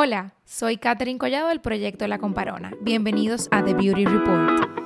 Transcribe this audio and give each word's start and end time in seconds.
Hola, 0.00 0.32
soy 0.44 0.76
Katherine 0.76 1.18
Collado 1.18 1.48
del 1.48 1.60
proyecto 1.60 2.06
La 2.06 2.18
Comparona. 2.18 2.70
Bienvenidos 2.82 3.48
a 3.50 3.64
The 3.64 3.74
Beauty 3.74 4.04
Report. 4.04 4.77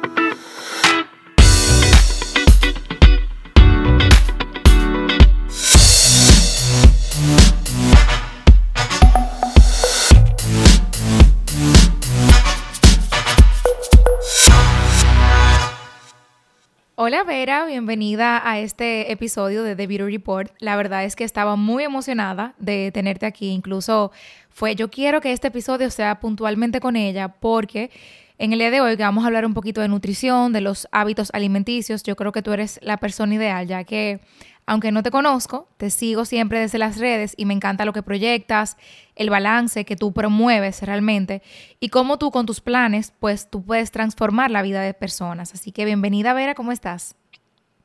Vera, 17.24 17.66
bienvenida 17.66 18.42
a 18.44 18.58
este 18.58 19.12
episodio 19.12 19.62
de 19.62 19.76
The 19.76 19.86
Beauty 19.86 20.16
Report. 20.16 20.50
La 20.58 20.74
verdad 20.74 21.04
es 21.04 21.14
que 21.14 21.22
estaba 21.22 21.54
muy 21.54 21.84
emocionada 21.84 22.54
de 22.58 22.90
tenerte 22.92 23.26
aquí. 23.26 23.50
Incluso 23.50 24.10
fue, 24.50 24.74
yo 24.74 24.90
quiero 24.90 25.20
que 25.20 25.32
este 25.32 25.48
episodio 25.48 25.88
sea 25.90 26.18
puntualmente 26.18 26.80
con 26.80 26.96
ella 26.96 27.28
porque 27.28 27.90
en 28.38 28.52
el 28.52 28.58
día 28.58 28.72
de 28.72 28.80
hoy 28.80 28.96
vamos 28.96 29.22
a 29.22 29.28
hablar 29.28 29.46
un 29.46 29.54
poquito 29.54 29.80
de 29.80 29.88
nutrición, 29.88 30.52
de 30.52 30.62
los 30.62 30.88
hábitos 30.90 31.30
alimenticios. 31.32 32.02
Yo 32.02 32.16
creo 32.16 32.32
que 32.32 32.42
tú 32.42 32.52
eres 32.52 32.80
la 32.82 32.96
persona 32.96 33.34
ideal, 33.34 33.68
ya 33.68 33.84
que 33.84 34.20
aunque 34.66 34.90
no 34.92 35.02
te 35.02 35.10
conozco, 35.10 35.68
te 35.76 35.90
sigo 35.90 36.24
siempre 36.24 36.58
desde 36.58 36.78
las 36.78 36.98
redes 36.98 37.34
y 37.36 37.46
me 37.46 37.54
encanta 37.54 37.84
lo 37.84 37.92
que 37.92 38.02
proyectas, 38.02 38.76
el 39.16 39.30
balance 39.30 39.84
que 39.84 39.96
tú 39.96 40.12
promueves 40.12 40.82
realmente 40.82 41.42
y 41.78 41.88
cómo 41.88 42.18
tú 42.18 42.30
con 42.30 42.46
tus 42.46 42.60
planes, 42.60 43.12
pues 43.18 43.48
tú 43.48 43.64
puedes 43.64 43.90
transformar 43.90 44.50
la 44.50 44.62
vida 44.62 44.80
de 44.80 44.94
personas. 44.94 45.54
Así 45.54 45.72
que 45.72 45.84
bienvenida 45.84 46.32
Vera, 46.32 46.54
¿cómo 46.54 46.72
estás? 46.72 47.16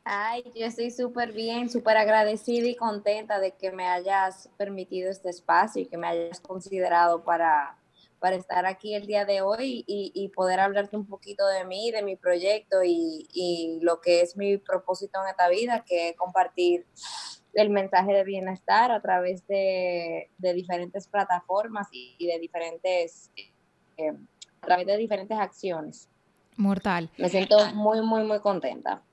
Ay, 0.09 0.41
yo 0.55 0.65
estoy 0.65 0.89
súper 0.89 1.33
bien, 1.33 1.69
súper 1.69 1.97
agradecida 1.97 2.65
y 2.65 2.77
contenta 2.77 3.41
de 3.41 3.51
que 3.51 3.73
me 3.73 3.87
hayas 3.87 4.49
permitido 4.55 5.11
este 5.11 5.29
espacio 5.29 5.81
y 5.81 5.85
que 5.85 5.97
me 5.97 6.07
hayas 6.07 6.39
considerado 6.39 7.25
para, 7.25 7.77
para 8.19 8.37
estar 8.37 8.65
aquí 8.65 8.95
el 8.95 9.05
día 9.05 9.25
de 9.25 9.41
hoy 9.41 9.83
y, 9.85 10.31
poder 10.33 10.61
hablarte 10.61 10.95
un 10.95 11.05
poquito 11.05 11.45
de 11.47 11.65
mí, 11.65 11.91
de 11.91 12.03
mi 12.03 12.15
proyecto 12.15 12.77
y, 12.85 13.79
lo 13.81 13.99
que 13.99 14.21
es 14.21 14.37
mi 14.37 14.57
propósito 14.57 15.19
en 15.21 15.27
esta 15.27 15.49
vida, 15.49 15.83
que 15.85 16.09
es 16.09 16.15
compartir 16.15 16.85
el 17.53 17.69
mensaje 17.69 18.13
de 18.13 18.23
bienestar 18.23 18.93
a 18.93 19.01
través 19.01 19.45
de, 19.47 20.29
diferentes 20.37 21.05
plataformas 21.09 21.89
y 21.91 22.25
de 22.25 22.39
diferentes, 22.39 23.29
eh, 23.97 24.13
a 24.61 24.65
través 24.67 24.87
de 24.87 24.95
diferentes 24.95 25.37
acciones. 25.37 26.07
Mortal. 26.55 27.09
Me 27.17 27.27
siento 27.27 27.57
muy, 27.75 28.01
muy, 28.01 28.23
muy 28.23 28.39
contenta. 28.39 29.03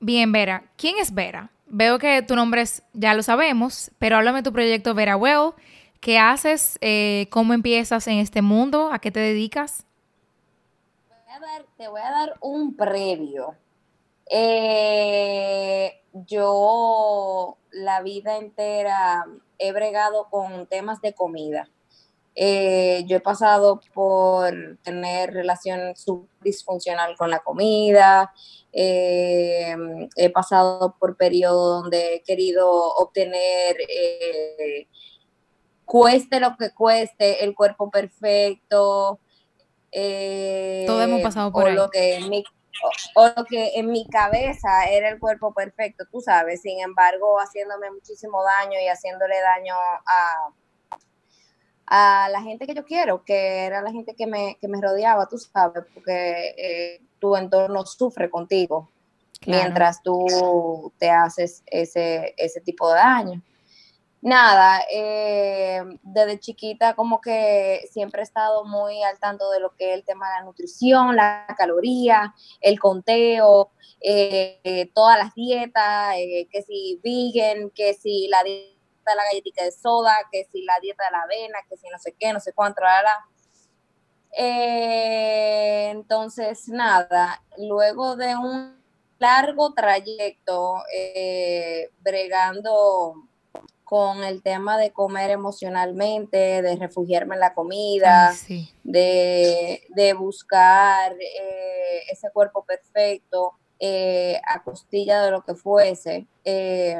Bien, 0.00 0.30
Vera. 0.32 0.64
¿Quién 0.76 0.96
es 0.98 1.12
Vera? 1.12 1.50
Veo 1.66 1.98
que 1.98 2.22
tu 2.22 2.34
nombre 2.34 2.62
es, 2.62 2.82
ya 2.92 3.14
lo 3.14 3.22
sabemos, 3.22 3.90
pero 3.98 4.16
háblame 4.16 4.38
de 4.38 4.44
tu 4.44 4.52
proyecto 4.52 4.94
Vera 4.94 5.16
Well 5.16 5.52
¿Qué 6.00 6.18
haces? 6.18 6.78
Eh, 6.80 7.26
¿Cómo 7.30 7.54
empiezas 7.54 8.06
en 8.06 8.18
este 8.18 8.40
mundo? 8.40 8.90
¿A 8.92 9.00
qué 9.00 9.10
te 9.10 9.20
dedicas? 9.20 9.84
te 11.76 11.86
voy 11.86 12.00
a 12.00 12.10
dar 12.10 12.36
un 12.40 12.74
previo. 12.74 13.54
Eh, 14.28 16.02
yo 16.26 17.56
la 17.70 18.02
vida 18.02 18.36
entera 18.36 19.24
he 19.58 19.70
bregado 19.70 20.28
con 20.30 20.66
temas 20.66 21.00
de 21.00 21.14
comida. 21.14 21.68
Eh, 22.40 23.02
yo 23.06 23.16
he 23.16 23.20
pasado 23.20 23.80
por 23.92 24.78
tener 24.84 25.32
relación 25.32 25.94
disfuncional 26.40 27.16
con 27.16 27.30
la 27.30 27.40
comida, 27.40 28.32
he 28.72 30.30
pasado 30.32 30.94
por 31.00 31.16
periodos 31.16 31.82
donde 31.82 32.14
he 32.14 32.22
querido 32.22 32.70
obtener 32.70 33.76
cueste 35.88 36.38
lo 36.38 36.54
que 36.56 36.70
cueste, 36.70 37.42
el 37.42 37.54
cuerpo 37.54 37.90
perfecto. 37.90 39.18
Eh, 39.90 40.84
Todo 40.86 41.02
hemos 41.02 41.22
pasado 41.22 41.50
por 41.50 41.64
o 41.64 41.66
ahí. 41.66 41.74
Lo 41.74 41.88
que 41.88 42.16
en 42.16 42.28
mi, 42.28 42.44
o, 43.14 43.26
lo 43.34 43.44
que 43.46 43.72
en 43.74 43.90
mi 43.90 44.06
cabeza 44.06 44.84
era 44.90 45.08
el 45.08 45.18
cuerpo 45.18 45.54
perfecto, 45.54 46.04
tú 46.12 46.20
sabes, 46.20 46.60
sin 46.60 46.80
embargo, 46.80 47.38
haciéndome 47.38 47.90
muchísimo 47.90 48.44
daño 48.44 48.78
y 48.78 48.86
haciéndole 48.86 49.40
daño 49.40 49.74
a, 49.74 50.52
a 51.90 52.28
la 52.30 52.42
gente 52.42 52.66
que 52.66 52.74
yo 52.74 52.84
quiero, 52.84 53.24
que 53.24 53.64
era 53.64 53.80
la 53.80 53.90
gente 53.90 54.14
que 54.14 54.26
me, 54.26 54.58
que 54.60 54.68
me 54.68 54.80
rodeaba, 54.80 55.26
tú 55.26 55.38
sabes, 55.38 55.84
porque 55.94 56.54
eh, 56.56 57.00
tu 57.18 57.34
entorno 57.36 57.84
sufre 57.86 58.30
contigo 58.30 58.88
mientras 59.46 60.02
tú 60.02 60.92
te 60.98 61.10
haces 61.10 61.62
ese, 61.66 62.34
ese 62.36 62.60
tipo 62.60 62.88
de 62.88 62.96
daño. 62.96 63.42
Nada, 64.20 64.82
eh, 64.92 65.80
desde 66.02 66.40
chiquita 66.40 66.94
como 66.94 67.20
que 67.20 67.86
siempre 67.90 68.20
he 68.20 68.24
estado 68.24 68.64
muy 68.64 69.00
al 69.04 69.18
tanto 69.20 69.48
de 69.50 69.60
lo 69.60 69.70
que 69.76 69.90
es 69.90 69.94
el 69.94 70.04
tema 70.04 70.28
de 70.28 70.40
la 70.40 70.44
nutrición, 70.44 71.14
la 71.14 71.46
caloría, 71.56 72.34
el 72.60 72.80
conteo, 72.80 73.70
eh, 74.00 74.90
todas 74.92 75.18
las 75.18 75.34
dietas, 75.34 76.16
eh, 76.16 76.48
que 76.50 76.62
si 76.62 77.00
vegan, 77.02 77.70
que 77.70 77.94
si 77.94 78.26
la 78.28 78.42
dieta 78.42 78.77
de 79.10 79.16
la 79.16 79.24
galletita 79.24 79.64
de 79.64 79.72
soda, 79.72 80.14
que 80.30 80.46
si 80.52 80.62
la 80.62 80.78
dieta 80.80 81.04
de 81.04 81.10
la 81.10 81.22
avena, 81.22 81.58
que 81.68 81.76
si 81.76 81.88
no 81.88 81.98
sé 81.98 82.14
qué, 82.18 82.32
no 82.32 82.40
sé 82.40 82.52
cuánto, 82.52 82.82
la, 82.82 83.02
la. 83.02 83.26
entonces, 85.90 86.68
nada, 86.68 87.42
luego 87.56 88.16
de 88.16 88.36
un 88.36 88.78
largo 89.18 89.74
trayecto 89.74 90.82
bregando 92.00 93.28
con 93.88 94.22
el 94.22 94.42
tema 94.42 94.76
de 94.76 94.92
comer 94.92 95.30
emocionalmente, 95.30 96.60
de 96.60 96.76
refugiarme 96.76 97.36
en 97.36 97.40
la 97.40 97.54
comida, 97.54 98.34
de, 98.84 100.14
buscar 100.18 101.12
eh, 101.18 102.02
ese 102.12 102.30
cuerpo 102.30 102.66
perfecto 102.66 103.54
eh, 103.80 104.40
a 104.46 104.62
costilla 104.62 105.22
de 105.22 105.30
lo 105.30 105.42
que 105.42 105.54
fuese, 105.54 106.26
eh, 106.44 106.96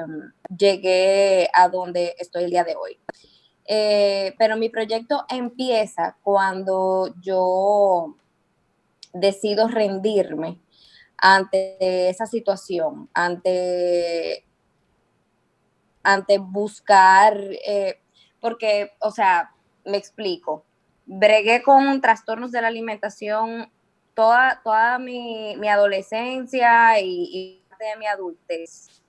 llegué 0.56 1.50
a 1.53 1.69
donde 1.69 2.15
estoy 2.19 2.44
el 2.44 2.50
día 2.50 2.65
de 2.65 2.77
hoy. 2.77 2.99
pero 4.39 4.56
mi 4.56 4.71
proyecto 4.71 5.25
empieza 5.28 6.16
cuando 6.22 7.15
yo 7.21 8.16
decido 9.12 9.69
rendirme 9.69 10.59
ante 11.19 12.09
esa 12.09 12.27
situación, 12.27 13.10
ante 13.12 14.45
ante 16.09 16.39
buscar, 16.39 17.39
eh, 17.66 18.00
porque, 18.41 18.93
o 19.00 19.10
sea, 19.10 19.53
me 19.84 19.99
explico, 19.99 20.65
bregué 21.05 21.62
con 21.62 22.00
trastornos 22.00 22.50
de 22.50 22.62
la 22.62 22.69
alimentación 22.69 23.71
toda, 24.19 24.61
toda 24.65 24.99
mi, 24.99 25.69
adolescencia 25.69 27.01
y, 27.01 27.62
de 27.79 27.97
mi 28.01 28.06
adultez. 28.06 29.01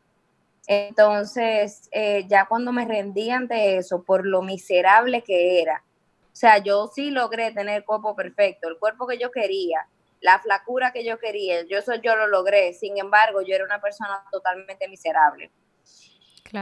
Entonces, 0.67 1.89
eh, 1.91 2.25
ya 2.27 2.45
cuando 2.45 2.71
me 2.71 2.85
rendí 2.85 3.31
ante 3.31 3.77
eso, 3.77 4.03
por 4.03 4.27
lo 4.27 4.43
miserable 4.43 5.23
que 5.23 5.63
era, 5.63 5.83
o 6.31 6.35
sea, 6.35 6.59
yo 6.59 6.91
sí 6.93 7.09
logré 7.09 7.51
tener 7.51 7.77
el 7.77 7.85
cuerpo 7.85 8.15
perfecto, 8.15 8.69
el 8.69 8.77
cuerpo 8.77 9.07
que 9.07 9.17
yo 9.17 9.31
quería, 9.31 9.87
la 10.21 10.37
flacura 10.37 10.91
que 10.91 11.03
yo 11.03 11.17
quería, 11.17 11.63
yo 11.63 11.79
eso 11.79 11.95
yo 11.95 12.15
lo 12.15 12.27
logré. 12.27 12.73
Sin 12.73 12.99
embargo, 12.99 13.41
yo 13.41 13.55
era 13.55 13.65
una 13.65 13.81
persona 13.81 14.23
totalmente 14.31 14.87
miserable. 14.87 15.49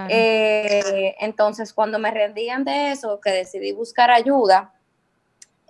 Eh, 0.09 1.15
entonces, 1.19 1.73
cuando 1.73 1.99
me 1.99 2.11
rendían 2.11 2.63
de 2.63 2.91
eso, 2.91 3.19
que 3.19 3.31
decidí 3.31 3.73
buscar 3.73 4.09
ayuda, 4.09 4.73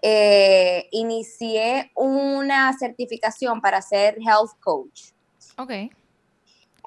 eh, 0.09 0.87
inicié 0.91 1.91
una 1.93 2.71
certificación 2.77 3.59
para 3.59 3.81
ser 3.81 4.17
health 4.19 4.57
coach. 4.61 5.11
Ok. 5.57 5.71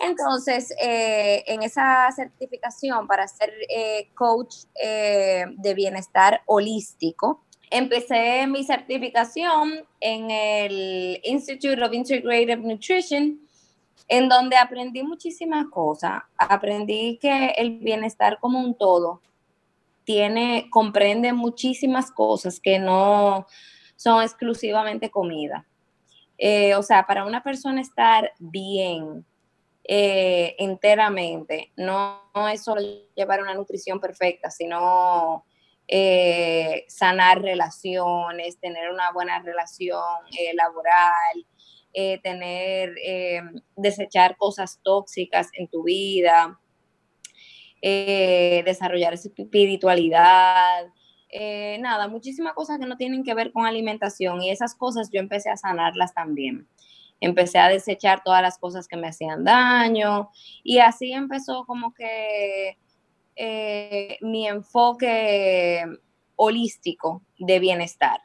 Entonces, 0.01 0.75
eh, 0.81 1.45
en 1.47 1.63
esa 1.63 2.11
certificación 2.17 3.07
para 3.07 3.29
ser 3.29 3.53
coach 4.15 4.65
de 4.75 5.75
bienestar 5.75 6.41
holístico, 6.47 7.45
empecé 7.71 8.47
mi 8.47 8.65
certificación 8.65 9.85
en 10.01 10.31
el 10.31 11.21
Institute 11.23 11.83
of 11.83 11.93
Integrative 11.93 12.57
Nutrition 12.57 13.39
en 14.09 14.29
donde 14.29 14.57
aprendí 14.57 15.03
muchísimas 15.03 15.67
cosas. 15.67 16.23
Aprendí 16.39 17.19
que 17.21 17.51
el 17.57 17.79
bienestar 17.79 18.39
como 18.41 18.59
un 18.59 18.75
todo 18.75 19.21
comprende 20.71 21.33
muchísimas 21.33 22.11
cosas 22.11 22.61
que 22.61 22.79
no 22.79 23.47
son 23.97 24.23
exclusivamente 24.23 25.11
comida. 25.11 25.67
Eh, 26.43 26.75
o 26.75 26.83
sea, 26.83 27.07
para 27.07 27.27
una 27.27 27.43
persona 27.43 27.83
estar 27.83 28.33
bien 28.39 29.27
eh, 29.85 30.57
enteramente, 30.59 31.71
no, 31.77 32.23
es 32.51 32.65
solo 32.65 32.81
llevar 33.15 33.43
una 33.43 33.53
nutrición 33.53 34.01
perfecta, 34.01 34.51
sino 34.51 35.45
eh, 35.87 36.87
sanar 36.89 37.43
relaciones, 37.43 38.59
tener 38.59 38.91
una 38.91 39.13
buena 39.13 39.43
relación 39.43 40.01
laboral, 40.55 41.47
tener, 42.23 42.95
desechar 43.77 44.39
cosas 44.39 44.81
tóxicas 44.83 45.51
en 45.53 45.69
tu 45.69 45.83
vida, 45.83 46.59
eh, 47.83 48.63
desarrollar 48.65 49.15
espiritualidad, 49.15 50.87
eh, 51.33 51.79
nada, 51.81 52.09
muchísimas 52.09 52.55
cosas 52.55 52.79
que 52.79 52.87
no 52.87 52.97
tienen 52.97 53.23
que 53.23 53.35
ver 53.35 53.53
con 53.53 53.65
alimentación 53.65 54.43
y 54.43 54.51
esas 54.51 54.75
cosas 54.75 55.11
yo 55.13 55.21
empecé 55.21 55.51
a 55.51 55.57
sanarlas 55.57 56.13
también. 56.13 56.67
Empecé 57.21 57.59
a 57.59 57.69
desechar 57.69 58.23
todas 58.25 58.43
las 58.43 58.59
cosas 58.59 58.89
que 58.89 58.97
me 58.97 59.09
hacían 59.09 59.45
daño 59.45 60.31
y 60.65 60.79
así 60.79 61.13
empezó 61.13 61.65
como 61.67 61.93
que 61.95 62.79
eh, 63.37 64.19
mi 64.23 64.49
enfoque 64.49 65.85
holístico 66.35 67.23
de 67.39 67.59
bienestar. 67.59 68.23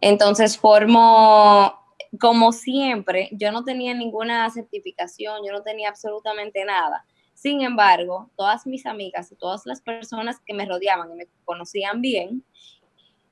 Entonces 0.00 0.56
formo, 0.56 1.74
como 2.18 2.52
siempre, 2.52 3.28
yo 3.32 3.52
no 3.52 3.64
tenía 3.64 3.92
ninguna 3.92 4.48
certificación, 4.48 5.44
yo 5.44 5.52
no 5.52 5.62
tenía 5.62 5.90
absolutamente 5.90 6.64
nada. 6.64 7.04
Sin 7.40 7.62
embargo, 7.62 8.30
todas 8.36 8.66
mis 8.66 8.84
amigas 8.84 9.32
y 9.32 9.34
todas 9.34 9.62
las 9.64 9.80
personas 9.80 10.38
que 10.44 10.52
me 10.52 10.66
rodeaban 10.66 11.10
y 11.10 11.14
me 11.14 11.26
conocían 11.46 12.02
bien, 12.02 12.44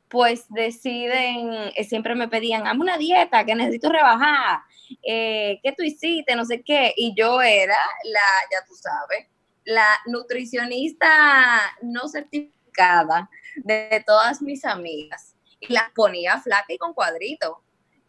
pues 0.09 0.47
deciden, 0.49 1.51
eh, 1.77 1.85
siempre 1.85 2.15
me 2.15 2.27
pedían, 2.27 2.67
hazme 2.67 2.85
una 2.85 2.97
dieta, 2.97 3.45
que 3.45 3.55
necesito 3.55 3.91
rebajar, 3.91 4.61
eh, 5.03 5.61
¿qué 5.63 5.73
tú 5.73 5.83
hiciste? 5.83 6.35
No 6.35 6.47
sé 6.47 6.63
qué. 6.63 6.95
Y 6.97 7.13
yo 7.15 7.43
era 7.43 7.77
la, 8.05 8.21
ya 8.51 8.67
tú 8.67 8.75
sabes, 8.77 9.27
la 9.67 9.87
nutricionista 10.07 11.61
no 11.83 12.09
certificada 12.09 13.29
de 13.57 14.03
todas 14.07 14.41
mis 14.41 14.65
amigas 14.65 15.37
y 15.61 15.71
las 15.71 15.91
ponía 15.91 16.41
flaca 16.41 16.73
y 16.73 16.79
con 16.79 16.95
cuadrito. 16.95 17.63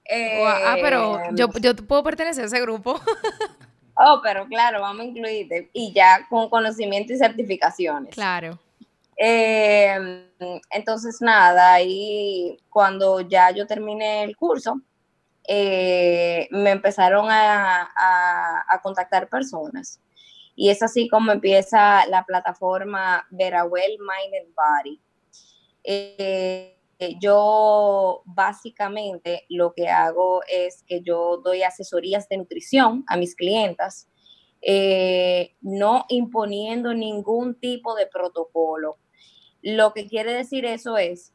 ah, 0.10 0.78
pero 0.82 1.20
yo, 1.34 1.50
em, 1.54 1.62
yo 1.62 1.76
puedo 1.76 2.04
pertenecer 2.04 2.46
a 2.46 2.48
ese 2.48 2.62
grupo. 2.62 3.02
oh, 4.00 4.22
pero 4.24 4.48
claro, 4.48 4.82
vamos 4.82 5.02
a 5.02 5.06
incluirte. 5.06 5.70
Y 5.74 5.94
ya 5.94 6.26
con 6.30 6.50
conocimiento 6.50 7.14
y 7.14 7.18
certificaciones. 7.18 8.14
Claro. 8.14 8.60
Em, 9.22 10.24
entonces, 10.72 11.18
nada, 11.22 11.74
ahí 11.74 12.58
cuando 12.70 13.20
ya 13.20 13.52
yo 13.52 13.68
terminé 13.68 14.24
el 14.24 14.38
curso, 14.38 14.82
eh, 15.46 16.48
me 16.52 16.72
empezaron 16.72 17.28
a, 17.30 17.90
contactar 18.82 19.28
personas. 19.28 20.00
Y 20.56 20.70
es 20.70 20.82
así 20.82 21.10
como 21.10 21.32
empieza 21.32 22.06
la 22.08 22.24
plataforma 22.24 23.26
Verawell 23.30 23.98
Mind 24.00 24.36
and 24.42 24.56
Body. 24.56 25.02
Eh, 25.84 26.79
yo 27.20 28.24
básicamente 28.26 29.46
lo 29.50 29.74
que 29.74 29.88
hago 29.88 30.42
es 30.48 30.84
que 30.86 31.02
yo 31.02 31.38
doy 31.38 31.64
asesorías 31.64 32.28
de 32.28 32.38
nutrición 32.38 33.06
a 33.08 33.16
mis 33.16 33.36
clientas, 33.36 34.10
eh, 34.62 35.56
no 35.62 36.06
imponiendo 36.10 36.94
ningún 36.94 37.56
tipo 37.56 37.96
de 37.96 38.08
protocolo. 38.08 38.98
Lo 39.62 39.94
que 39.94 40.08
quiere 40.08 40.34
decir 40.34 40.66
eso 40.66 40.98
es 40.98 41.34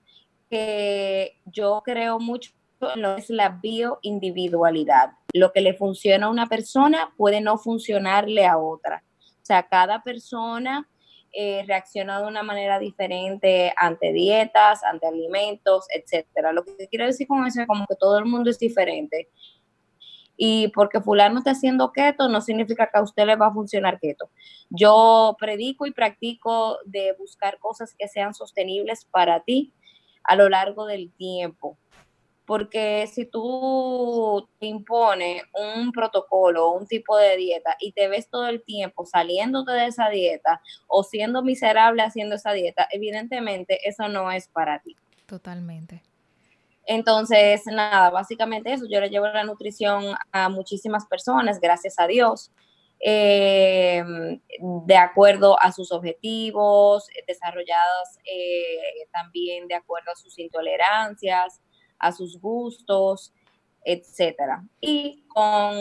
que 0.51 1.41
yo 1.47 1.83
creo 1.85 2.19
mucho 2.19 2.53
en 2.95 3.01
lo 3.01 3.17
que 3.17 3.23
es 3.23 3.31
la 3.31 3.49
bioindividualidad. 3.49 5.13
Lo 5.33 5.53
que 5.53 5.63
le 5.63 5.75
funciona 5.75 6.27
a 6.27 6.31
una 6.31 6.47
persona 6.47 7.15
puede 7.17 7.41
no 7.41 7.57
funcionarle 7.57 8.45
a 8.45 8.59
otra. 8.59 9.03
O 9.19 9.47
sea, 9.47 9.67
cada 9.67 10.03
persona 10.03 10.89
eh, 11.37 11.65
reacciona 11.67 12.21
de 12.21 12.29
una 12.29 12.43
manera 12.43 12.79
diferente 12.79 13.73
ante 13.77 14.13
dietas, 14.13 14.85
ante 14.85 15.07
alimentos, 15.07 15.87
etcétera. 15.95 16.53
Lo 16.53 16.65
que 16.65 16.89
quiero 16.89 17.07
decir 17.07 17.27
con 17.27 17.45
eso 17.47 17.61
es 17.61 17.67
como 17.67 17.87
que 17.87 17.97
todo 17.97 18.19
el 18.19 18.25
mundo 18.25 18.51
es 18.51 18.59
diferente. 18.59 19.29
Y 20.37 20.69
porque 20.69 21.01
fulano 21.01 21.39
está 21.39 21.53
haciendo 21.53 21.93
keto, 21.93 22.29
no 22.29 22.41
significa 22.41 22.89
que 22.91 22.99
a 22.99 23.03
usted 23.03 23.27
le 23.27 23.37
va 23.37 23.49
a 23.49 23.53
funcionar 23.53 23.99
keto. 24.01 24.31
Yo 24.71 25.37
predico 25.39 25.87
y 25.87 25.93
practico 25.93 26.79
de 26.85 27.15
buscar 27.19 27.59
cosas 27.59 27.95
que 27.99 28.09
sean 28.09 28.35
sostenibles 28.35 29.05
para 29.05 29.43
ti 29.43 29.73
a 30.25 30.37
lo 30.37 30.49
largo 30.49 30.87
del 30.87 31.13
tiempo 31.13 31.79
porque 32.47 33.07
si 33.07 33.25
tú 33.25 34.49
te 34.59 34.67
impones 34.67 35.43
un 35.55 35.93
protocolo, 35.93 36.73
un 36.73 36.87
tipo 36.87 37.17
de 37.17 37.37
dieta 37.37 37.77
y 37.81 37.93
te 37.93 38.09
ves 38.09 38.29
todo 38.29 38.47
el 38.49 38.63
tiempo 38.63 39.07
saliéndote 39.07 39.73
de 39.73 39.87
esa 39.87 40.09
dieta 40.11 40.61
o 40.87 41.05
siendo 41.05 41.43
miserable 41.43 42.03
haciendo 42.03 42.35
esa 42.35 42.53
dieta, 42.53 42.87
evidentemente 42.91 43.89
eso 43.89 44.09
no 44.09 44.31
es 44.31 44.49
para 44.49 44.81
ti. 44.81 44.97
Totalmente. 45.27 46.03
Entonces, 46.87 47.63
nada, 47.67 48.11
básicamente 48.11 48.73
eso, 48.73 48.85
yo 48.91 49.01
le 49.01 49.09
llevo 49.09 49.27
la 49.27 49.45
nutrición 49.45 50.15
a 50.33 50.49
muchísimas 50.51 51.07
personas, 51.07 51.59
gracias 51.61 51.99
a 51.99 52.07
Dios, 52.07 52.53
em, 53.01 54.39
de 54.85 54.97
acuerdo 54.97 55.59
a 55.61 55.73
sus 55.73 55.91
objetivos, 55.93 57.07
desarrollados 57.27 58.09
eh, 58.25 59.07
también 59.13 59.67
de 59.67 59.75
acuerdo 59.77 60.13
a 60.13 60.17
sus 60.17 60.39
intolerancias, 60.39 61.61
a 61.99 62.13
sus 62.13 62.41
gustos, 62.41 63.33
etcétera. 63.85 64.65
Y 64.81 65.25
con 65.29 65.75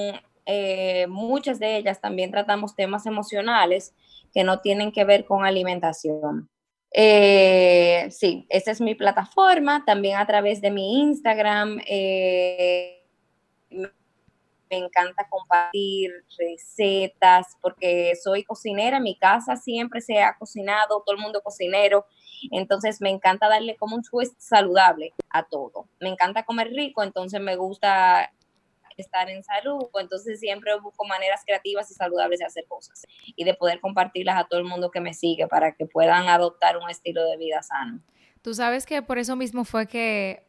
eh, 0.45 1.07
muchas 1.07 1.59
de 1.59 1.77
ellas 1.77 2.01
también 2.01 2.31
tratamos 2.31 2.75
temas 2.75 3.05
emocionales 3.05 3.93
que 4.33 4.43
no 4.43 4.59
tienen 4.59 4.91
que 4.91 5.05
ver 5.05 5.25
con 5.25 5.45
alimentación. 5.45 6.49
Eh, 6.91 8.07
sí, 8.11 8.45
esta 8.49 8.71
es 8.71 8.81
mi 8.81 8.93
plataforma, 8.93 9.83
también 9.85 10.17
a 10.17 10.27
través 10.27 10.61
de 10.61 10.71
mi 10.71 11.01
Instagram. 11.01 11.79
Eh, 11.87 12.99
me 13.69 14.77
encanta 14.77 15.27
compartir 15.29 16.11
recetas 16.37 17.57
porque 17.61 18.13
soy 18.21 18.43
cocinera, 18.43 18.97
en 18.97 19.03
mi 19.03 19.15
casa 19.17 19.55
siempre 19.55 20.01
se 20.01 20.19
ha 20.19 20.35
cocinado, 20.37 21.03
todo 21.05 21.15
el 21.15 21.21
mundo 21.21 21.41
cocinero, 21.41 22.05
entonces 22.51 23.01
me 23.01 23.09
encanta 23.09 23.47
darle 23.47 23.75
como 23.75 23.95
un 23.95 24.03
twist 24.03 24.39
saludable 24.39 25.13
a 25.29 25.43
todo. 25.43 25.87
Me 25.99 26.09
encanta 26.09 26.43
comer 26.43 26.69
rico, 26.69 27.03
entonces 27.03 27.41
me 27.41 27.55
gusta 27.55 28.31
estar 28.97 29.29
en 29.29 29.43
salud, 29.43 29.87
entonces 29.95 30.39
siempre 30.39 30.77
busco 30.79 31.05
maneras 31.05 31.41
creativas 31.45 31.89
y 31.91 31.93
saludables 31.93 32.39
de 32.39 32.45
hacer 32.45 32.65
cosas 32.67 33.03
y 33.25 33.43
de 33.43 33.53
poder 33.53 33.79
compartirlas 33.79 34.37
a 34.37 34.45
todo 34.45 34.59
el 34.59 34.65
mundo 34.65 34.91
que 34.91 35.01
me 35.01 35.13
sigue 35.13 35.47
para 35.47 35.73
que 35.73 35.85
puedan 35.85 36.27
adoptar 36.27 36.77
un 36.77 36.89
estilo 36.89 37.23
de 37.25 37.37
vida 37.37 37.61
sano. 37.63 38.01
Tú 38.41 38.53
sabes 38.53 38.85
que 38.85 39.01
por 39.01 39.17
eso 39.17 39.35
mismo 39.35 39.63
fue 39.63 39.87
que 39.87 40.43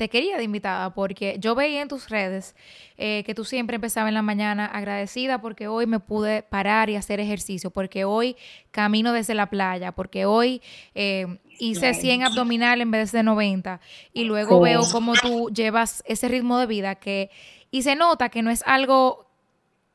te 0.00 0.08
quería 0.08 0.38
de 0.38 0.44
invitada 0.44 0.94
porque 0.94 1.36
yo 1.40 1.54
veía 1.54 1.82
en 1.82 1.88
tus 1.88 2.08
redes 2.08 2.56
eh, 2.96 3.22
que 3.26 3.34
tú 3.34 3.44
siempre 3.44 3.74
empezabas 3.74 4.08
en 4.08 4.14
la 4.14 4.22
mañana 4.22 4.64
agradecida 4.64 5.42
porque 5.42 5.68
hoy 5.68 5.84
me 5.84 6.00
pude 6.00 6.42
parar 6.42 6.88
y 6.88 6.96
hacer 6.96 7.20
ejercicio, 7.20 7.70
porque 7.70 8.06
hoy 8.06 8.34
camino 8.70 9.12
desde 9.12 9.34
la 9.34 9.50
playa, 9.50 9.92
porque 9.92 10.24
hoy 10.24 10.62
eh, 10.94 11.26
hice 11.58 11.92
100 11.92 12.22
abdominal 12.22 12.80
en 12.80 12.90
vez 12.90 13.12
de 13.12 13.22
90 13.22 13.78
y 14.14 14.24
luego 14.24 14.58
veo 14.58 14.84
cómo 14.90 15.12
tú 15.20 15.50
llevas 15.50 16.02
ese 16.06 16.28
ritmo 16.28 16.58
de 16.58 16.64
vida 16.64 16.94
que 16.94 17.28
y 17.70 17.82
se 17.82 17.94
nota 17.94 18.30
que 18.30 18.40
no 18.40 18.50
es 18.50 18.62
algo 18.66 19.26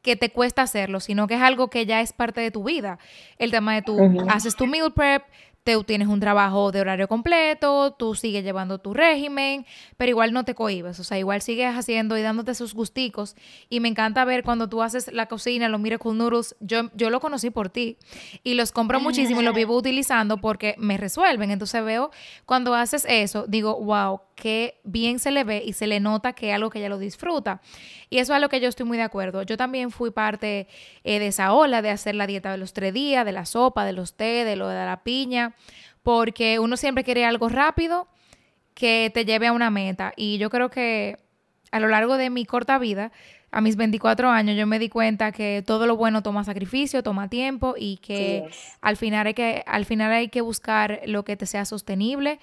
que 0.04 0.16
te 0.16 0.30
cuesta 0.30 0.62
hacerlo, 0.62 1.00
sino 1.00 1.26
que 1.26 1.34
es 1.34 1.42
algo 1.42 1.72
que 1.72 1.88
ya 1.88 2.02
es 2.02 2.14
parte 2.14 2.42
de 2.42 2.52
tu 2.52 2.64
vida. 2.64 3.00
El 3.40 3.50
tema 3.50 3.74
de 3.74 3.82
tú 3.82 3.98
haces 4.30 4.56
tu 4.56 4.68
meal 4.68 4.94
prep, 4.94 5.24
tú 5.66 5.84
tienes 5.84 6.08
un 6.08 6.20
trabajo 6.20 6.72
de 6.72 6.82
horario 6.82 7.08
completo, 7.08 7.92
tú 7.92 8.14
sigues 8.14 8.44
llevando 8.44 8.78
tu 8.78 8.94
régimen, 8.94 9.66
pero 9.98 10.10
igual 10.12 10.32
no 10.32 10.46
te 10.46 10.54
cohibes, 10.54 11.00
o 11.00 11.04
sea, 11.04 11.18
igual 11.18 11.42
sigues 11.42 11.76
haciendo 11.76 12.18
y 12.18 12.22
dándote 12.22 12.54
sus 12.54 12.74
gusticos. 12.74 13.36
Y 13.70 13.80
me 13.80 13.88
encanta 13.88 14.24
ver 14.26 14.44
cuando 14.44 14.70
tú 14.70 14.84
haces 14.84 15.12
la 15.12 15.26
cocina, 15.26 15.68
los 15.68 15.82
Miracle 15.82 16.14
Noodles, 16.14 16.56
yo, 16.60 16.92
yo 16.94 17.10
lo 17.10 17.20
conocí 17.20 17.50
por 17.50 17.70
ti 17.70 17.98
y 18.44 18.54
los 18.54 18.72
compro 18.72 19.00
muchísimo 19.00 19.42
y 19.42 19.44
los 19.44 19.56
vivo 19.56 19.76
utilizando 19.78 20.38
porque 20.38 20.76
me 20.78 20.98
resuelven. 20.98 21.50
Entonces 21.50 21.84
veo 21.84 22.12
cuando 22.46 22.76
haces 22.76 23.06
eso, 23.10 23.46
digo, 23.48 23.82
wow, 23.84 24.22
qué 24.36 24.80
bien 24.84 25.20
se 25.20 25.32
le 25.32 25.44
ve 25.44 25.64
y 25.66 25.74
se 25.74 25.88
le 25.88 26.00
nota 26.00 26.34
que 26.34 26.50
es 26.50 26.56
algo 26.56 26.70
que 26.70 26.80
ella 26.80 26.90
lo 26.90 27.00
disfruta. 27.00 27.62
Y 28.10 28.20
eso 28.20 28.34
es 28.34 28.38
a 28.38 28.40
lo 28.40 28.50
que 28.50 28.60
yo 28.60 28.68
estoy 28.68 28.86
muy 28.86 28.98
de 28.98 29.04
acuerdo. 29.04 29.42
Yo 29.44 29.58
también 29.58 29.92
fui 29.92 30.12
parte 30.12 30.68
eh, 31.04 31.20
de 31.20 31.28
esa 31.28 31.54
ola 31.54 31.82
de 31.82 31.90
hacer 31.90 32.16
la 32.16 32.28
dieta 32.28 32.52
de 32.52 32.58
los 32.58 32.74
tres 32.74 32.94
días, 32.94 33.26
de 33.26 33.32
la 33.32 33.46
sopa, 33.46 33.86
de 33.86 33.94
los 33.94 34.16
té, 34.16 34.46
de 34.46 34.56
lo 34.56 34.68
de 34.68 34.86
la 34.86 35.04
piña, 35.04 35.56
porque 36.04 36.60
uno 36.60 36.78
siempre 36.78 37.04
quiere 37.04 37.26
algo 37.26 37.50
rápido 37.50 38.08
que 38.74 39.10
te 39.14 39.26
lleve 39.26 39.48
a 39.48 39.54
una 39.54 39.72
meta. 39.72 40.14
Y 40.16 40.38
yo 40.38 40.50
creo 40.50 40.70
que 40.70 41.18
a 41.72 41.80
lo 41.80 41.88
largo 41.88 42.18
de 42.18 42.30
mi 42.30 42.46
corta 42.46 42.78
vida, 42.78 43.12
a 43.52 43.62
mis 43.62 43.78
24 43.78 44.30
años, 44.30 44.58
yo 44.58 44.68
me 44.68 44.80
di 44.80 44.90
cuenta 44.90 45.32
que 45.32 45.64
todo 45.66 45.88
lo 45.88 45.96
bueno 45.96 46.22
toma 46.22 46.44
sacrificio, 46.44 47.04
toma 47.04 47.30
tiempo 47.30 47.76
y 47.78 47.98
que 47.98 48.44
al 48.82 48.98
final 48.98 49.28
hay 49.28 49.34
que, 49.34 49.64
al 49.66 49.86
final 49.86 50.12
hay 50.12 50.28
que 50.28 50.42
buscar 50.42 51.00
lo 51.06 51.24
que 51.24 51.38
te 51.38 51.46
sea 51.46 51.64
sostenible 51.64 52.40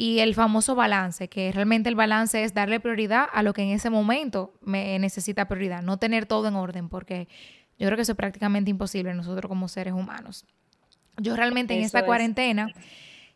y 0.00 0.20
el 0.20 0.36
famoso 0.36 0.76
balance, 0.76 1.28
que 1.28 1.50
realmente 1.50 1.88
el 1.88 1.96
balance 1.96 2.44
es 2.44 2.54
darle 2.54 2.78
prioridad 2.78 3.26
a 3.32 3.42
lo 3.42 3.52
que 3.52 3.62
en 3.62 3.70
ese 3.70 3.90
momento 3.90 4.54
me 4.62 4.96
necesita 5.00 5.48
prioridad, 5.48 5.82
no 5.82 5.98
tener 5.98 6.24
todo 6.24 6.46
en 6.46 6.54
orden, 6.54 6.88
porque 6.88 7.26
yo 7.80 7.86
creo 7.86 7.96
que 7.96 8.02
eso 8.02 8.12
es 8.12 8.16
prácticamente 8.16 8.70
imposible 8.70 9.12
nosotros 9.12 9.48
como 9.48 9.66
seres 9.66 9.92
humanos. 9.92 10.46
Yo 11.16 11.34
realmente 11.34 11.74
en 11.74 11.82
esta 11.82 12.06
cuarentena 12.06 12.72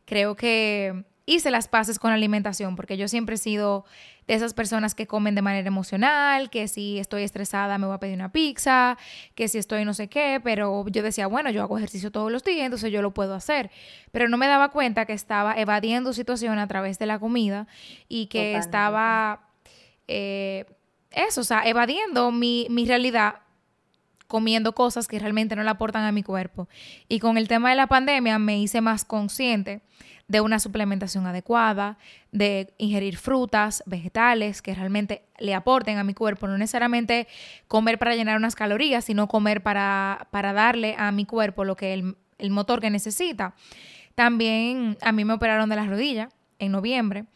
creo 0.04 0.36
que 0.36 1.04
hice 1.26 1.50
las 1.50 1.68
paces 1.68 1.98
con 1.98 2.10
la 2.10 2.16
alimentación, 2.16 2.76
porque 2.76 2.96
yo 2.96 3.08
siempre 3.08 3.36
he 3.36 3.38
sido 3.38 3.84
de 4.26 4.34
esas 4.34 4.54
personas 4.54 4.94
que 4.94 5.06
comen 5.06 5.34
de 5.34 5.42
manera 5.42 5.66
emocional, 5.66 6.50
que 6.50 6.68
si 6.68 6.98
estoy 6.98 7.22
estresada 7.22 7.78
me 7.78 7.86
voy 7.86 7.94
a 7.94 7.98
pedir 7.98 8.14
una 8.14 8.32
pizza, 8.32 8.96
que 9.34 9.48
si 9.48 9.58
estoy 9.58 9.84
no 9.84 9.94
sé 9.94 10.08
qué, 10.08 10.40
pero 10.42 10.84
yo 10.88 11.02
decía, 11.02 11.26
bueno, 11.26 11.50
yo 11.50 11.62
hago 11.62 11.76
ejercicio 11.76 12.10
todos 12.10 12.30
los 12.30 12.44
días, 12.44 12.64
entonces 12.64 12.90
yo 12.92 13.02
lo 13.02 13.12
puedo 13.12 13.34
hacer, 13.34 13.70
pero 14.10 14.28
no 14.28 14.36
me 14.36 14.46
daba 14.46 14.70
cuenta 14.70 15.06
que 15.06 15.12
estaba 15.12 15.54
evadiendo 15.54 16.12
situación 16.12 16.58
a 16.58 16.66
través 16.68 16.98
de 16.98 17.06
la 17.06 17.18
comida 17.18 17.66
y 18.08 18.26
que 18.26 18.56
estaba, 18.56 19.48
eh, 20.08 20.66
eso, 21.10 21.40
o 21.40 21.44
sea, 21.44 21.62
evadiendo 21.64 22.30
mi, 22.32 22.66
mi 22.70 22.84
realidad 22.86 23.36
comiendo 24.32 24.74
cosas 24.74 25.08
que 25.08 25.18
realmente 25.18 25.54
no 25.56 25.62
le 25.62 25.68
aportan 25.68 26.04
a 26.04 26.10
mi 26.10 26.22
cuerpo. 26.22 26.66
Y 27.06 27.18
con 27.18 27.36
el 27.36 27.48
tema 27.48 27.68
de 27.68 27.76
la 27.76 27.86
pandemia 27.86 28.38
me 28.38 28.58
hice 28.58 28.80
más 28.80 29.04
consciente 29.04 29.82
de 30.32 30.40
una 30.40 30.58
suplementación 30.58 31.26
adecuada, 31.26 31.98
de 32.30 32.72
ingerir 32.78 33.18
frutas, 33.18 33.82
vegetales 33.84 34.62
que 34.62 34.74
realmente 34.74 35.26
le 35.38 35.54
aporten 35.54 35.98
a 35.98 36.04
mi 36.04 36.14
cuerpo, 36.14 36.46
no 36.46 36.56
necesariamente 36.56 37.28
comer 37.68 37.98
para 37.98 38.16
llenar 38.16 38.38
unas 38.38 38.54
calorías, 38.54 39.04
sino 39.04 39.28
comer 39.28 39.62
para, 39.62 40.28
para 40.30 40.54
darle 40.54 40.94
a 40.96 41.12
mi 41.12 41.26
cuerpo 41.26 41.66
lo 41.66 41.76
que 41.76 41.92
el, 41.92 42.16
el 42.38 42.50
motor 42.50 42.80
que 42.80 42.88
necesita. 42.88 43.54
También 44.14 44.96
a 45.02 45.12
mí 45.12 45.26
me 45.26 45.34
operaron 45.34 45.68
de 45.68 45.76
las 45.76 45.86
rodillas 45.86 46.32
en 46.58 46.72
noviembre 46.72 47.26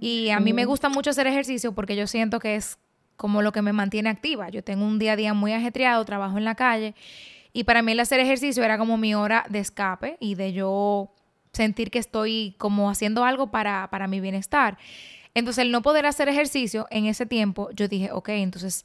y 0.00 0.28
a 0.28 0.38
mí 0.38 0.52
me 0.52 0.66
gusta 0.66 0.90
mucho 0.90 1.08
hacer 1.08 1.26
ejercicio 1.26 1.72
porque 1.72 1.96
yo 1.96 2.06
siento 2.06 2.38
que 2.38 2.56
es 2.56 2.78
como 3.16 3.40
lo 3.40 3.52
que 3.52 3.62
me 3.62 3.72
mantiene 3.72 4.10
activa. 4.10 4.50
Yo 4.50 4.62
tengo 4.62 4.84
un 4.84 4.98
día 4.98 5.12
a 5.12 5.16
día 5.16 5.32
muy 5.32 5.54
ajetreado, 5.54 6.04
trabajo 6.04 6.36
en 6.36 6.44
la 6.44 6.54
calle 6.54 6.94
y 7.54 7.64
para 7.64 7.80
mí 7.80 7.92
el 7.92 8.00
hacer 8.00 8.20
ejercicio 8.20 8.62
era 8.62 8.76
como 8.76 8.98
mi 8.98 9.14
hora 9.14 9.46
de 9.48 9.60
escape 9.60 10.18
y 10.20 10.34
de 10.34 10.52
yo 10.52 11.14
sentir 11.52 11.90
que 11.90 11.98
estoy 11.98 12.54
como 12.58 12.90
haciendo 12.90 13.24
algo 13.24 13.50
para, 13.50 13.88
para 13.90 14.06
mi 14.06 14.20
bienestar. 14.20 14.78
Entonces, 15.34 15.64
el 15.64 15.72
no 15.72 15.82
poder 15.82 16.06
hacer 16.06 16.28
ejercicio 16.28 16.86
en 16.90 17.06
ese 17.06 17.26
tiempo, 17.26 17.70
yo 17.72 17.88
dije, 17.88 18.10
ok, 18.12 18.28
entonces 18.30 18.84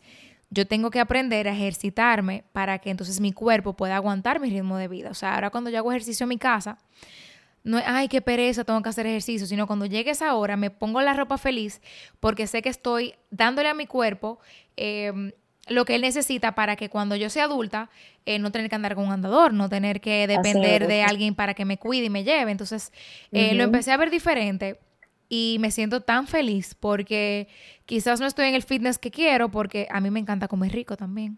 yo 0.50 0.66
tengo 0.66 0.92
que 0.92 1.00
aprender 1.00 1.48
a 1.48 1.52
ejercitarme 1.52 2.44
para 2.54 2.80
que 2.80 2.90
entonces 2.90 3.20
mi 3.20 3.34
cuerpo 3.34 3.74
pueda 3.74 3.98
aguantar 3.98 4.40
mi 4.40 4.50
ritmo 4.50 4.78
de 4.78 4.88
vida. 4.88 5.10
O 5.10 5.14
sea, 5.14 5.36
ahora 5.36 5.50
cuando 5.50 5.70
yo 5.70 5.78
hago 5.78 5.92
ejercicio 5.92 6.24
en 6.24 6.30
mi 6.30 6.38
casa, 6.38 6.78
no 7.64 7.78
es, 7.78 7.84
ay, 7.86 8.08
qué 8.08 8.22
pereza, 8.22 8.64
tengo 8.64 8.82
que 8.82 8.90
hacer 8.90 9.06
ejercicio, 9.06 9.46
sino 9.46 9.68
cuando 9.68 9.86
llegue 9.86 10.12
esa 10.12 10.34
hora 10.36 10.56
me 10.56 10.72
pongo 10.72 11.02
la 11.02 11.14
ropa 11.14 11.38
feliz 11.38 11.82
porque 12.22 12.48
sé 12.48 12.62
que 12.62 12.70
estoy 12.70 13.16
dándole 13.30 13.68
a 13.68 13.74
mi 13.74 13.88
cuerpo 13.88 14.40
eh, 14.78 15.34
lo 15.70 15.86
que 15.86 15.96
él 15.96 16.02
necesita 16.02 16.56
para 16.56 16.76
que 16.76 16.90
cuando 16.90 17.16
yo 17.16 17.30
sea 17.30 17.46
adulta 17.46 17.90
eh, 18.26 18.40
no 18.40 18.52
tener 18.52 18.70
que 18.70 18.76
andar 18.76 18.96
con 18.96 19.06
un 19.06 19.12
andador, 19.12 19.54
no 19.54 19.70
tener 19.70 20.02
que 20.02 20.28
depender 20.28 20.88
de 20.88 21.04
alguien 21.04 21.36
para 21.36 21.54
que 21.54 21.66
me 21.66 21.78
cuide 21.78 22.06
y 22.06 22.10
me 22.10 22.24
lleve. 22.24 22.52
Entonces 22.52 22.92
eh, 23.32 23.54
lo 23.56 23.64
empecé 23.64 23.92
a 23.92 23.98
ver 23.98 24.10
diferente 24.10 24.80
y 25.30 25.58
me 25.60 25.72
siento 25.72 26.02
tan 26.02 26.28
feliz 26.28 26.76
porque 26.76 27.48
quizás 27.86 28.20
no 28.20 28.26
estoy 28.26 28.48
en 28.48 28.56
el 28.56 28.64
fitness 28.64 28.98
que 28.98 29.12
quiero 29.12 29.50
porque 29.50 29.88
a 29.92 30.00
mí 30.02 30.12
me 30.12 30.20
encanta 30.20 30.48
comer 30.48 30.72
rico 30.72 30.98
también. 30.98 31.38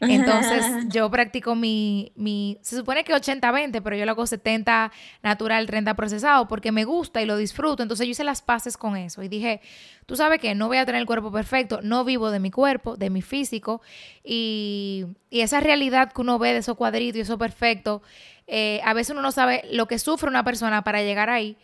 Entonces, 0.00 0.64
yo 0.88 1.10
practico 1.10 1.54
mi, 1.54 2.12
mi 2.16 2.58
se 2.62 2.76
supone 2.76 3.04
que 3.04 3.12
80-20, 3.12 3.82
pero 3.82 3.96
yo 3.96 4.04
lo 4.04 4.12
hago 4.12 4.26
70 4.26 4.90
natural, 5.22 5.66
30 5.66 5.94
procesado, 5.94 6.48
porque 6.48 6.72
me 6.72 6.84
gusta 6.84 7.20
y 7.22 7.26
lo 7.26 7.36
disfruto. 7.36 7.82
Entonces, 7.82 8.06
yo 8.06 8.12
hice 8.12 8.24
las 8.24 8.42
paces 8.42 8.76
con 8.76 8.96
eso 8.96 9.22
y 9.22 9.28
dije, 9.28 9.60
tú 10.06 10.16
sabes 10.16 10.40
que 10.40 10.54
no 10.54 10.68
voy 10.68 10.78
a 10.78 10.86
tener 10.86 11.00
el 11.00 11.06
cuerpo 11.06 11.30
perfecto, 11.30 11.80
no 11.82 12.04
vivo 12.04 12.30
de 12.30 12.40
mi 12.40 12.50
cuerpo, 12.50 12.96
de 12.96 13.10
mi 13.10 13.22
físico, 13.22 13.82
y, 14.24 15.06
y 15.28 15.40
esa 15.40 15.60
realidad 15.60 16.12
que 16.12 16.20
uno 16.20 16.38
ve 16.38 16.52
de 16.52 16.58
esos 16.58 16.76
cuadritos 16.76 17.18
y 17.18 17.20
eso 17.20 17.38
perfecto, 17.38 18.02
eh, 18.46 18.80
a 18.84 18.94
veces 18.94 19.10
uno 19.10 19.22
no 19.22 19.30
sabe 19.32 19.62
lo 19.70 19.86
que 19.86 19.98
sufre 19.98 20.28
una 20.28 20.44
persona 20.44 20.82
para 20.82 21.02
llegar 21.02 21.30
ahí. 21.30 21.56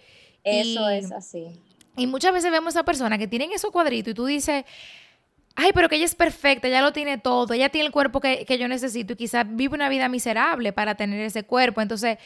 Eso 0.45 0.89
es 0.89 1.11
así. 1.11 1.47
Y 1.97 2.07
muchas 2.07 2.33
veces 2.33 2.53
vemos 2.53 2.77
a 2.77 2.85
personas 2.85 3.19
que 3.19 3.27
tienen 3.27 3.51
esos 3.53 3.71
cuadritos 3.71 4.13
y 4.13 4.15
tú 4.15 4.27
dices, 4.27 4.65
ay, 5.57 5.73
pero 5.75 5.89
que 5.89 5.97
ella 5.97 6.05
es 6.05 6.15
perfecta, 6.15 6.69
ella 6.69 6.83
lo 6.83 6.93
tiene 6.93 7.19
todo, 7.19 7.55
ella 7.55 7.71
tiene 7.71 7.87
el 7.87 7.93
cuerpo 7.93 8.21
que, 8.21 8.47
yo 8.59 8.69
necesito 8.69 9.15
y 9.15 9.17
quizás 9.17 9.45
vive 9.49 9.75
una 9.75 9.89
vida 9.89 10.09
miserable 10.09 10.73
para 10.73 10.95
tener 10.95 11.21
ese 11.21 11.43
cuerpo. 11.43 11.81
Entonces, 11.81 12.19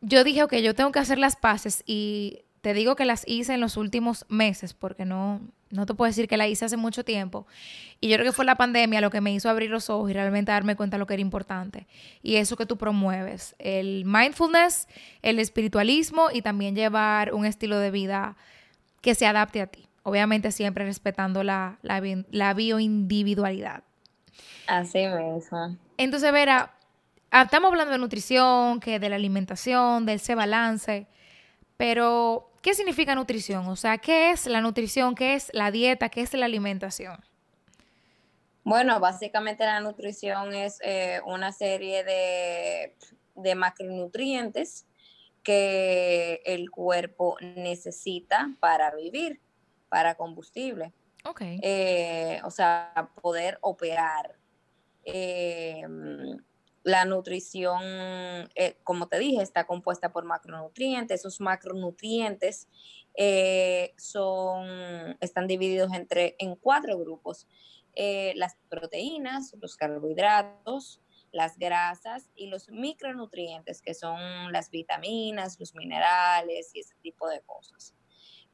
yo 0.00 0.24
dije, 0.24 0.42
ok, 0.42 0.56
yo 0.56 0.74
tengo 0.74 0.92
que 0.92 0.98
hacer 0.98 1.18
las 1.18 1.36
paces 1.36 1.82
y 1.86 2.40
te 2.60 2.74
digo 2.74 2.96
que 2.96 3.04
las 3.04 3.22
hice 3.26 3.54
en 3.54 3.60
los 3.60 3.76
últimos 3.76 4.26
meses 4.28 4.74
porque 4.74 5.04
no, 5.04 5.40
no 5.70 5.86
te 5.86 5.94
puedo 5.94 6.08
decir 6.08 6.26
que 6.26 6.36
la 6.36 6.48
hice 6.48 6.64
hace 6.64 6.76
mucho 6.76 7.04
tiempo. 7.04 7.46
Y 8.00 8.08
yo 8.08 8.16
creo 8.16 8.26
que 8.26 8.32
fue 8.32 8.44
la 8.44 8.56
pandemia 8.56 9.00
lo 9.00 9.10
que 9.10 9.20
me 9.20 9.32
hizo 9.32 9.48
abrir 9.48 9.70
los 9.70 9.88
ojos 9.88 10.10
y 10.10 10.12
realmente 10.12 10.50
darme 10.50 10.74
cuenta 10.74 10.96
de 10.96 10.98
lo 10.98 11.06
que 11.06 11.14
era 11.14 11.20
importante. 11.20 11.86
Y 12.22 12.36
eso 12.36 12.56
que 12.56 12.66
tú 12.66 12.76
promueves, 12.76 13.54
el 13.60 14.04
mindfulness, 14.04 14.88
el 15.22 15.38
espiritualismo 15.38 16.28
y 16.32 16.42
también 16.42 16.74
llevar 16.74 17.32
un 17.32 17.46
estilo 17.46 17.78
de 17.78 17.92
vida 17.92 18.36
que 19.00 19.14
se 19.14 19.26
adapte 19.26 19.60
a 19.60 19.68
ti. 19.68 19.85
Obviamente 20.06 20.52
siempre 20.52 20.84
respetando 20.84 21.42
la, 21.42 21.80
la, 21.82 22.54
bioindividualidad. 22.54 23.82
Así 24.68 25.04
mismo. 25.04 25.76
Entonces, 25.98 26.30
Vera, 26.30 26.76
ah, 27.32 27.42
estamos 27.42 27.72
hablando 27.72 27.90
de 27.90 27.98
nutrición, 27.98 28.78
que 28.78 29.00
de 29.00 29.08
la 29.08 29.16
alimentación, 29.16 30.06
del 30.06 30.16
ese 30.16 30.36
balance, 30.36 31.08
pero 31.76 32.52
¿qué 32.62 32.74
significa 32.74 33.16
nutrición? 33.16 33.66
O 33.66 33.74
sea, 33.74 33.98
¿qué 33.98 34.30
es 34.30 34.46
la 34.46 34.60
nutrición? 34.60 35.16
¿Qué 35.16 35.34
es 35.34 35.50
la 35.52 35.72
dieta? 35.72 36.08
¿Qué 36.08 36.20
es 36.20 36.32
la 36.34 36.46
alimentación? 36.46 37.18
Bueno, 38.62 39.00
básicamente 39.00 39.64
la 39.64 39.80
nutrición 39.80 40.54
es 40.54 40.78
eh, 40.84 41.20
una 41.26 41.50
serie 41.50 42.04
de, 42.04 42.94
de 43.34 43.54
macronutrientes 43.56 44.86
que 45.42 46.42
el 46.44 46.70
cuerpo 46.70 47.38
necesita 47.40 48.52
para 48.60 48.94
vivir 48.94 49.40
para 49.96 50.14
combustible. 50.14 50.92
Okay. 51.24 51.58
Eh, 51.62 52.38
o 52.44 52.50
sea, 52.50 53.10
poder 53.22 53.56
operar. 53.62 54.36
Em, 55.04 56.36
la 56.82 57.06
nutrición, 57.06 57.80
eh, 58.54 58.76
como 58.84 59.08
te 59.08 59.18
dije, 59.18 59.40
está 59.42 59.66
compuesta 59.66 60.12
por 60.12 60.26
macronutrientes. 60.26 61.20
Esos 61.20 61.40
macronutrientes 61.40 62.68
eh, 63.14 63.94
son, 63.96 65.16
están 65.20 65.46
divididos 65.46 65.94
entre, 65.94 66.36
en 66.38 66.56
cuatro 66.56 66.98
grupos. 66.98 67.46
las 68.34 68.58
proteínas, 68.68 69.56
los 69.62 69.76
carbohidratos, 69.76 71.00
las 71.32 71.56
grasas 71.56 72.28
y 72.34 72.48
los 72.48 72.68
micronutrientes, 72.68 73.80
que 73.80 73.94
son 73.94 74.52
las 74.52 74.70
vitaminas, 74.70 75.58
los 75.58 75.74
minerales 75.74 76.70
y 76.74 76.80
ese 76.80 76.94
tipo 76.96 77.26
de 77.30 77.40
cosas. 77.40 77.94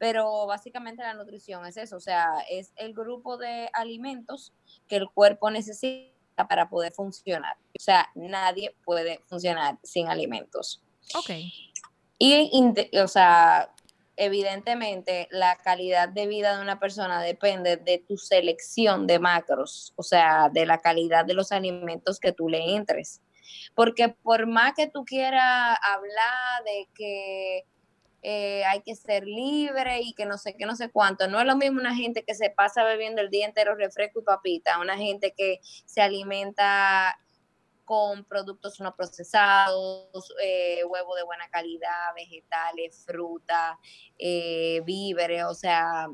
Pero 0.03 0.49
básicamente 0.49 1.05
la 1.05 1.15
nutrición 1.15 1.65
es 1.65 1.77
eso, 1.77 1.95
o 1.95 2.01
sea, 2.01 2.27
es 2.51 2.73
el 2.75 2.93
grupo 2.93 3.37
de 3.37 3.71
alimentos 3.73 4.53
que 4.89 4.97
el 4.97 5.09
cuerpo 5.09 5.49
necesita 5.49 6.49
para 6.49 6.69
poder 6.69 6.93
funcionar. 6.93 7.57
O 7.79 7.81
sea, 7.81 8.11
nadie 8.17 8.75
puede 8.85 9.21
funcionar 9.29 9.79
sin 9.85 10.09
alimentos. 10.09 10.83
Ok. 11.15 11.31
Y, 12.19 12.51
o 13.01 13.07
sea, 13.07 13.73
evidentemente 14.17 15.29
la 15.31 15.55
calidad 15.59 16.09
de 16.09 16.27
vida 16.27 16.57
de 16.57 16.63
una 16.63 16.81
persona 16.81 17.23
depende 17.23 17.77
de 17.77 17.99
tu 17.99 18.17
selección 18.17 19.07
de 19.07 19.21
macros, 19.21 19.93
o 19.95 20.03
sea, 20.03 20.49
de 20.53 20.67
la 20.67 20.79
calidad 20.79 21.25
de 21.25 21.35
los 21.35 21.53
alimentos 21.53 22.19
que 22.19 22.33
tú 22.33 22.49
le 22.49 22.75
entres. 22.75 23.23
Porque 23.77 24.09
por 24.09 24.49
más 24.49 24.73
que 24.75 24.89
tú 24.89 25.05
quieras 25.05 25.79
hablar 25.81 26.65
de 26.65 26.89
que 26.93 27.67
eh, 28.23 28.65
hay 28.65 28.83
que 28.83 28.95
ser 28.95 29.25
libre 29.25 30.01
y 30.01 30.15
que 30.15 30.27
no 30.27 30.39
sé 30.39 30.57
qué, 30.57 30.65
no 30.65 30.77
sé 30.77 30.91
cuánto. 30.91 31.27
No 31.29 31.41
es 31.41 31.47
lo 31.47 31.57
mismo 31.57 31.81
una 31.81 31.95
gente 31.95 32.25
que 32.25 32.35
se 32.35 32.51
pasa 32.51 32.85
bebiendo 32.85 33.21
el 33.21 33.31
día 33.31 33.47
entero 33.47 33.75
refresco 33.75 34.21
y 34.21 34.25
papita, 34.25 34.79
una 34.79 34.97
gente 34.97 35.35
que 35.37 35.61
se 35.63 36.01
alimenta 36.01 37.19
con 37.85 38.25
productos 38.25 38.81
no 38.81 38.95
procesados, 38.95 40.35
eh, 40.43 40.85
huevo 40.85 41.17
de 41.17 41.25
buena 41.25 41.49
calidad, 41.51 42.15
vegetales, 42.15 43.05
fruta, 43.05 43.79
eh, 44.19 44.81
víveres, 44.85 45.45
o 45.45 45.55
sea, 45.55 46.09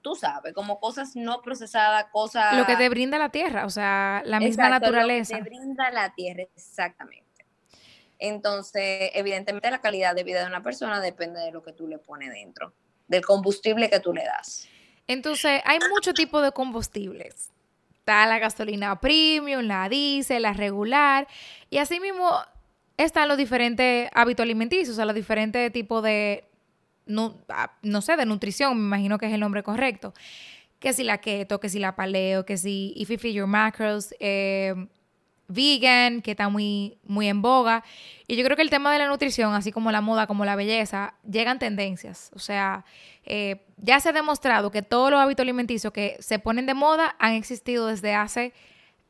tú 0.00 0.14
sabes, 0.14 0.54
como 0.54 0.78
cosas 0.78 1.16
no 1.16 1.42
procesadas, 1.42 2.06
cosas... 2.12 2.56
Lo 2.56 2.64
que 2.64 2.76
te 2.76 2.88
brinda 2.88 3.18
la 3.18 3.30
tierra, 3.30 3.66
o 3.66 3.70
sea, 3.70 4.22
la 4.24 4.38
misma 4.38 4.68
naturaleza. 4.68 5.36
Lo 5.36 5.44
que 5.44 5.50
te 5.50 5.56
brinda 5.56 5.90
la 5.90 6.14
tierra, 6.14 6.44
exactamente. 6.54 7.27
Entonces, 8.18 9.10
evidentemente 9.14 9.70
la 9.70 9.80
calidad 9.80 10.14
de 10.14 10.24
vida 10.24 10.40
de 10.40 10.46
una 10.46 10.62
persona 10.62 11.00
depende 11.00 11.40
de 11.40 11.52
lo 11.52 11.62
que 11.62 11.72
tú 11.72 11.86
le 11.86 11.98
pones 11.98 12.32
dentro, 12.32 12.74
del 13.06 13.24
combustible 13.24 13.88
que 13.88 14.00
tú 14.00 14.12
le 14.12 14.24
das. 14.24 14.68
Entonces, 15.06 15.62
hay 15.64 15.78
muchos 15.90 16.14
tipos 16.14 16.42
de 16.42 16.52
combustibles. 16.52 17.50
Está 17.92 18.26
la 18.26 18.38
gasolina 18.38 19.00
premium, 19.00 19.62
la 19.62 19.88
diésel, 19.88 20.42
la 20.42 20.52
regular, 20.52 21.28
y 21.70 21.78
así 21.78 22.00
mismo 22.00 22.30
están 22.96 23.28
los 23.28 23.38
diferentes 23.38 24.10
hábitos 24.12 24.44
alimenticios, 24.44 24.90
o 24.90 24.94
sea, 24.94 25.04
los 25.04 25.14
diferentes 25.14 25.72
tipos 25.72 26.02
de, 26.02 26.44
no, 27.06 27.38
ah, 27.48 27.72
no 27.82 28.02
sé, 28.02 28.16
de 28.16 28.26
nutrición, 28.26 28.76
me 28.76 28.86
imagino 28.86 29.18
que 29.18 29.26
es 29.26 29.32
el 29.32 29.40
nombre 29.40 29.62
correcto. 29.62 30.12
Que 30.80 30.92
si 30.92 31.04
la 31.04 31.18
keto, 31.18 31.60
que 31.60 31.68
si 31.68 31.78
la 31.78 31.96
paleo, 31.96 32.44
que 32.44 32.56
si 32.56 32.92
if 32.96 33.08
you 33.08 33.18
feed 33.18 33.34
your 33.34 33.46
macros, 33.46 34.14
eh, 34.20 34.74
vegan, 35.48 36.20
que 36.20 36.32
está 36.32 36.48
muy, 36.48 36.98
muy 37.04 37.26
en 37.26 37.42
boga. 37.42 37.82
Y 38.26 38.36
yo 38.36 38.44
creo 38.44 38.56
que 38.56 38.62
el 38.62 38.70
tema 38.70 38.92
de 38.92 38.98
la 38.98 39.08
nutrición, 39.08 39.54
así 39.54 39.72
como 39.72 39.90
la 39.90 40.00
moda, 40.00 40.26
como 40.26 40.44
la 40.44 40.54
belleza, 40.54 41.14
llegan 41.28 41.58
tendencias. 41.58 42.30
O 42.34 42.38
sea, 42.38 42.84
eh, 43.24 43.64
ya 43.78 43.98
se 43.98 44.10
ha 44.10 44.12
demostrado 44.12 44.70
que 44.70 44.82
todos 44.82 45.10
los 45.10 45.20
hábitos 45.20 45.42
alimenticios 45.42 45.92
que 45.92 46.16
se 46.20 46.38
ponen 46.38 46.66
de 46.66 46.74
moda 46.74 47.16
han 47.18 47.32
existido 47.32 47.86
desde 47.86 48.14
hace 48.14 48.52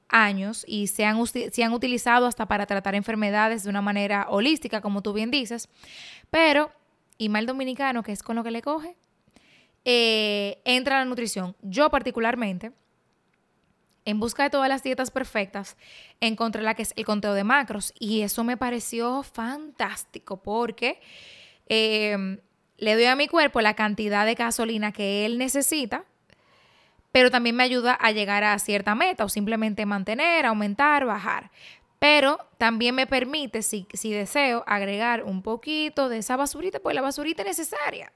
años 0.09 0.65
y 0.67 0.87
se 0.87 1.05
han, 1.05 1.27
se 1.27 1.65
han 1.65 1.73
utilizado 1.73 2.27
hasta 2.27 2.47
para 2.47 2.67
tratar 2.67 2.95
enfermedades 2.95 3.65
de 3.65 3.71
una 3.71 3.83
manera 3.83 4.27
holística, 4.31 4.81
como 4.81 5.03
tú 5.03 5.13
bien 5.13 5.31
dices. 5.31 5.69
Pero, 6.31 6.71
y 7.19 7.29
mal 7.29 7.47
dominicano, 7.47 8.03
que 8.03 8.13
es 8.13 8.23
con 8.23 8.37
lo 8.37 8.45
que 8.45 8.51
le 8.51 8.63
coge, 8.63 8.97
eh, 9.85 10.61
entra 10.65 10.99
la 10.99 11.05
nutrición. 11.05 11.57
Yo 11.63 11.91
particularmente 11.91 12.73
en 14.09 14.21
busca 14.21 14.45
de 14.45 14.49
todas 14.49 14.71
las 14.71 14.83
dietas 14.83 15.11
perfectas, 15.11 15.77
encontré 16.23 16.63
la 16.63 16.73
que 16.73 16.81
es 16.81 16.95
el 16.97 17.05
conteo 17.05 17.35
de 17.35 17.45
macros 17.45 17.93
y 17.99 18.23
eso 18.23 18.43
me 18.43 18.57
pareció 18.57 19.23
fantástico 19.23 20.43
porque 20.43 20.99
em, 21.69 22.39
le 22.79 22.95
doy 22.95 23.05
a 23.05 23.17
mi 23.17 23.29
cuerpo 23.29 23.61
la 23.61 23.75
cantidad 23.75 24.25
de 24.25 24.35
gasolina 24.35 24.93
que 24.93 25.27
él 25.27 25.37
necesita, 25.37 26.07
pero 27.13 27.31
también 27.31 27.55
me 27.55 27.65
ayuda 27.65 27.93
a 27.93 28.11
llegar 28.11 28.45
a 28.45 28.59
cierta 28.59 28.95
meta 28.95 29.27
o 29.27 29.29
simplemente 29.29 29.85
mantener, 29.85 30.47
aumentar, 30.47 31.05
bajar. 31.05 31.51
Pero 31.99 32.39
también 32.57 32.95
me 32.95 33.07
permite, 33.07 33.61
si, 33.61 33.87
si 33.93 34.11
deseo, 34.11 34.65
agregar 34.67 35.25
un 35.25 35.43
poquito 35.43 36.09
de 36.09 36.19
esa 36.19 36.39
basurita, 36.39 36.81
pues 36.81 36.95
la 36.95 37.03
basurita 37.03 37.43
es 37.43 37.49
necesaria. 37.49 38.11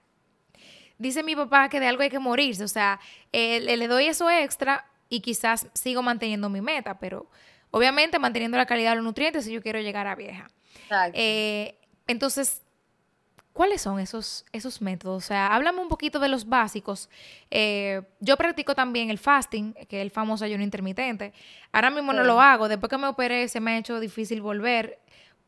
Dice 0.97 1.23
mi 1.23 1.37
papá 1.37 1.69
que 1.69 1.81
de 1.81 1.89
algo 1.89 2.03
hay 2.03 2.11
que 2.11 2.19
morirse, 2.19 2.65
o 2.65 2.69
sea, 2.69 2.99
le 3.33 3.89
doy 3.89 4.07
eso 4.07 4.31
extra 4.31 4.87
y 5.12 5.21
quizás 5.21 5.69
sigo 5.75 6.02
manteniendo 6.02 6.49
mi 6.49 6.62
meta, 6.62 6.99
pero 6.99 7.26
obviamente 7.71 8.19
manteniendo 8.19 8.57
la 8.57 8.64
calidad 8.64 8.92
de 8.92 8.97
los 8.97 9.04
nutrientes 9.04 9.45
si 9.45 9.52
yo 9.52 9.61
quiero 9.61 9.78
llegar 9.78 10.07
a 10.07 10.14
vieja. 10.14 10.49
Eh, 11.12 11.78
entonces, 12.07 12.62
¿cuáles 13.52 13.83
son 13.83 14.00
esos, 14.00 14.47
esos 14.52 14.81
métodos? 14.81 15.23
O 15.23 15.26
sea, 15.26 15.49
háblame 15.49 15.81
un 15.81 15.88
poquito 15.88 16.19
de 16.19 16.28
los 16.28 16.49
básicos. 16.49 17.11
Eh, 17.50 18.00
yo 18.21 18.38
practico 18.38 18.75
también 18.75 19.11
el 19.11 19.19
fasting, 19.19 19.75
que 19.87 19.99
es 19.99 20.02
el 20.02 20.11
famoso 20.11 20.47
ayuno 20.47 20.64
intermitente. 20.64 21.35
Ahora 21.73 21.90
mismo 21.90 22.14
no 22.14 22.25
lo 22.25 22.40
hago. 22.40 22.71
Después 22.71 22.88
que 22.88 22.97
me 22.97 23.07
operé 23.07 23.49
se 23.49 23.61
me 23.61 23.73
ha 23.73 23.76
hecho 23.76 24.00
difícil 24.00 24.40
volver 24.40 24.99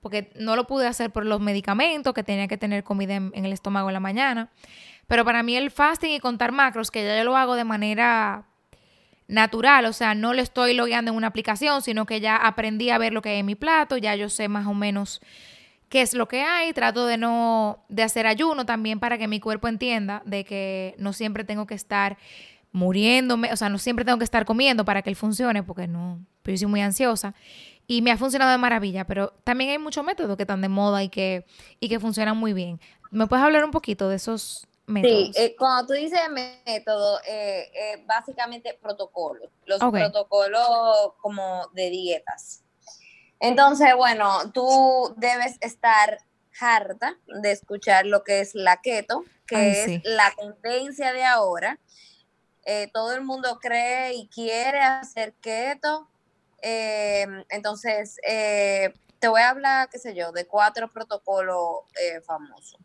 porque 0.03 0.31
no 0.35 0.57
lo 0.57 0.67
pude 0.67 0.87
hacer 0.87 1.11
por 1.11 1.25
los 1.25 1.41
medicamentos, 1.41 2.13
que 2.13 2.23
tenía 2.23 2.49
que 2.49 2.59
tener 2.59 2.85
comida 2.85 3.15
en, 3.15 3.33
en 3.35 3.47
el 3.47 3.55
estómago 3.55 3.89
en 3.89 3.95
la 3.95 4.01
mañana. 4.01 4.51
Pero 5.07 5.25
para 5.25 5.43
mí 5.43 5.57
el 5.57 5.71
fasting 5.71 6.11
y 6.11 6.21
contar 6.21 6.53
macros, 6.53 6.91
que 6.91 7.03
ya 7.03 7.17
yo 7.17 7.25
lo 7.25 7.35
hago 7.35 7.55
de 7.55 7.65
manera 7.65 8.45
natural, 9.27 9.87
o 9.87 9.93
sea, 9.93 10.15
no 10.15 10.35
le 10.35 10.43
estoy 10.43 10.75
logueando 10.75 11.11
en 11.11 11.17
una 11.17 11.29
aplicación, 11.29 11.83
sino 11.83 12.07
que 12.07 12.21
ya 12.21 12.37
aprendí 12.37 12.91
a 12.91 12.99
ver 12.99 13.13
lo 13.13 13.23
que 13.23 13.31
hay 13.31 13.39
en 13.39 13.47
mi 13.47 13.55
plato, 13.55 13.97
ya 13.97 14.15
yo 14.17 14.29
sé 14.29 14.49
más 14.49 14.67
o 14.67 14.75
menos 14.75 15.21
qué 15.89 16.03
es 16.03 16.15
lo 16.15 16.29
que 16.29 16.43
hay, 16.43 16.73
trato 16.73 17.07
de 17.07 17.17
no 17.17 17.85
de 17.89 18.03
hacer 18.03 18.27
ayuno 18.27 18.67
también 18.67 19.01
para 19.01 19.17
que 19.17 19.29
mi 19.29 19.41
cuerpo 19.41 19.69
entienda 19.69 20.23
de 20.27 20.45
que 20.45 20.95
no 20.99 21.13
siempre 21.13 21.45
tengo 21.45 21.67
que 21.67 21.75
estar 21.75 22.19
muriéndome, 22.73 23.53
o 23.53 23.57
sea, 23.57 23.69
no 23.69 23.79
siempre 23.79 24.05
tengo 24.05 24.19
que 24.19 24.25
estar 24.25 24.45
comiendo 24.45 24.85
para 24.85 25.03
que 25.03 25.11
él 25.11 25.17
funcione, 25.17 25.63
porque 25.63 25.87
no, 25.87 26.19
yo 26.45 26.57
soy 26.57 26.67
muy 26.67 26.81
ansiosa 26.81 27.35
y 27.87 28.03
me 28.03 28.11
ha 28.11 28.17
funcionado 28.17 28.51
de 28.51 28.59
maravilla, 28.59 29.07
pero 29.07 29.33
también 29.45 29.71
hay 29.71 29.79
muchos 29.79 30.05
métodos 30.05 30.37
que 30.37 30.43
están 30.43 30.61
de 30.61 30.69
moda 30.69 31.03
y 31.03 31.09
que 31.09 31.47
y 31.81 31.89
que 31.89 32.01
funcionan 32.01 32.37
muy 32.37 32.53
bien. 32.53 32.81
¿Me 33.11 33.27
puedes 33.27 33.45
hablar 33.45 33.65
un 33.65 33.71
poquito 33.71 34.09
de 34.09 34.17
esos 34.17 34.67
Sí, 34.87 35.33
eh, 35.37 35.57
cuando 35.57 35.87
tú 35.87 35.93
dices 35.95 36.21
método, 36.31 37.19
eh, 37.27 37.71
eh, 37.75 38.05
básicamente 38.07 38.79
protocolos, 38.81 39.51
los 39.65 39.79
protocolos 39.79 41.15
como 41.23 41.69
de 41.73 41.89
dietas. 41.89 42.65
Entonces, 43.41 43.95
bueno, 43.97 44.53
tú 44.53 45.15
debes 45.17 45.57
estar 45.61 46.19
harta 46.61 47.19
de 47.27 47.53
escuchar 47.53 48.05
lo 48.05 48.25
que 48.25 48.41
es 48.41 48.55
la 48.55 48.81
keto, 48.83 49.25
que 49.47 49.71
es 49.71 50.05
la 50.05 50.33
tendencia 50.37 51.13
de 51.13 51.25
ahora. 51.25 51.81
todo 52.93 53.15
el 53.15 53.23
mundo 53.23 53.59
cree 53.61 54.15
y 54.15 54.29
quiere 54.29 54.81
hacer 54.81 55.33
keto. 55.41 56.09
entonces, 56.61 58.17
te 58.23 59.29
voy 59.29 59.41
a 59.41 59.49
hablar, 59.49 59.89
qué 59.89 59.99
sé 59.99 60.15
yo, 60.15 60.31
de 60.31 60.47
cuatro 60.47 60.91
protocolos 60.91 61.81
famosos. 62.27 62.79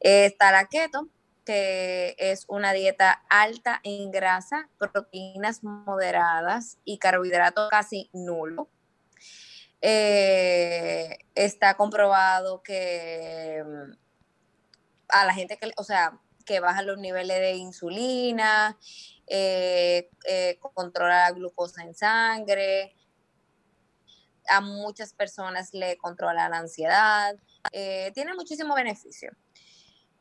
está 0.00 0.52
la 0.52 0.66
keto, 0.66 1.08
que 1.50 2.14
es 2.16 2.44
una 2.46 2.72
dieta 2.72 3.24
alta 3.28 3.80
en 3.82 4.12
grasa, 4.12 4.68
proteínas 4.78 5.64
moderadas 5.64 6.78
y 6.84 6.98
carbohidrato 6.98 7.68
casi 7.68 8.08
nulo. 8.12 8.68
Eh, 9.80 11.18
está 11.34 11.74
comprobado 11.74 12.62
que 12.62 13.64
mm, 13.66 13.92
a 15.08 15.24
la 15.24 15.34
gente 15.34 15.56
que, 15.56 15.72
o 15.76 15.82
sea, 15.82 16.20
que 16.46 16.60
baja 16.60 16.82
los 16.82 16.98
niveles 16.98 17.40
de 17.40 17.56
insulina, 17.56 18.78
eh, 19.26 20.08
eh, 20.28 20.56
controla 20.60 21.24
la 21.24 21.32
glucosa 21.32 21.82
en 21.82 21.96
sangre, 21.96 22.94
a 24.48 24.60
muchas 24.60 25.14
personas 25.14 25.74
le 25.74 25.96
controla 25.96 26.48
la 26.48 26.58
ansiedad, 26.58 27.34
tiene 28.14 28.34
muchísimo 28.34 28.76
beneficio. 28.76 29.32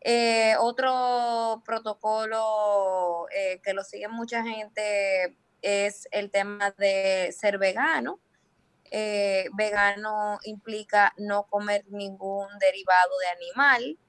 Eh, 0.02 0.56
otro 0.60 1.62
protocolo 1.66 3.28
eh, 3.36 3.60
que 3.62 3.74
lo 3.74 3.84
sigue 3.84 4.08
mucha 4.08 4.44
gente 4.44 5.38
es 5.62 6.08
el 6.12 6.32
tema 6.32 6.72
de 6.78 7.34
ser 7.38 7.58
vegano. 7.58 8.20
Eh, 8.92 9.50
vegano 9.54 10.40
implica 10.44 11.14
no 11.18 11.44
comer 11.44 11.86
ningún 11.90 12.48
derivado 12.60 13.12
de 13.20 13.28
animal, 13.46 14.00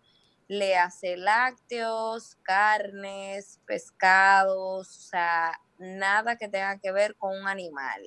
le 0.48 0.76
hace 0.76 1.16
lácteos, 1.18 2.36
carnes, 2.42 3.60
pescados, 3.66 4.88
o 4.88 5.08
sea, 5.10 5.60
nada 5.78 6.36
que 6.36 6.48
tenga 6.48 6.78
que 6.78 6.92
ver 6.92 7.14
con 7.16 7.38
un 7.38 7.46
animal. 7.46 8.00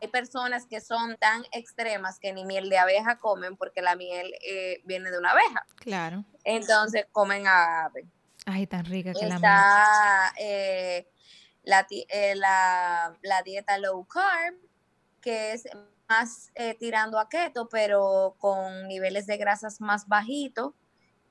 Hay 0.00 0.08
personas 0.08 0.66
que 0.66 0.80
son 0.80 1.16
tan 1.16 1.44
extremas 1.52 2.18
que 2.18 2.32
ni 2.32 2.44
miel 2.44 2.68
de 2.68 2.78
abeja 2.78 3.18
comen 3.18 3.56
porque 3.56 3.82
la 3.82 3.96
miel 3.96 4.32
eh, 4.46 4.80
viene 4.84 5.10
de 5.10 5.18
una 5.18 5.32
abeja. 5.32 5.66
Claro. 5.76 6.24
Entonces 6.44 7.06
comen 7.12 7.46
ave. 7.46 8.06
Ay, 8.46 8.66
tan 8.66 8.84
rica 8.84 9.12
que 9.12 9.26
la 9.26 9.38
miel. 9.38 9.52
Eh, 10.38 11.08
la, 11.64 11.86
eh, 11.90 12.34
la, 12.34 13.16
la, 13.22 13.42
dieta 13.42 13.78
low 13.78 14.04
carb, 14.06 14.54
que 15.20 15.52
es 15.52 15.68
más 16.08 16.50
tirando 16.78 17.18
a 17.18 17.28
keto, 17.28 17.68
pero 17.68 18.36
con 18.38 18.88
niveles 18.88 19.26
de 19.26 19.36
grasas 19.36 19.80
más 19.80 20.08
bajitos 20.08 20.72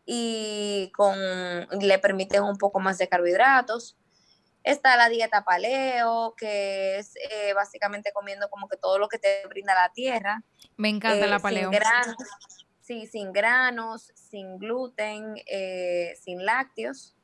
y 0.05 0.91
con 0.95 1.17
le 1.17 1.99
permiten 1.99 2.43
un 2.43 2.57
poco 2.57 2.79
más 2.79 2.97
de 2.97 3.09
carbohidratos. 3.09 3.97
Está 4.63 4.97
la 4.97 5.09
dieta 5.09 5.43
paleo, 5.43 6.33
que 6.37 6.97
es 6.97 7.15
eh, 7.31 7.53
básicamente 7.53 8.11
comiendo 8.13 8.49
como 8.49 8.67
que 8.67 8.77
todo 8.77 8.99
lo 8.99 9.07
que 9.07 9.17
te 9.17 9.47
brinda 9.47 9.73
la 9.73 9.93
tierra. 9.93 10.43
Me 10.75 10.89
encanta 10.89 11.25
la 11.27 11.37
eh, 11.37 11.39
paleo. 11.39 11.69
Sin 11.69 11.79
granos, 11.79 12.17
sí, 12.81 13.07
sin 13.07 13.31
granos, 13.31 14.11
sin 14.15 14.57
gluten, 14.57 15.35
eh, 15.45 16.13
sin 16.19 16.45
lácteos. 16.45 17.15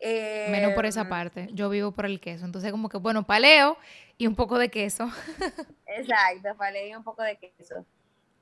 Menos 0.00 0.74
por 0.74 0.86
esa 0.86 1.08
parte. 1.08 1.48
Yo 1.52 1.68
vivo 1.68 1.90
por 1.90 2.06
el 2.06 2.20
queso. 2.20 2.44
Entonces, 2.44 2.70
como 2.70 2.88
que, 2.88 2.98
bueno, 2.98 3.26
paleo 3.26 3.76
y 4.16 4.28
un 4.28 4.36
poco 4.36 4.56
de 4.56 4.68
queso. 4.68 5.10
Exacto, 5.86 6.56
paleo 6.56 6.86
y 6.86 6.94
un 6.94 7.02
poco 7.02 7.22
de 7.22 7.36
queso. 7.38 7.84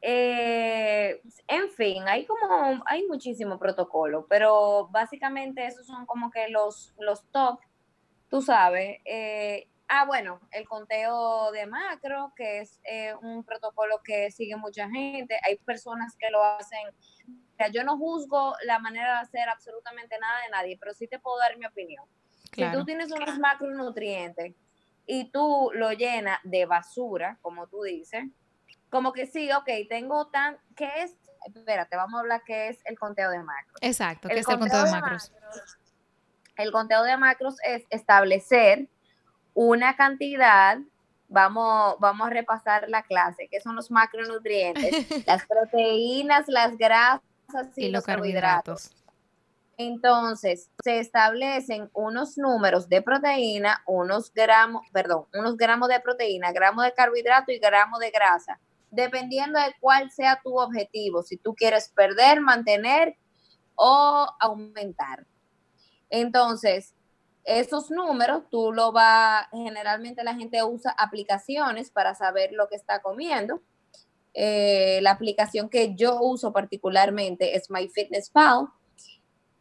en 0.03 1.71
fin, 1.75 2.07
hay 2.07 2.27
como, 2.27 2.83
hay 2.87 3.07
muchísimo 3.07 3.59
protocolo, 3.59 4.27
pero 4.29 4.89
básicamente 4.89 5.67
esos 5.67 5.87
son 5.87 6.05
como 6.05 6.31
que 6.31 6.49
los, 6.49 6.95
los 6.99 7.25
top 7.31 7.59
tú 8.29 8.43
sabes. 8.43 8.99
Eh, 9.05 9.69
ah, 9.89 10.05
bueno, 10.05 10.41
el 10.51 10.67
conteo 10.67 11.51
de 11.53 11.67
macro, 11.67 12.33
que 12.37 12.61
es 12.61 12.81
eh, 12.85 13.15
un 13.23 13.45
protocolo 13.45 14.01
que 14.05 14.31
sigue 14.31 14.57
mucha 14.57 14.89
gente. 14.89 15.39
Hay 15.45 15.57
personas 15.57 16.17
que 16.19 16.31
lo 16.31 16.43
hacen. 16.43 16.89
O 16.89 17.57
sea, 17.57 17.69
yo 17.69 17.85
no 17.85 17.97
juzgo 17.97 18.55
la 18.65 18.79
manera 18.79 19.15
de 19.15 19.21
hacer 19.21 19.49
absolutamente 19.49 20.19
nada 20.19 20.43
de 20.43 20.51
nadie, 20.51 20.77
pero 20.79 20.93
sí 20.93 21.07
te 21.09 21.19
puedo 21.19 21.39
dar 21.39 21.57
mi 21.57 21.67
opinión. 21.67 22.05
Si 22.53 22.65
tú 22.73 22.85
tienes 22.85 23.11
unos 23.13 23.39
macronutrientes 23.39 24.55
y 25.05 25.31
tú 25.31 25.71
lo 25.75 25.93
llenas 25.93 26.39
de 26.43 26.65
basura, 26.65 27.39
como 27.43 27.67
tú 27.67 27.83
dices, 27.83 28.25
como 28.89 29.13
que 29.13 29.27
sí, 29.27 29.51
ok, 29.53 29.69
tengo 29.89 30.29
tan, 30.29 30.59
¿qué 30.75 30.89
es? 31.03 31.19
Espérate, 31.55 31.97
vamos 31.97 32.19
a 32.19 32.21
hablar 32.21 32.43
qué 32.45 32.69
es 32.69 32.79
el 32.87 32.99
conteo 32.99 33.31
de 33.31 33.43
macros. 33.43 33.79
Exacto, 33.83 34.29
¿qué 34.29 34.39
es 34.39 34.49
el 34.49 34.59
conteo 34.59 34.85
de 34.85 34.91
macros? 34.91 35.33
El 36.57 36.73
conteo 36.73 37.03
de 37.03 37.17
macros 37.17 37.57
es 37.67 37.85
establecer 37.91 38.89
una 39.55 39.97
cantidad, 39.97 40.79
vamos, 41.29 41.97
vamos 41.99 42.27
a 42.27 42.31
repasar 42.31 42.89
la 42.89 43.03
clase, 43.03 43.49
que 43.49 43.61
son 43.61 43.77
los 43.77 43.91
macronutrientes, 43.91 44.91
las 45.27 45.47
proteínas, 45.47 46.49
las 46.49 46.77
grasas 46.77 47.23
y, 47.77 47.91
los, 47.91 48.05
carbohidratos. 48.05 48.91
Entonces, 49.79 50.71
se 50.83 51.01
establecen 51.01 51.91
unos 51.93 52.39
números 52.39 52.89
de 52.89 53.03
proteína, 53.03 53.83
unos 53.87 54.33
gramos, 54.33 54.89
perdón, 54.91 55.27
unos 55.35 55.57
gramos 55.59 55.89
de 55.89 56.01
proteína, 56.01 56.53
gramos 56.53 56.85
de 56.85 56.95
carbohidrato 56.95 57.53
y 57.53 57.59
gramos 57.59 58.01
de 58.01 58.11
grasa, 58.11 58.59
dependiendo 58.91 59.59
de 59.59 59.75
cuál 59.81 60.11
sea 60.11 60.41
tu 60.43 60.59
objetivo, 60.59 61.23
si 61.23 61.37
tú 61.37 61.55
quieres 61.55 61.91
perder, 61.91 62.41
mantener 62.41 63.17
o 63.75 64.27
aumentar. 64.41 65.27
Entonces, 66.11 66.95
esos 67.45 67.91
números 67.91 68.43
tú 68.51 68.73
lo 68.73 68.93
vas, 68.93 69.47
generalmente 69.53 70.25
la 70.25 70.35
gente 70.35 70.63
usa 70.65 70.95
aplicaciones 70.99 71.91
para 71.91 72.15
saber 72.15 72.53
lo 72.53 72.69
que 72.69 72.77
está 72.77 73.01
comiendo. 73.01 73.63
Eh, 74.35 75.01
la 75.03 75.13
aplicación 75.13 75.69
que 75.69 75.95
yo 75.95 76.21
uso 76.21 76.53
particularmente 76.53 77.57
es 77.57 77.71
MyFitnessPal 77.71 78.69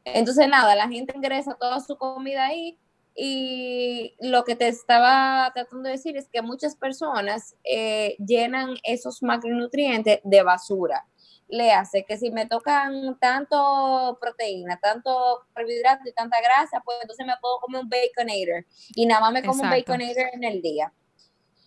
entonces, 0.05 0.47
nada, 0.47 0.75
la 0.75 0.87
gente 0.87 1.13
ingresa 1.15 1.55
toda 1.59 1.79
su 1.79 1.97
comida 1.97 2.45
ahí 2.45 2.77
y 3.15 4.13
lo 4.19 4.43
que 4.43 4.55
te 4.55 4.67
estaba 4.67 5.51
tratando 5.53 5.83
de 5.83 5.91
decir 5.91 6.15
es 6.15 6.29
que 6.29 6.41
muchas 6.41 6.75
personas 6.75 7.55
eh, 7.63 8.15
llenan 8.19 8.75
esos 8.83 9.23
macronutrientes 9.23 10.19
de 10.23 10.43
basura. 10.43 11.07
Le 11.47 11.71
hace 11.71 12.03
que 12.05 12.17
si 12.17 12.31
me 12.31 12.47
tocan 12.47 13.17
tanto 13.19 14.17
proteína, 14.19 14.79
tanto 14.81 15.45
carbohidrato 15.53 16.09
y 16.09 16.13
tanta 16.13 16.37
grasa, 16.41 16.81
pues 16.83 16.97
entonces 17.01 17.25
me 17.25 17.35
puedo 17.39 17.59
comer 17.59 17.81
un 17.81 17.89
baconator 17.89 18.65
y 18.95 19.05
nada 19.05 19.21
más 19.21 19.33
me 19.33 19.43
como 19.43 19.63
un 19.63 19.69
baconator 19.69 20.29
en 20.33 20.43
el 20.43 20.61
día. 20.61 20.91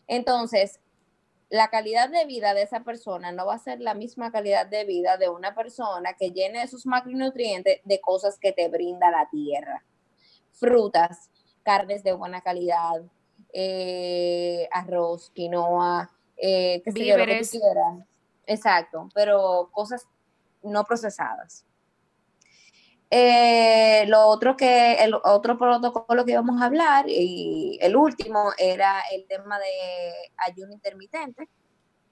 Entonces, 0.09 0.81
la 1.51 1.69
calidad 1.69 2.11
de 2.11 2.27
vida 2.27 2.55
de 2.55 2.63
esa 2.63 2.81
persona 2.81 3.33
no 3.33 3.47
va 3.47 3.55
a 3.55 3.59
ser 3.59 3.81
la 3.81 3.95
misma 3.95 4.31
calidad 4.31 4.67
de 4.67 4.85
vida 4.85 5.17
de 5.17 5.29
una 5.29 5.55
persona 5.55 6.15
que 6.15 6.31
llene 6.31 6.63
esos 6.63 6.85
macronutrientes 6.85 7.81
de 7.85 8.01
cosas 8.01 8.39
que 8.39 8.53
te 8.53 8.69
brinda 8.69 9.11
la 9.11 9.29
tierra. 9.31 9.85
Frutas, 10.53 11.31
carnes 11.63 12.03
de 12.03 12.13
buena 12.13 12.43
calidad, 12.43 13.03
eh, 13.53 14.69
arroz, 14.73 15.31
quinoa, 15.31 16.11
eh, 16.37 16.83
Exacto, 18.49 19.11
pero 19.15 19.69
cosas 19.73 20.09
no 20.63 20.83
procesadas. 20.85 21.67
Eh, 23.11 24.05
lo 24.09 24.27
otro 24.27 24.57
que, 24.57 24.95
el 24.95 25.15
otro 25.23 25.59
protocolo 25.59 26.25
que 26.25 26.33
íbamos 26.33 26.61
a 26.61 26.65
hablar, 26.65 27.05
y 27.09 27.79
el 27.83 27.95
último, 27.95 28.53
era 28.57 29.03
el 29.13 29.27
tema 29.27 29.59
de 29.59 30.13
ayuno 30.39 30.73
intermitente, 30.73 31.49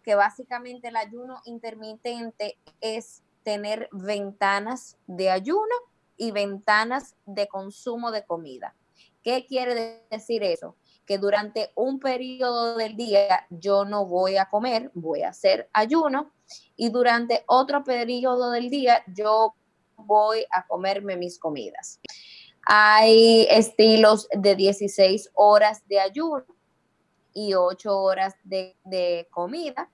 que 0.02 0.14
básicamente 0.14 0.88
el 0.88 0.96
ayuno 0.96 1.40
intermitente 1.46 2.58
es 2.82 3.22
tener 3.42 3.88
ventanas 3.92 4.98
de 5.06 5.30
ayuno 5.30 5.74
y 6.18 6.32
ventanas 6.32 7.16
de 7.24 7.48
consumo 7.48 8.10
de 8.10 8.26
comida. 8.26 8.74
¿Qué 9.22 9.46
quiere 9.46 10.04
decir 10.10 10.42
eso? 10.42 10.76
Que 11.06 11.18
durante 11.18 11.70
un 11.74 12.00
periodo 12.00 12.76
del 12.76 12.96
día 12.96 13.46
yo 13.50 13.84
no 13.84 14.06
voy 14.06 14.36
a 14.36 14.48
comer, 14.50 14.90
voy 14.94 15.22
a 15.22 15.28
hacer 15.28 15.68
ayuno, 15.72 16.32
y 16.76 16.90
durante 16.90 17.44
otro 17.46 17.84
periodo 17.84 18.50
del 18.50 18.70
día 18.70 19.02
yo 19.06 19.54
voy 19.96 20.44
a 20.50 20.66
comerme 20.66 21.16
mis 21.16 21.38
comidas. 21.38 22.00
Hay 22.62 23.46
estilos 23.48 24.28
de 24.32 24.56
16 24.56 25.30
horas 25.34 25.86
de 25.88 26.00
ayuno 26.00 26.44
y 27.32 27.54
8 27.54 27.96
horas 27.96 28.34
de, 28.42 29.28
comida. 29.30 29.90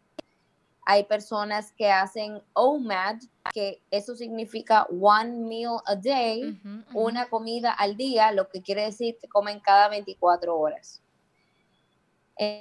Hay 0.84 1.04
personas 1.04 1.72
que 1.72 1.90
hacen 1.90 2.42
OMAD, 2.54 3.20
que 3.52 3.82
eso 3.90 4.16
significa 4.16 4.86
one 4.90 5.46
meal 5.46 5.78
a 5.86 5.94
day, 5.94 6.58
una 6.94 7.28
comida 7.28 7.72
al 7.72 7.96
día, 7.96 8.32
lo 8.32 8.48
que 8.48 8.62
quiere 8.62 8.84
decir 8.84 9.16
que 9.20 9.28
comen 9.28 9.60
cada 9.60 9.88
24 9.88 10.56
horas. 10.58 11.01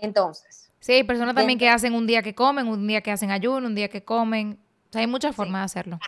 Entonces. 0.01 0.71
Sí, 0.79 0.93
hay 0.93 1.03
personas 1.03 1.35
también 1.35 1.59
que 1.59 1.69
hacen 1.69 1.93
un 1.93 2.07
día 2.07 2.23
que 2.23 2.33
comen, 2.33 2.67
un 2.67 2.87
día 2.87 3.01
que 3.01 3.11
hacen 3.11 3.29
ayuno, 3.29 3.67
un 3.67 3.75
día 3.75 3.87
que 3.87 4.03
comen. 4.03 4.59
hay 4.93 5.07
muchas 5.07 5.35
formas 5.35 5.61
de 5.61 5.65
hacerlo. 5.65 5.99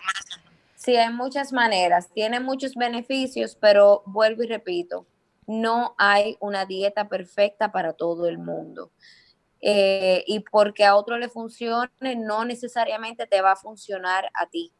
Sí, 0.76 0.98
hay 0.98 1.14
muchas 1.14 1.54
maneras, 1.54 2.10
tiene 2.12 2.40
muchos 2.40 2.76
beneficios, 2.76 3.56
pero 3.56 4.04
vuelvo 4.06 4.44
y 4.44 4.48
repito, 4.48 5.06
no 5.48 5.96
hay 5.98 6.36
una 6.42 6.66
dieta 6.66 7.08
perfecta 7.08 7.72
para 7.72 7.94
todo 7.94 8.28
el 8.28 8.38
mundo. 8.38 8.92
Eh, 9.62 10.26
y 10.28 10.42
porque 10.42 10.84
a 10.84 10.96
otro 10.96 11.18
le 11.18 11.30
funcione, 11.30 12.16
no 12.18 12.44
necesariamente 12.44 13.28
te 13.28 13.42
va 13.42 13.54
a 13.54 13.56
funcionar 13.56 14.30
a 14.34 14.48
ti. 14.48 14.74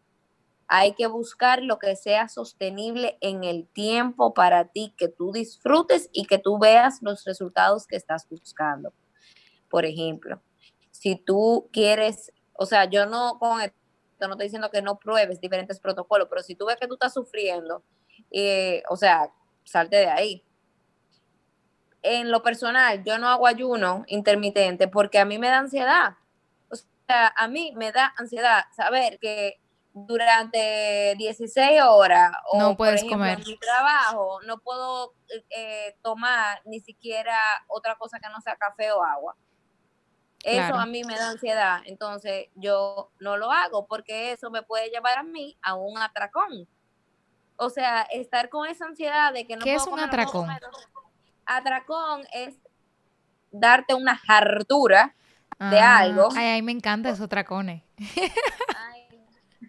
Hay 0.68 0.94
que 0.94 1.08
buscar 1.08 1.62
lo 1.62 1.78
que 1.80 1.96
sea 1.96 2.30
sostenible 2.30 3.18
en 3.22 3.44
el 3.44 3.68
tiempo 3.68 4.34
para 4.34 4.66
ti, 4.66 4.94
que 4.98 5.08
tú 5.08 5.32
disfrutes 5.32 6.10
y 6.14 6.26
que 6.26 6.38
tú 6.38 6.58
veas 6.58 7.02
los 7.02 7.24
resultados 7.26 7.86
que 7.86 7.96
estás 7.96 8.28
buscando. 8.30 8.94
Por 9.70 9.86
ejemplo, 9.86 10.42
si 10.92 11.16
tú 11.16 11.70
quieres, 11.72 12.32
o 12.54 12.66
sea, 12.66 12.86
yo 12.86 13.06
no 13.06 13.38
con 13.40 13.62
el 13.62 13.74
no 14.28 14.34
estoy 14.34 14.48
diciendo 14.48 14.70
que 14.70 14.82
no 14.82 15.00
pruebes 15.00 15.40
diferentes 15.40 15.80
protocolos, 15.80 16.28
pero 16.30 16.42
si 16.42 16.56
tú 16.56 16.66
ves 16.66 16.78
que 16.78 16.88
tú 16.88 16.96
estás 16.96 17.14
sufriendo, 17.14 17.84
eh, 18.32 18.84
o 18.90 18.96
sea, 18.96 19.32
salte 19.64 19.98
de 19.98 20.08
ahí. 20.08 20.44
En 22.02 22.32
lo 22.32 22.44
personal, 22.44 23.04
yo 23.04 23.18
no 23.18 23.30
hago 23.30 23.48
ayuno 23.48 24.04
intermitente 24.08 24.88
porque 24.88 25.20
a 25.20 25.26
mí 25.26 25.40
me 25.40 25.48
da 25.48 25.60
ansiedad. 25.60 26.18
O 26.70 26.76
sea, 26.76 27.34
a 27.36 27.48
mí 27.48 27.74
me 27.76 27.92
da 27.92 28.14
ansiedad 28.18 28.64
saber 28.76 29.20
que 29.20 29.62
durante 29.94 31.14
16 31.18 31.82
horas 31.84 32.32
o 32.52 32.60
no 32.60 32.76
puedes 32.76 33.04
comer. 33.04 33.40
en 33.40 33.46
mi 33.46 33.58
trabajo 33.58 34.42
no 34.48 34.58
puedo 34.58 35.14
eh, 35.52 35.96
tomar 36.02 36.62
ni 36.66 36.80
siquiera 36.80 37.38
otra 37.68 37.96
cosa 37.96 38.20
que 38.20 38.28
no 38.30 38.42
sea 38.42 38.56
café 38.56 38.92
o 38.92 39.04
agua. 39.04 39.36
Eso 40.44 40.76
a 40.76 40.86
mí 40.86 41.06
me 41.06 41.16
da 41.16 41.30
ansiedad, 41.30 41.82
entonces 41.86 42.48
yo 42.56 43.12
no 43.22 43.38
lo 43.38 43.50
hago 43.50 43.88
porque 43.88 44.34
eso 44.34 44.52
me 44.52 44.62
puede 44.62 44.90
llevar 44.90 45.20
a 45.20 45.24
mí 45.24 45.58
a 45.62 45.76
un 45.76 45.98
atracón. 45.98 46.68
O 47.56 47.70
sea, 47.70 48.02
estar 48.12 48.50
con 48.50 48.68
esa 48.68 48.86
ansiedad 48.86 49.32
de 49.32 49.48
que 49.48 49.56
no 49.56 49.64
¿Qué 49.64 49.76
es 49.76 49.88
un 49.88 50.00
atracón? 50.00 50.50
atracón 51.46 52.24
es 52.34 52.56
darte 53.52 53.94
una 53.94 54.20
hartura 54.28 55.16
de 55.60 55.80
ah, 55.80 56.00
algo. 56.00 56.28
Ay, 56.36 56.48
ay, 56.48 56.62
me 56.62 56.74
encanta 56.74 57.10
esos 57.10 57.26
atracones. 57.26 57.84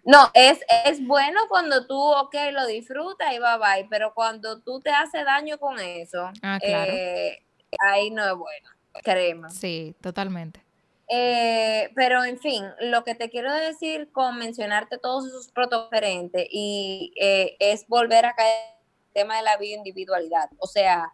No, 0.03 0.29
es, 0.33 0.59
es 0.85 1.05
bueno 1.05 1.41
cuando 1.49 1.85
tú, 1.87 1.97
ok, 1.97 2.35
lo 2.51 2.65
disfrutas 2.67 3.33
y 3.33 3.39
bye 3.39 3.57
bye, 3.57 3.87
pero 3.89 4.13
cuando 4.13 4.61
tú 4.61 4.79
te 4.79 4.89
haces 4.89 5.25
daño 5.25 5.57
con 5.57 5.79
eso, 5.79 6.31
ah, 6.41 6.59
eh, 6.61 7.43
ahí 7.79 8.09
no 8.11 8.23
es 8.25 8.35
bueno, 8.35 8.69
créeme. 9.03 9.49
Sí, 9.49 9.95
totalmente. 10.01 10.65
Eh, 11.07 11.91
pero 11.95 12.23
en 12.23 12.39
fin, 12.39 12.63
lo 12.79 13.03
que 13.03 13.13
te 13.13 13.29
quiero 13.29 13.53
decir 13.53 14.11
con 14.11 14.37
mencionarte 14.37 14.97
todos 14.97 15.27
esos 15.27 15.51
protocolos 15.51 16.31
y 16.49 17.13
eh, 17.19 17.55
es 17.59 17.87
volver 17.87 18.25
a 18.25 18.33
caer 18.33 18.57
el 19.07 19.13
tema 19.13 19.37
de 19.37 19.43
la 19.43 19.57
bioindividualidad. 19.57 20.49
O 20.57 20.67
sea, 20.67 21.11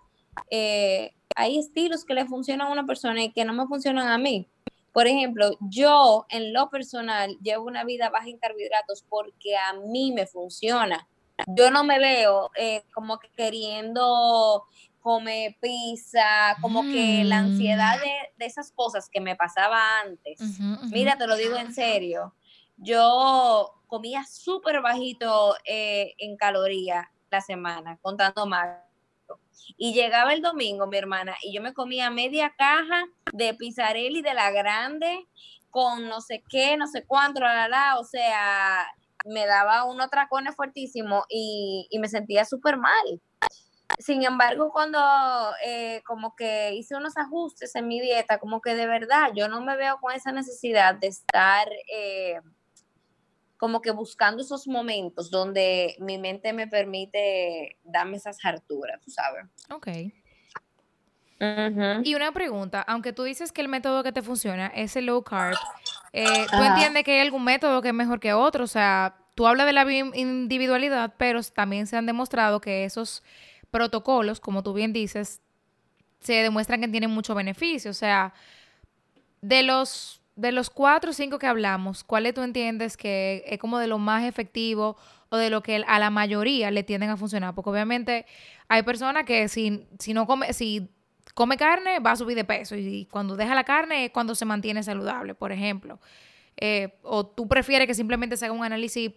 eh, 0.50 1.14
hay 1.36 1.60
estilos 1.60 2.06
que 2.06 2.14
le 2.14 2.26
funcionan 2.26 2.68
a 2.68 2.72
una 2.72 2.86
persona 2.86 3.22
y 3.22 3.32
que 3.32 3.44
no 3.44 3.54
me 3.54 3.68
funcionan 3.68 4.08
a 4.08 4.18
mí. 4.18 4.50
Por 4.92 5.08
ejemplo, 5.08 5.52
yo 5.62 6.26
en 6.30 6.54
lo 6.54 6.70
personal 6.70 7.38
llevo 7.42 7.66
una 7.66 7.84
vida 7.84 8.10
baja 8.10 8.28
en 8.28 8.38
carbohidratos 8.38 9.06
porque 9.10 9.58
a 9.58 9.74
mí 9.74 10.12
me 10.12 10.28
funciona. 10.28 11.08
Yo 11.48 11.72
no 11.72 11.84
me 11.84 11.98
veo 11.98 12.52
como 12.94 13.18
que 13.20 13.30
queriendo 13.32 14.66
come 15.02 15.58
pizza, 15.60 16.56
como 16.62 16.84
que 16.84 17.24
la 17.24 17.40
ansiedad 17.40 17.98
mm. 17.98 18.38
de, 18.38 18.46
esas 18.46 18.72
cosas 18.72 19.10
que 19.10 19.20
me 19.20 19.36
pasaba 19.36 20.02
antes. 20.02 20.40
Mira, 20.92 21.18
te 21.18 21.28
lo 21.28 21.36
digo 21.36 21.58
en 21.58 21.74
serio. 21.74 22.36
Yo 22.78 23.82
comía 23.88 24.24
súper 24.26 24.82
bajito 24.82 25.56
eh, 25.66 26.14
en 26.18 26.38
calorías 26.38 27.08
la 27.30 27.42
semana, 27.42 27.98
contando 28.02 28.46
más. 28.46 28.78
Y 29.78 29.94
llegaba 29.94 30.34
el 30.34 30.42
domingo, 30.42 30.88
mi 30.88 30.98
hermana, 30.98 31.36
y 31.42 31.54
yo 31.54 31.62
me 31.62 31.74
comía 31.74 32.10
media 32.10 32.54
caja 32.58 33.06
de 33.34 33.54
pizzarelli 33.54 34.22
de 34.22 34.34
la 34.34 34.52
grande 34.52 35.28
con 35.70 36.08
no 36.10 36.22
sé 36.22 36.44
qué, 36.50 36.78
no 36.78 36.88
sé 36.88 37.06
cuánto, 37.06 37.40
la, 37.40 37.68
la, 37.68 37.98
o 37.98 38.04
sea, 38.04 38.86
me 39.26 39.46
daba 39.46 39.86
unos 39.86 40.10
tracones 40.10 40.56
fuertísimos 40.56 41.24
y, 41.30 41.88
y 41.90 42.00
me 42.00 42.08
sentía 42.08 42.46
súper 42.46 42.78
mal. 42.78 43.22
Sin 44.00 44.24
embargo, 44.24 44.72
cuando 44.72 45.00
eh, 45.66 46.02
como 46.06 46.36
que 46.36 46.74
hice 46.74 46.96
unos 46.96 47.18
ajustes 47.18 47.76
en 47.76 47.88
mi 47.88 48.00
dieta, 48.02 48.40
como 48.40 48.62
que 48.62 48.74
de 48.74 48.88
verdad 48.88 49.32
yo 49.36 49.48
no 49.48 49.62
me 49.62 49.76
veo 49.78 50.00
con 50.00 50.14
esa 50.14 50.32
necesidad 50.32 50.96
de 50.96 51.08
estar 51.08 51.68
eh, 51.94 52.40
como 53.62 53.80
que 53.80 53.92
buscando 53.92 54.42
esos 54.42 54.68
momentos 54.68 55.30
donde 55.30 55.96
mi 56.00 56.18
mente 56.18 56.52
me 56.52 56.66
permite 56.66 57.78
darme 57.84 58.18
esas 58.18 58.44
harturas, 58.44 59.00
tú 59.02 59.12
sabes. 59.12 59.46
Ok. 59.70 59.88
Y 62.04 62.16
una 62.16 62.32
pregunta, 62.32 62.82
aunque 62.82 63.14
tú 63.14 63.22
dices 63.22 63.52
que 63.52 63.62
el 63.62 63.68
método 63.68 64.02
que 64.02 64.12
te 64.12 64.24
funciona 64.24 64.66
es 64.66 64.96
el 64.96 65.06
low 65.06 65.22
carb, 65.22 65.56
eh, 66.12 66.48
¿tú 66.50 66.58
entiendes 66.58 67.04
que 67.04 67.14
hay 67.14 67.20
algún 67.20 67.44
método 67.44 67.84
que 67.84 67.90
es 67.90 67.94
mejor 67.94 68.20
que 68.20 68.34
otro? 68.34 68.64
O 68.64 68.68
sea, 68.68 69.16
tú 69.36 69.46
hablas 69.46 69.68
de 69.68 69.74
la 69.74 69.92
individualidad, 69.92 71.14
pero 71.20 71.40
también 71.44 71.86
se 71.86 71.98
han 71.98 72.08
demostrado 72.08 72.62
que 72.62 72.84
esos 72.86 73.22
protocolos, 73.70 74.40
como 74.40 74.64
tú 74.64 74.74
bien 74.74 74.92
dices, 74.92 75.40
se 76.20 76.34
demuestran 76.34 76.82
que 76.82 76.88
tienen 76.88 77.12
mucho 77.12 77.36
beneficio. 77.36 77.92
O 77.92 77.94
sea, 77.94 78.34
de 79.42 79.62
los 79.62 80.21
de 80.42 80.52
los 80.52 80.72
cuatro 80.72 81.12
o 81.12 81.14
cinco 81.14 81.38
que 81.38 81.46
hablamos, 81.46 82.04
¿cuáles 82.04 82.34
tú 82.34 82.42
entiendes 82.42 82.98
que 82.98 83.44
es 83.46 83.60
como 83.60 83.78
de 83.78 83.86
lo 83.86 84.00
más 84.00 84.24
efectivo 84.24 84.98
o 85.30 85.38
de 85.38 85.52
lo 85.52 85.62
que 85.62 85.84
a 85.88 86.00
la 86.00 86.10
mayoría 86.10 86.72
le 86.72 86.82
tienden 86.82 87.12
a 87.12 87.18
funcionar? 87.18 87.54
Porque 87.54 87.70
obviamente 87.70 88.26
hay 88.68 88.82
personas 88.82 89.24
que 89.26 89.48
si, 89.48 89.86
si 90.00 90.16
no 90.16 90.26
come, 90.26 90.52
si 90.54 90.90
come 91.36 91.58
carne 91.58 92.00
va 92.00 92.14
a 92.14 92.16
subir 92.16 92.36
de 92.36 92.44
peso 92.44 92.76
y 92.76 93.08
cuando 93.12 93.36
deja 93.36 93.54
la 93.54 93.64
carne 93.64 94.06
es 94.06 94.12
cuando 94.12 94.34
se 94.34 94.46
mantiene 94.46 94.82
saludable, 94.82 95.36
por 95.36 95.52
ejemplo. 95.52 96.00
Eh, 96.58 96.98
o 97.04 97.24
tú 97.24 97.48
prefieres 97.48 97.86
que 97.86 97.94
simplemente 97.94 98.36
se 98.36 98.46
haga 98.46 98.56
un 98.56 98.66
análisis 98.66 99.12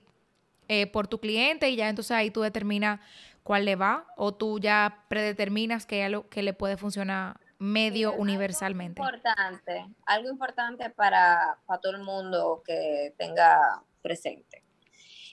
eh, 0.69 0.87
por 0.89 1.09
tu 1.09 1.21
cliente 1.21 1.71
y 1.71 1.77
ya 1.77 1.89
entonces 1.89 2.11
ahí 2.11 2.31
tú 2.31 2.43
determinas 2.43 3.01
cuál 3.43 3.65
le 3.65 3.77
va 3.77 4.07
o 4.19 4.35
tú 4.35 4.59
ya 4.59 5.05
predeterminas 5.09 5.87
que, 5.87 6.05
algo, 6.05 6.29
que 6.29 6.43
le 6.43 6.53
puede 6.53 6.77
funcionar 6.77 7.41
medio 7.65 8.13
universalmente. 8.15 9.01
Algo 9.01 9.17
importante, 9.17 9.87
algo 10.07 10.31
importante 10.31 10.91
para, 10.91 11.59
para 11.67 11.81
todo 11.81 11.97
el 11.97 12.03
mundo 12.03 12.63
que 12.65 13.15
tenga 13.19 13.83
presente. 14.03 14.63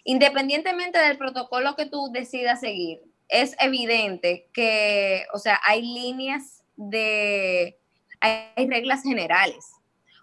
Independientemente 0.03 0.97
del 0.97 1.17
protocolo 1.17 1.75
que 1.75 1.85
tú 1.85 2.09
decidas 2.11 2.61
seguir, 2.61 3.01
es 3.27 3.55
evidente 3.59 4.49
que, 4.53 5.25
o 5.33 5.37
sea, 5.37 5.59
hay 5.63 5.81
líneas 5.81 6.63
de, 6.75 7.79
hay 8.19 8.67
reglas 8.67 9.03
generales. 9.03 9.71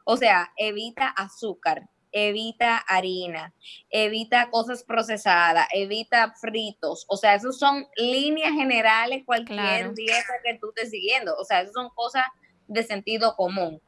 O 0.05 0.17
sea, 0.17 0.53
evita 0.57 1.09
azúcar, 1.09 1.89
evita 2.13 2.79
harina, 2.79 3.55
evita 3.91 4.51
cosas 4.51 4.83
procesadas, 4.85 5.67
evita 5.73 6.35
fritos. 6.41 7.05
O 7.09 7.17
sea, 7.17 7.35
esas 7.35 7.59
son 7.59 7.87
líneas 7.97 8.53
generales 8.53 9.25
cualquier 9.25 9.95
dieta 9.95 10.35
que 10.45 10.59
tú 10.59 10.69
estés 10.69 10.91
siguiendo. 10.91 11.37
O 11.37 11.45
sea, 11.45 11.61
esas 11.61 11.75
son 11.75 11.89
cosas 11.91 12.25
de 12.67 12.83
sentido 12.83 13.35
común. 13.37 13.81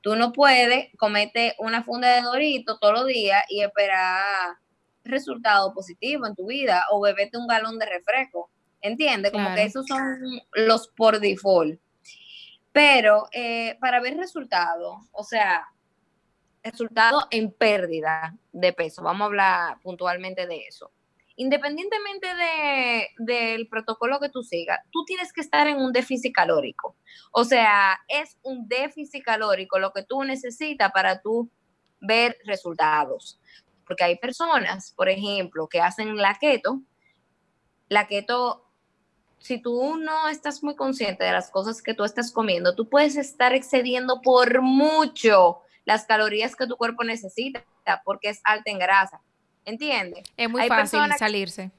Tú 0.00 0.16
no 0.16 0.32
puedes 0.32 0.88
comerte 0.98 1.54
una 1.58 1.82
funda 1.82 2.14
de 2.14 2.22
dorito 2.22 2.78
todos 2.78 2.94
los 2.94 3.06
días 3.06 3.42
y 3.48 3.62
esperar 3.62 4.56
resultado 5.04 5.72
positivo 5.72 6.26
en 6.26 6.34
tu 6.34 6.46
vida 6.46 6.84
o 6.90 7.00
beberte 7.00 7.38
un 7.38 7.46
galón 7.46 7.78
de 7.78 7.86
refresco. 7.86 8.50
¿Entiendes? 8.80 9.32
Como 9.32 9.54
que 9.54 9.64
esos 9.64 9.86
son 9.86 10.02
los 10.52 10.88
por 10.88 11.20
default. 11.20 11.80
Pero 12.72 13.28
eh, 13.32 13.78
para 13.80 14.00
ver 14.00 14.16
resultados, 14.16 14.96
o 15.12 15.24
sea, 15.24 15.64
resultado 16.64 17.26
en 17.30 17.52
pérdida 17.52 18.34
de 18.52 18.72
peso. 18.72 19.02
Vamos 19.02 19.22
a 19.22 19.26
hablar 19.26 19.80
puntualmente 19.82 20.46
de 20.46 20.62
eso. 20.66 20.90
Independientemente 21.36 22.28
del 23.18 23.68
protocolo 23.68 24.18
que 24.20 24.30
tú 24.30 24.42
sigas, 24.42 24.80
tú 24.90 25.04
tienes 25.04 25.32
que 25.32 25.40
estar 25.40 25.66
en 25.66 25.76
un 25.76 25.92
déficit 25.92 26.32
calórico. 26.32 26.96
O 27.32 27.44
sea, 27.44 27.98
es 28.08 28.38
un 28.42 28.66
déficit 28.66 29.24
calórico 29.24 29.78
lo 29.78 29.92
que 29.92 30.04
tú 30.04 30.22
necesitas 30.22 30.90
para 30.92 31.20
tú 31.20 31.50
ver 32.00 32.38
resultados. 32.44 33.40
Porque 33.86 34.04
hay 34.04 34.16
personas, 34.16 34.92
por 34.96 35.08
ejemplo, 35.08 35.68
que 35.68 35.80
hacen 35.80 36.16
la 36.16 36.34
keto. 36.38 36.80
La 37.88 38.06
keto, 38.06 38.64
si 39.38 39.60
tú 39.60 39.96
no 39.96 40.28
estás 40.28 40.62
muy 40.62 40.76
consciente 40.76 41.24
de 41.24 41.32
las 41.32 41.50
cosas 41.50 41.82
que 41.82 41.94
tú 41.94 42.04
estás 42.04 42.32
comiendo, 42.32 42.74
tú 42.74 42.88
puedes 42.88 43.16
estar 43.16 43.52
excediendo 43.52 44.22
por 44.22 44.62
mucho 44.62 45.63
las 45.84 46.06
calorías 46.06 46.56
que 46.56 46.66
tu 46.66 46.76
cuerpo 46.76 47.04
necesita 47.04 47.64
porque 48.04 48.30
es 48.30 48.40
alta 48.44 48.70
en 48.70 48.78
grasa. 48.78 49.20
¿Entiendes? 49.64 50.24
Es 50.36 50.50
muy 50.50 50.66
fácil 50.68 51.00
salirse. 51.18 51.70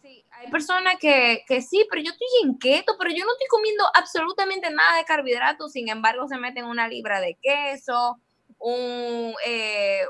sí, 0.00 0.24
hay 0.30 0.50
personas 0.50 0.96
que, 0.98 1.44
sí, 1.60 1.86
pero 1.90 2.02
yo 2.02 2.12
estoy 2.12 2.28
en 2.44 2.58
keto, 2.58 2.96
pero 2.98 3.10
yo 3.10 3.24
no 3.24 3.32
estoy 3.32 3.48
comiendo 3.48 3.84
absolutamente 3.94 4.70
nada 4.70 4.96
de 4.96 5.04
carbohidratos, 5.04 5.72
sin 5.72 5.90
embargo 5.90 6.26
se 6.26 6.38
meten 6.38 6.64
una 6.64 6.88
libra 6.88 7.20
de 7.20 7.36
queso, 7.42 8.18
un, 8.58 9.34
eh, 9.44 10.04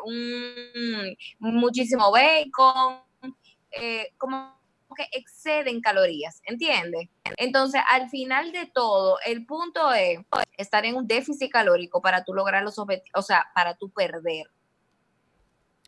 muchísimo 1.41 2.13
bacon, 2.13 3.01
eh, 3.73 4.13
como 4.17 4.60
que 4.95 5.09
exceden 5.13 5.81
calorías, 5.81 6.41
¿entiendes? 6.45 7.09
Entonces, 7.37 7.81
al 7.91 8.09
final 8.11 8.53
de 8.53 8.67
todo, 8.67 9.19
el 9.25 9.47
punto 9.47 9.93
es 9.93 10.19
estar 10.57 10.85
en 10.85 10.97
un 10.97 11.07
déficit 11.07 11.51
calórico 11.51 12.01
para 12.01 12.25
tú 12.25 12.35
lograr 12.35 12.63
los 12.63 12.79
objetivos, 12.79 13.11
o 13.15 13.23
sea, 13.23 13.47
para 13.55 13.75
tú 13.75 13.91
perder. 13.91 14.47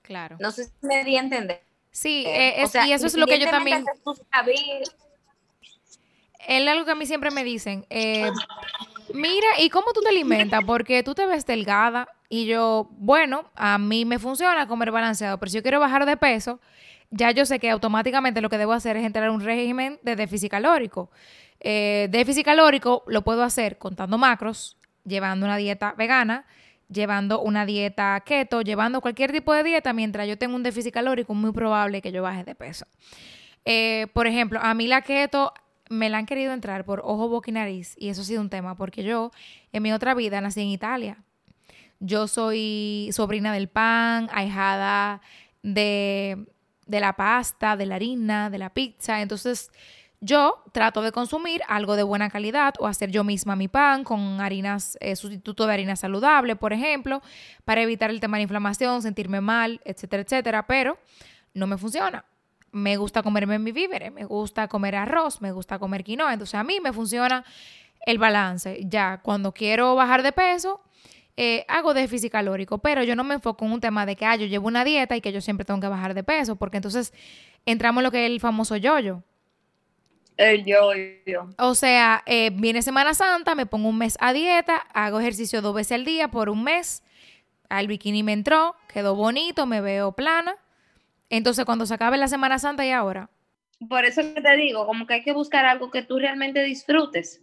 Claro. 0.02 0.36
No 0.40 0.50
sé 0.50 0.64
si 0.64 0.72
me 0.82 1.04
di 1.04 1.16
a 1.16 1.20
entender. 1.20 1.62
Sí, 1.90 2.24
eh, 2.26 2.64
y 2.86 2.92
eso 2.92 3.06
es 3.06 3.14
lo 3.14 3.26
que 3.26 3.38
yo 3.38 3.50
también... 3.50 3.84
Es 6.46 6.68
algo 6.68 6.84
que 6.84 6.90
a 6.90 6.94
mí 6.96 7.06
siempre 7.06 7.30
me 7.30 7.44
dicen, 7.44 7.86
eh, 7.88 8.28
mira, 9.14 9.46
¿y 9.58 9.70
cómo 9.70 9.92
tú 9.92 10.00
te 10.00 10.08
alimentas? 10.08 10.64
Porque 10.66 11.04
tú 11.04 11.14
te 11.14 11.24
ves 11.26 11.46
delgada 11.46 12.08
y 12.28 12.46
yo, 12.46 12.88
bueno, 12.92 13.50
a 13.54 13.78
mí 13.78 14.04
me 14.04 14.18
funciona 14.18 14.66
comer 14.66 14.90
balanceado, 14.90 15.38
pero 15.38 15.50
si 15.50 15.58
yo 15.58 15.62
quiero 15.62 15.78
bajar 15.78 16.04
de 16.04 16.16
peso, 16.16 16.60
ya 17.12 17.30
yo 17.30 17.46
sé 17.46 17.60
que 17.60 17.70
automáticamente 17.70 18.40
lo 18.40 18.48
que 18.48 18.58
debo 18.58 18.72
hacer 18.72 18.96
es 18.96 19.04
entrar 19.04 19.26
en 19.26 19.34
un 19.34 19.40
régimen 19.42 20.00
de 20.02 20.16
déficit 20.16 20.50
calórico. 20.50 21.10
Eh, 21.60 22.08
déficit 22.10 22.44
calórico 22.44 23.04
lo 23.06 23.22
puedo 23.22 23.44
hacer 23.44 23.78
contando 23.78 24.18
macros, 24.18 24.78
llevando 25.04 25.46
una 25.46 25.56
dieta 25.58 25.94
vegana, 25.96 26.46
llevando 26.88 27.40
una 27.42 27.66
dieta 27.66 28.20
keto, 28.24 28.62
llevando 28.62 29.00
cualquier 29.00 29.30
tipo 29.30 29.52
de 29.52 29.62
dieta, 29.62 29.92
mientras 29.92 30.26
yo 30.26 30.38
tengo 30.38 30.56
un 30.56 30.62
déficit 30.62 30.92
calórico, 30.92 31.34
muy 31.34 31.52
probable 31.52 32.00
que 32.00 32.12
yo 32.12 32.22
baje 32.22 32.44
de 32.44 32.54
peso. 32.54 32.86
Eh, 33.64 34.06
por 34.14 34.26
ejemplo, 34.26 34.58
a 34.60 34.74
mí 34.74 34.88
la 34.88 35.02
keto 35.02 35.52
me 35.90 36.08
la 36.08 36.18
han 36.18 36.26
querido 36.26 36.54
entrar 36.54 36.84
por 36.86 37.00
ojo, 37.04 37.28
boca 37.28 37.50
y 37.50 37.54
nariz, 37.54 37.94
y 37.98 38.08
eso 38.08 38.22
ha 38.22 38.24
sido 38.24 38.40
un 38.40 38.48
tema, 38.48 38.74
porque 38.74 39.04
yo 39.04 39.30
en 39.72 39.82
mi 39.82 39.92
otra 39.92 40.14
vida 40.14 40.40
nací 40.40 40.62
en 40.62 40.68
Italia. 40.68 41.18
Yo 42.00 42.26
soy 42.26 43.10
sobrina 43.12 43.52
del 43.52 43.68
pan, 43.68 44.28
ahijada 44.32 45.20
de 45.62 46.46
de 46.86 47.00
la 47.00 47.14
pasta, 47.14 47.76
de 47.76 47.86
la 47.86 47.96
harina, 47.96 48.50
de 48.50 48.58
la 48.58 48.70
pizza. 48.70 49.20
Entonces, 49.20 49.70
yo 50.20 50.62
trato 50.70 51.02
de 51.02 51.10
consumir 51.10 51.62
algo 51.66 51.96
de 51.96 52.04
buena 52.04 52.30
calidad 52.30 52.74
o 52.78 52.86
hacer 52.86 53.10
yo 53.10 53.24
misma 53.24 53.56
mi 53.56 53.66
pan 53.66 54.04
con 54.04 54.40
harinas, 54.40 54.96
eh, 55.00 55.16
sustituto 55.16 55.66
de 55.66 55.72
harina 55.72 55.96
saludable, 55.96 56.54
por 56.54 56.72
ejemplo, 56.72 57.22
para 57.64 57.82
evitar 57.82 58.10
el 58.10 58.20
tema 58.20 58.36
de 58.36 58.44
inflamación, 58.44 59.02
sentirme 59.02 59.40
mal, 59.40 59.80
etcétera, 59.84 60.22
etcétera. 60.22 60.66
Pero 60.66 60.98
no 61.54 61.66
me 61.66 61.76
funciona. 61.76 62.24
Me 62.70 62.96
gusta 62.96 63.22
comerme 63.22 63.58
mi 63.58 63.72
víveres, 63.72 64.12
me 64.12 64.24
gusta 64.24 64.68
comer 64.68 64.94
arroz, 64.94 65.42
me 65.42 65.50
gusta 65.50 65.78
comer 65.80 66.04
quinoa. 66.04 66.32
Entonces, 66.32 66.54
a 66.54 66.62
mí 66.62 66.78
me 66.80 66.92
funciona 66.92 67.44
el 68.06 68.18
balance. 68.18 68.80
Ya 68.84 69.20
cuando 69.22 69.52
quiero 69.52 69.94
bajar 69.96 70.22
de 70.22 70.30
peso, 70.30 70.80
eh, 71.36 71.64
hago 71.68 71.94
déficit 71.94 72.30
calórico, 72.30 72.78
pero 72.78 73.02
yo 73.04 73.16
no 73.16 73.24
me 73.24 73.34
enfoco 73.34 73.64
en 73.64 73.72
un 73.72 73.80
tema 73.80 74.04
de 74.04 74.16
que 74.16 74.26
ah, 74.26 74.36
yo 74.36 74.46
llevo 74.46 74.68
una 74.68 74.84
dieta 74.84 75.16
y 75.16 75.20
que 75.20 75.32
yo 75.32 75.40
siempre 75.40 75.64
tengo 75.64 75.80
que 75.80 75.88
bajar 75.88 76.14
de 76.14 76.22
peso, 76.22 76.56
porque 76.56 76.76
entonces 76.76 77.12
entramos 77.64 78.00
en 78.00 78.04
lo 78.04 78.10
que 78.10 78.26
es 78.26 78.30
el 78.30 78.40
famoso 78.40 78.76
yoyo. 78.76 79.22
El 80.36 80.64
yoyo. 80.64 81.48
O 81.58 81.74
sea, 81.74 82.22
eh, 82.26 82.50
viene 82.52 82.82
Semana 82.82 83.14
Santa, 83.14 83.54
me 83.54 83.66
pongo 83.66 83.88
un 83.88 83.98
mes 83.98 84.16
a 84.20 84.32
dieta, 84.32 84.76
hago 84.92 85.20
ejercicio 85.20 85.62
dos 85.62 85.74
veces 85.74 85.92
al 85.92 86.04
día 86.04 86.28
por 86.28 86.48
un 86.48 86.64
mes, 86.64 87.02
al 87.68 87.86
bikini 87.86 88.22
me 88.22 88.32
entró, 88.32 88.76
quedó 88.92 89.14
bonito, 89.14 89.66
me 89.66 89.80
veo 89.80 90.12
plana. 90.12 90.56
Entonces, 91.30 91.64
cuando 91.64 91.86
se 91.86 91.94
acabe 91.94 92.18
la 92.18 92.28
Semana 92.28 92.58
Santa 92.58 92.84
y 92.84 92.90
ahora. 92.90 93.30
Por 93.88 94.04
eso 94.04 94.20
que 94.34 94.40
te 94.40 94.56
digo, 94.56 94.86
como 94.86 95.06
que 95.06 95.14
hay 95.14 95.22
que 95.22 95.32
buscar 95.32 95.64
algo 95.64 95.90
que 95.90 96.02
tú 96.02 96.18
realmente 96.18 96.62
disfrutes. 96.62 97.40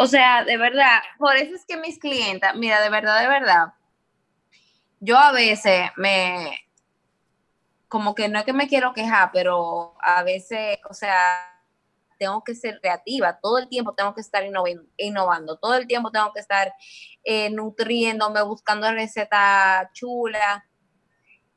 O 0.00 0.06
sea, 0.06 0.44
de 0.44 0.56
verdad, 0.56 1.00
por 1.18 1.34
eso 1.34 1.56
es 1.56 1.66
que 1.66 1.76
mis 1.76 1.98
clientas, 1.98 2.54
mira, 2.54 2.80
de 2.80 2.88
verdad, 2.88 3.20
de 3.20 3.26
verdad, 3.26 3.74
yo 5.00 5.18
a 5.18 5.32
veces 5.32 5.90
me, 5.96 6.56
como 7.88 8.14
que 8.14 8.28
no 8.28 8.38
es 8.38 8.44
que 8.44 8.52
me 8.52 8.68
quiero 8.68 8.92
quejar, 8.92 9.30
pero 9.32 9.96
a 10.00 10.22
veces, 10.22 10.78
o 10.88 10.94
sea, 10.94 11.20
tengo 12.16 12.44
que 12.44 12.54
ser 12.54 12.78
creativa, 12.80 13.40
todo 13.42 13.58
el 13.58 13.68
tiempo 13.68 13.92
tengo 13.92 14.14
que 14.14 14.20
estar 14.20 14.44
innovando, 14.98 15.58
todo 15.58 15.74
el 15.74 15.88
tiempo 15.88 16.12
tengo 16.12 16.32
que 16.32 16.38
estar 16.38 16.72
eh, 17.24 17.50
nutriéndome, 17.50 18.40
buscando 18.42 18.92
recetas 18.92 19.92
chulas, 19.94 20.62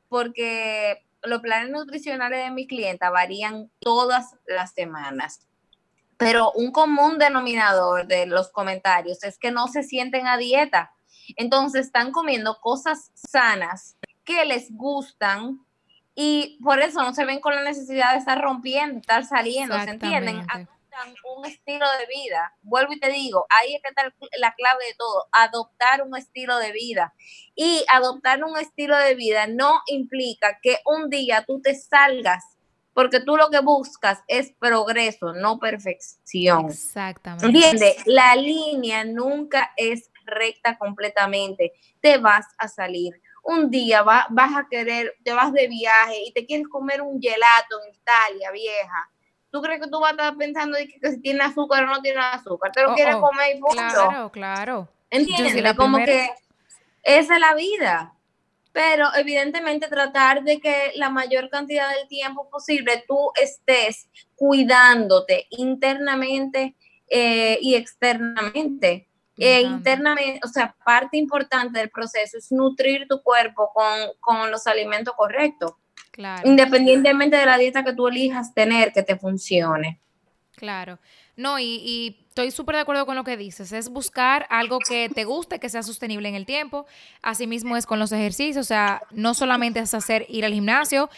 porque 0.08 1.06
los 1.22 1.40
planes 1.42 1.70
nutricionales 1.70 2.42
de 2.42 2.50
mis 2.50 2.66
clientes 2.66 3.08
varían 3.08 3.70
todas 3.78 4.34
las 4.48 4.74
semanas 4.74 5.46
pero 6.22 6.52
un 6.52 6.70
común 6.70 7.18
denominador 7.18 8.06
de 8.06 8.26
los 8.26 8.50
comentarios 8.52 9.24
es 9.24 9.38
que 9.38 9.50
no 9.50 9.66
se 9.66 9.82
sienten 9.82 10.28
a 10.28 10.36
dieta. 10.36 10.92
Entonces 11.36 11.86
están 11.86 12.12
comiendo 12.12 12.58
cosas 12.60 13.10
sanas 13.14 13.96
que 14.24 14.44
les 14.44 14.70
gustan 14.70 15.58
y 16.14 16.60
por 16.62 16.80
eso 16.80 17.02
no 17.02 17.12
se 17.12 17.24
ven 17.24 17.40
con 17.40 17.56
la 17.56 17.64
necesidad 17.64 18.12
de 18.12 18.18
estar 18.18 18.40
rompiendo, 18.40 19.00
estar 19.00 19.24
saliendo, 19.24 19.74
¿se 19.80 19.90
entienden? 19.90 20.46
un 21.36 21.46
estilo 21.46 21.86
de 21.98 22.06
vida. 22.06 22.54
Vuelvo 22.62 22.92
y 22.92 23.00
te 23.00 23.10
digo, 23.10 23.46
ahí 23.48 23.74
es 23.74 23.82
que 23.82 23.88
está 23.88 24.14
la 24.38 24.54
clave 24.54 24.84
de 24.86 24.94
todo, 24.94 25.26
adoptar 25.32 26.02
un 26.02 26.16
estilo 26.16 26.58
de 26.58 26.72
vida. 26.72 27.14
Y 27.54 27.84
adoptar 27.90 28.44
un 28.44 28.58
estilo 28.58 28.96
de 28.96 29.14
vida 29.14 29.46
no 29.46 29.80
implica 29.86 30.58
que 30.62 30.78
un 30.84 31.08
día 31.08 31.44
tú 31.46 31.60
te 31.62 31.74
salgas, 31.74 32.51
porque 32.94 33.20
tú 33.20 33.36
lo 33.36 33.48
que 33.50 33.60
buscas 33.60 34.22
es 34.28 34.52
progreso, 34.58 35.32
no 35.32 35.58
perfección. 35.58 36.66
Exactamente. 36.66 37.46
¿Entiendes? 37.46 37.96
La 38.06 38.36
línea 38.36 39.04
nunca 39.04 39.72
es 39.76 40.10
recta 40.24 40.78
completamente. 40.78 41.72
Te 42.00 42.18
vas 42.18 42.46
a 42.58 42.68
salir. 42.68 43.20
Un 43.44 43.70
día 43.70 44.02
vas 44.02 44.56
a 44.56 44.68
querer, 44.70 45.16
te 45.24 45.32
vas 45.32 45.52
de 45.52 45.66
viaje 45.66 46.22
y 46.26 46.32
te 46.32 46.46
quieres 46.46 46.68
comer 46.68 47.02
un 47.02 47.20
gelato 47.20 47.80
en 47.82 47.94
Italia, 47.94 48.50
vieja 48.52 49.10
¿Tú 49.52 49.60
crees 49.60 49.82
que 49.82 49.88
tú 49.90 50.00
vas 50.00 50.12
a 50.12 50.12
estar 50.12 50.36
pensando 50.36 50.78
de 50.78 50.88
que, 50.88 51.10
si 51.10 51.20
tiene 51.20 51.44
azúcar 51.44 51.84
o 51.84 51.86
no 51.86 52.00
tiene 52.00 52.18
azúcar? 52.20 52.72
Te 52.72 52.82
lo 52.82 52.92
oh, 52.92 52.94
quieres 52.94 53.16
oh, 53.16 53.20
comer 53.20 53.54
y 53.54 53.60
punto. 53.60 53.76
Claro, 53.76 54.32
claro. 54.32 54.88
¿Entiendes? 55.10 55.76
Como 55.76 55.98
que 55.98 56.30
esa 57.02 57.34
es 57.34 57.40
la 57.40 57.54
vida. 57.54 58.14
Pero 58.72 59.08
evidentemente 59.14 59.88
tratar 59.88 60.42
de 60.42 60.58
que 60.58 60.92
la 60.96 61.10
mayor 61.10 61.50
cantidad 61.50 61.90
del 61.90 62.08
tiempo 62.08 62.48
posible 62.50 63.04
tú 63.06 63.30
estés 63.40 64.08
cuidándote 64.34 65.46
internamente 65.50 66.74
eh, 67.08 67.58
y 67.60 67.74
externamente. 67.74 69.08
Eh, 69.38 69.62
internamente, 69.62 70.40
o 70.44 70.48
sea, 70.48 70.76
parte 70.84 71.16
importante 71.16 71.78
del 71.78 71.90
proceso 71.90 72.38
es 72.38 72.52
nutrir 72.52 73.06
tu 73.08 73.22
cuerpo 73.22 73.70
con, 73.74 73.98
con 74.20 74.50
los 74.50 74.66
alimentos 74.66 75.14
correctos. 75.16 75.72
Independientemente 76.44 77.36
de 77.36 77.46
la 77.46 77.56
dieta 77.56 77.84
que 77.84 77.94
tú 77.94 78.08
elijas 78.08 78.52
tener, 78.54 78.92
que 78.92 79.02
te 79.02 79.16
funcione. 79.16 80.00
Claro. 80.56 80.98
No, 81.42 81.58
y, 81.58 82.16
estoy 82.28 82.50
súper 82.50 82.76
de 82.76 82.80
acuerdo 82.80 83.04
con 83.04 83.16
lo 83.16 83.24
que 83.24 83.36
dices. 83.36 83.72
Es 83.72 83.90
buscar 83.90 84.46
algo 84.48 84.78
que 84.78 85.10
te 85.10 85.24
guste, 85.24 85.58
que 85.58 85.68
sea 85.68 85.82
sostenible 85.82 86.28
en 86.28 86.34
el 86.34 86.46
tiempo. 86.46 86.86
Asimismo 87.20 87.76
es 87.76 87.84
con 87.84 87.98
los 87.98 88.10
ejercicios. 88.12 88.64
O 88.64 88.66
sea, 88.66 89.02
no 89.10 89.34
solamente 89.34 89.80
es 89.80 89.92
hacer 89.92 90.24
ir 90.30 90.46
al 90.46 90.54
gimnasio. 90.54 91.10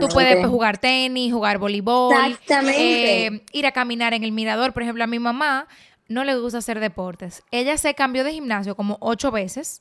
Tú 0.00 0.08
puedes 0.08 0.46
jugar 0.46 0.78
tenis, 0.78 1.32
jugar 1.32 1.58
voleibol. 1.58 2.38
Eh, 2.48 3.44
ir 3.52 3.66
a 3.66 3.72
caminar 3.72 4.14
en 4.14 4.24
el 4.24 4.32
mirador. 4.32 4.72
Por 4.72 4.82
ejemplo, 4.84 5.04
a 5.04 5.06
mi 5.06 5.18
mamá 5.18 5.68
no 6.08 6.24
le 6.24 6.36
gusta 6.36 6.58
hacer 6.58 6.80
deportes. 6.80 7.42
Ella 7.50 7.76
se 7.76 7.94
cambió 7.94 8.24
de 8.24 8.32
gimnasio 8.32 8.76
como 8.76 8.96
ocho 9.00 9.30
veces 9.30 9.80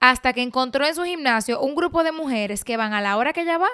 hasta 0.00 0.32
que 0.32 0.42
encontró 0.42 0.86
en 0.86 0.94
su 0.94 1.04
gimnasio 1.04 1.60
un 1.60 1.74
grupo 1.74 2.02
de 2.04 2.12
mujeres 2.12 2.64
que 2.64 2.76
van 2.76 2.94
a 2.94 3.00
la 3.00 3.16
hora 3.16 3.32
que 3.32 3.42
ella 3.42 3.58
va 3.58 3.68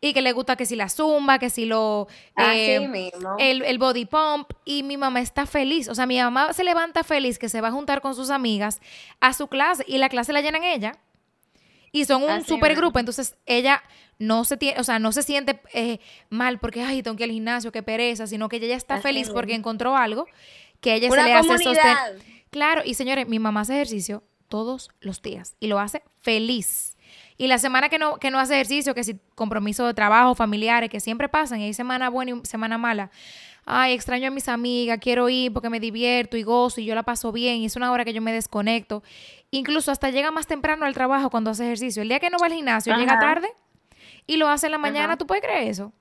y 0.00 0.12
que 0.12 0.22
le 0.22 0.32
gusta 0.32 0.56
que 0.56 0.66
si 0.66 0.76
la 0.76 0.88
zumba, 0.88 1.38
que 1.38 1.50
si 1.50 1.64
lo... 1.64 2.08
Eh, 2.36 3.10
el, 3.38 3.62
el, 3.62 3.78
body 3.78 4.04
pump 4.04 4.50
y 4.64 4.82
mi 4.82 4.96
mamá 4.96 5.20
está 5.20 5.46
feliz. 5.46 5.88
O 5.88 5.94
sea, 5.94 6.06
mi 6.06 6.18
mamá 6.18 6.52
se 6.52 6.64
levanta 6.64 7.02
feliz 7.02 7.38
que 7.38 7.48
se 7.48 7.60
va 7.60 7.68
a 7.68 7.72
juntar 7.72 8.00
con 8.00 8.14
sus 8.14 8.30
amigas 8.30 8.80
a 9.20 9.32
su 9.32 9.48
clase 9.48 9.84
y 9.86 9.98
la 9.98 10.08
clase 10.08 10.32
la 10.32 10.40
llenan 10.40 10.64
ella. 10.64 10.98
Y 11.92 12.04
son 12.04 12.22
un 12.24 12.44
super 12.44 12.74
grupo, 12.74 12.98
entonces 12.98 13.36
ella 13.46 13.82
no 14.18 14.44
se 14.44 14.58
tiene, 14.58 14.78
o 14.80 14.84
sea, 14.84 14.98
no 14.98 15.12
se 15.12 15.22
siente 15.22 15.60
eh, 15.72 15.98
mal 16.28 16.58
porque, 16.58 16.82
ay, 16.82 17.02
tengo 17.02 17.16
que 17.16 17.24
ir 17.24 17.30
al 17.30 17.34
gimnasio, 17.34 17.72
qué 17.72 17.82
pereza, 17.82 18.26
sino 18.26 18.48
que 18.50 18.56
ella 18.56 18.68
ya 18.68 18.76
está 18.76 19.00
feliz 19.00 19.30
porque 19.30 19.54
encontró 19.54 19.96
algo 19.96 20.26
que 20.80 20.94
ella 20.94 21.10
se 21.10 21.22
le 21.22 21.32
hace 21.32 21.48
sostener. 21.48 21.96
Claro, 22.50 22.82
y 22.84 22.94
señores, 22.94 23.28
mi 23.28 23.38
mamá 23.38 23.62
hace 23.62 23.74
ejercicio 23.74 24.22
todos 24.48 24.90
los 25.00 25.22
días 25.22 25.56
y 25.58 25.68
lo 25.68 25.78
hace 25.78 26.02
feliz. 26.20 26.95
Y 27.38 27.48
la 27.48 27.58
semana 27.58 27.88
que 27.88 27.98
no, 27.98 28.16
que 28.16 28.30
no 28.30 28.38
hace 28.38 28.54
ejercicio, 28.54 28.94
que 28.94 29.04
si 29.04 29.18
compromiso 29.34 29.86
de 29.86 29.94
trabajo, 29.94 30.34
familiares, 30.34 30.88
que 30.88 31.00
siempre 31.00 31.28
pasan, 31.28 31.60
y 31.60 31.64
hay 31.64 31.74
semana 31.74 32.08
buena 32.08 32.32
y 32.32 32.46
semana 32.46 32.78
mala. 32.78 33.10
Ay, 33.66 33.94
extraño 33.94 34.28
a 34.28 34.30
mis 34.30 34.48
amigas, 34.48 34.98
quiero 35.00 35.28
ir 35.28 35.52
porque 35.52 35.68
me 35.68 35.80
divierto 35.80 36.36
y 36.36 36.44
gozo 36.44 36.80
y 36.80 36.84
yo 36.84 36.94
la 36.94 37.02
paso 37.02 37.32
bien 37.32 37.56
y 37.56 37.66
es 37.66 37.74
una 37.74 37.90
hora 37.90 38.04
que 38.04 38.12
yo 38.12 38.22
me 38.22 38.32
desconecto. 38.32 39.02
Incluso 39.50 39.90
hasta 39.90 40.10
llega 40.10 40.30
más 40.30 40.46
temprano 40.46 40.86
al 40.86 40.94
trabajo 40.94 41.30
cuando 41.30 41.50
hace 41.50 41.64
ejercicio. 41.64 42.02
El 42.02 42.08
día 42.08 42.20
que 42.20 42.30
no 42.30 42.38
va 42.38 42.46
al 42.46 42.52
gimnasio, 42.52 42.96
llega 42.96 43.18
tarde 43.18 43.48
y 44.26 44.36
lo 44.36 44.48
hace 44.48 44.66
en 44.66 44.72
la 44.72 44.78
mañana, 44.78 45.16
¿tú 45.16 45.26
puedes 45.26 45.42
creer 45.42 45.68
eso? 45.68 45.92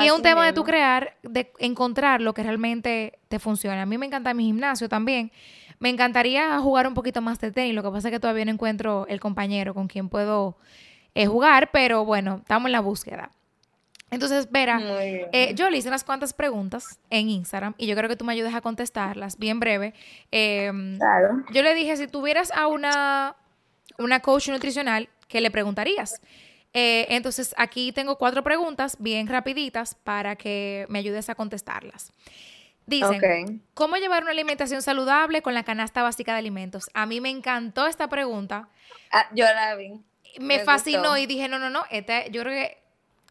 y 0.00 0.06
es 0.06 0.12
un 0.12 0.22
tema 0.22 0.46
de 0.46 0.52
tú 0.52 0.64
crear, 0.64 1.16
de 1.22 1.52
encontrar 1.58 2.20
lo 2.20 2.32
que 2.32 2.42
realmente 2.42 3.18
te 3.28 3.38
funciona. 3.38 3.82
A 3.82 3.86
mí 3.86 3.98
me 3.98 4.06
encanta 4.06 4.32
mi 4.32 4.44
gimnasio 4.44 4.88
también. 4.88 5.30
Me 5.82 5.88
encantaría 5.88 6.60
jugar 6.60 6.86
un 6.86 6.94
poquito 6.94 7.20
más 7.20 7.40
de 7.40 7.50
tenis. 7.50 7.74
Lo 7.74 7.82
que 7.82 7.90
pasa 7.90 8.06
es 8.06 8.12
que 8.12 8.20
todavía 8.20 8.44
no 8.44 8.52
encuentro 8.52 9.04
el 9.08 9.18
compañero 9.18 9.74
con 9.74 9.88
quien 9.88 10.08
puedo 10.08 10.56
eh, 11.16 11.26
jugar, 11.26 11.70
pero 11.72 12.04
bueno, 12.04 12.36
estamos 12.40 12.66
en 12.66 12.72
la 12.72 12.80
búsqueda. 12.80 13.32
Entonces, 14.12 14.48
Vera, 14.52 14.80
eh, 14.80 15.54
yo 15.56 15.70
le 15.70 15.78
hice 15.78 15.88
unas 15.88 16.04
cuantas 16.04 16.34
preguntas 16.34 17.00
en 17.10 17.28
Instagram 17.30 17.74
y 17.78 17.88
yo 17.88 17.96
creo 17.96 18.08
que 18.08 18.14
tú 18.14 18.24
me 18.24 18.32
ayudes 18.32 18.54
a 18.54 18.60
contestarlas 18.60 19.36
bien 19.38 19.58
breve. 19.58 19.92
Em, 20.30 20.98
claro. 20.98 21.42
Yo 21.52 21.62
le 21.64 21.74
dije, 21.74 21.96
si 21.96 22.06
tuvieras 22.06 22.52
a 22.52 22.68
una, 22.68 23.34
una 23.98 24.20
coach 24.20 24.50
nutricional, 24.50 25.08
¿qué 25.26 25.40
le 25.40 25.50
preguntarías? 25.50 26.20
Eh, 26.74 27.06
entonces, 27.08 27.56
aquí 27.58 27.90
tengo 27.90 28.18
cuatro 28.18 28.44
preguntas 28.44 28.98
bien 29.00 29.26
rapiditas 29.26 29.96
para 29.96 30.36
que 30.36 30.86
me 30.88 31.00
ayudes 31.00 31.28
a 31.28 31.34
contestarlas. 31.34 32.12
Dicen, 32.86 33.62
¿cómo 33.74 33.96
llevar 33.96 34.22
una 34.22 34.32
alimentación 34.32 34.82
saludable 34.82 35.40
con 35.40 35.54
la 35.54 35.62
canasta 35.62 36.02
básica 36.02 36.32
de 36.32 36.38
alimentos? 36.38 36.90
A 36.94 37.06
mí 37.06 37.20
me 37.20 37.30
encantó 37.30 37.86
esta 37.86 38.08
pregunta. 38.08 38.68
Ah, 39.10 39.28
yo 39.34 39.44
la 39.44 39.76
vi. 39.76 40.00
Me, 40.38 40.60
fascinó 40.60 41.16
y 41.16 41.26
dije, 41.26 41.48
no, 41.48 41.58
no, 41.58 41.70
no, 41.70 41.84
esta, 41.90 42.26
yo 42.26 42.42
creo 42.42 42.54
que 42.54 42.82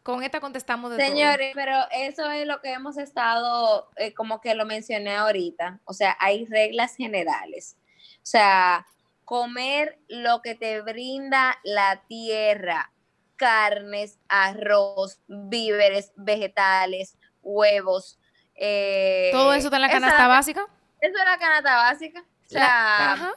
con 0.02 0.22
esta 0.22 0.40
contestamos 0.40 0.90
de 0.90 1.04
Señores, 1.04 1.52
pero 1.54 1.76
eso 1.92 2.30
es 2.30 2.46
lo 2.46 2.60
que 2.60 2.72
hemos 2.72 2.96
estado, 2.96 3.88
eh, 3.96 4.12
como 4.14 4.40
que 4.40 4.54
lo 4.54 4.66
mencioné 4.66 5.14
ahorita. 5.14 5.80
O 5.84 5.92
sea, 5.92 6.16
hay 6.18 6.46
reglas 6.46 6.96
generales. 6.96 7.76
O 8.16 8.26
sea, 8.26 8.86
comer 9.24 9.98
lo 10.08 10.42
que 10.42 10.54
te 10.54 10.80
brinda 10.80 11.58
la 11.62 12.02
tierra, 12.08 12.92
carnes, 13.36 14.18
arroz, 14.28 15.20
víveres, 15.26 16.12
vegetales, 16.16 17.16
huevos. 17.42 18.18
Eh, 18.64 19.30
¿Todo 19.32 19.52
eso 19.54 19.66
está 19.66 19.76
en 19.76 19.82
la 19.82 19.90
canasta 19.90 20.28
básica? 20.28 20.64
Eso 21.00 21.18
es 21.18 21.24
la 21.24 21.36
canasta 21.36 21.76
básica. 21.76 22.20
O 22.20 22.48
sea, 22.48 23.32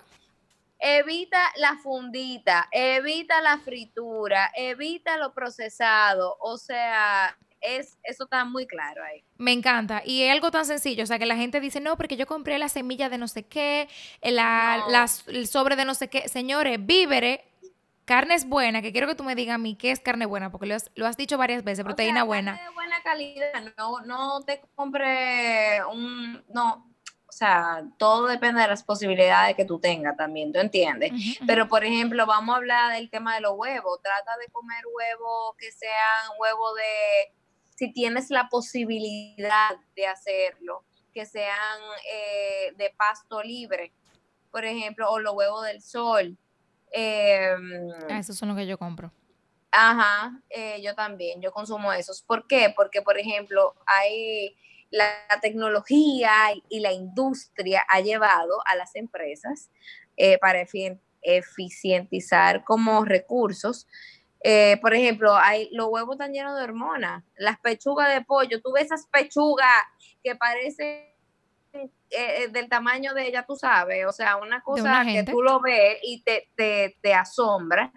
evita 0.77 1.39
la 1.55 1.77
fundita, 1.77 2.67
evita 2.71 3.41
la 3.41 3.57
fritura, 3.57 4.51
evita 4.55 5.17
lo 5.17 5.33
procesado. 5.33 6.37
O 6.41 6.57
sea, 6.57 7.35
es, 7.59 7.97
eso 8.03 8.25
está 8.25 8.45
muy 8.45 8.67
claro 8.67 9.03
ahí. 9.03 9.23
Me 9.37 9.51
encanta. 9.51 10.03
Y 10.05 10.21
es 10.21 10.31
algo 10.31 10.51
tan 10.51 10.65
sencillo, 10.65 11.03
o 11.03 11.07
sea, 11.07 11.17
que 11.17 11.25
la 11.25 11.35
gente 11.35 11.59
dice, 11.59 11.79
no, 11.79 11.97
porque 11.97 12.17
yo 12.17 12.27
compré 12.27 12.59
la 12.59 12.69
semilla 12.69 13.09
de 13.09 13.17
no 13.17 13.27
sé 13.27 13.47
qué, 13.47 13.89
la, 14.21 15.07
el 15.25 15.47
sobre 15.47 15.75
de 15.75 15.85
no 15.85 15.95
sé 15.95 16.07
qué. 16.07 16.29
Señores, 16.29 16.77
víveres 16.85 17.39
Carne 18.05 18.35
es 18.35 18.47
buena, 18.47 18.83
que 18.83 18.91
quiero 18.91 19.07
que 19.07 19.15
tú 19.15 19.23
me 19.23 19.33
digas 19.33 19.55
a 19.55 19.57
mí 19.57 19.73
qué 19.73 19.89
es 19.89 19.99
carne 19.99 20.27
buena, 20.27 20.51
porque 20.51 20.67
lo 20.67 20.75
has, 20.75 20.91
lo 20.93 21.07
has 21.07 21.17
dicho 21.17 21.39
varias 21.39 21.63
veces, 21.63 21.83
proteína 21.83 22.21
buena 22.21 22.61
calidad, 23.05 23.53
no, 23.77 24.01
no 24.01 24.41
te 24.41 24.61
compre 24.75 25.79
un, 25.85 26.43
no, 26.49 26.91
o 27.25 27.31
sea, 27.31 27.83
todo 27.97 28.27
depende 28.27 28.61
de 28.61 28.67
las 28.67 28.83
posibilidades 28.83 29.55
que 29.55 29.63
tú 29.63 29.79
tengas 29.79 30.17
también, 30.17 30.51
¿tú 30.51 30.59
entiendes? 30.59 31.11
Pero, 31.47 31.67
por 31.67 31.85
ejemplo, 31.85 32.25
vamos 32.25 32.53
a 32.53 32.57
hablar 32.57 32.93
del 32.93 33.09
tema 33.09 33.35
de 33.35 33.41
los 33.41 33.53
huevos, 33.55 34.01
trata 34.01 34.35
de 34.37 34.51
comer 34.51 34.83
huevos 34.93 35.55
que 35.57 35.71
sean 35.71 36.31
huevos 36.39 36.75
de, 36.75 37.33
si 37.75 37.93
tienes 37.93 38.29
la 38.29 38.49
posibilidad 38.49 39.77
de 39.95 40.07
hacerlo, 40.07 40.83
que 41.13 41.25
sean 41.25 41.79
eh, 42.11 42.73
de 42.75 42.93
pasto 42.97 43.41
libre, 43.41 43.93
por 44.51 44.65
ejemplo, 44.65 45.09
o 45.09 45.19
los 45.19 45.33
huevos 45.33 45.63
del 45.65 45.81
sol 45.81 46.37
ah, 46.95 48.19
esos 48.19 48.37
son 48.37 48.49
los 48.49 48.57
que 48.57 48.67
yo 48.67 48.77
compro. 48.77 49.11
Ajá, 49.77 50.39
eh, 50.49 50.81
yo 50.81 50.95
también, 50.95 51.41
yo 51.41 51.51
consumo 51.51 51.91
esos. 51.91 52.21
¿Por 52.21 52.47
qué? 52.47 52.71
Porque, 52.73 53.01
por 53.01 53.17
ejemplo, 53.19 53.75
hay 53.85 54.55
la 54.89 55.11
tecnología 55.41 56.31
y 56.69 56.79
la 56.79 56.93
industria 56.93 57.83
ha 57.89 57.99
llevado 57.99 58.61
a 58.65 58.77
las 58.77 58.95
empresas 58.95 59.69
eh, 60.15 60.37
para 60.37 60.65
eficientizar 61.21 62.63
como 62.63 63.03
recursos. 63.03 63.85
Eh, 64.41 64.77
por 64.81 64.93
ejemplo, 64.93 65.35
hay, 65.35 65.67
los 65.73 65.89
huevos 65.89 66.15
están 66.15 66.31
llenos 66.31 66.55
de 66.55 66.63
hormonas, 66.63 67.25
las 67.35 67.59
pechugas 67.59 68.13
de 68.13 68.23
pollo, 68.23 68.61
tú 68.61 68.71
ves 68.71 68.85
esas 68.85 69.07
pechugas 69.07 69.83
que 70.23 70.37
parecen 70.37 71.09
eh, 71.73 72.47
del 72.49 72.69
tamaño 72.69 73.13
de 73.13 73.27
ella, 73.27 73.43
tú 73.45 73.57
sabes, 73.57 74.05
o 74.05 74.13
sea, 74.13 74.37
una 74.37 74.61
cosa 74.61 75.03
que 75.03 75.23
tú 75.23 75.41
lo 75.41 75.59
ves 75.59 75.97
y 76.03 76.21
te, 76.21 76.47
te, 76.55 76.97
te, 77.01 77.13
asombra, 77.13 77.91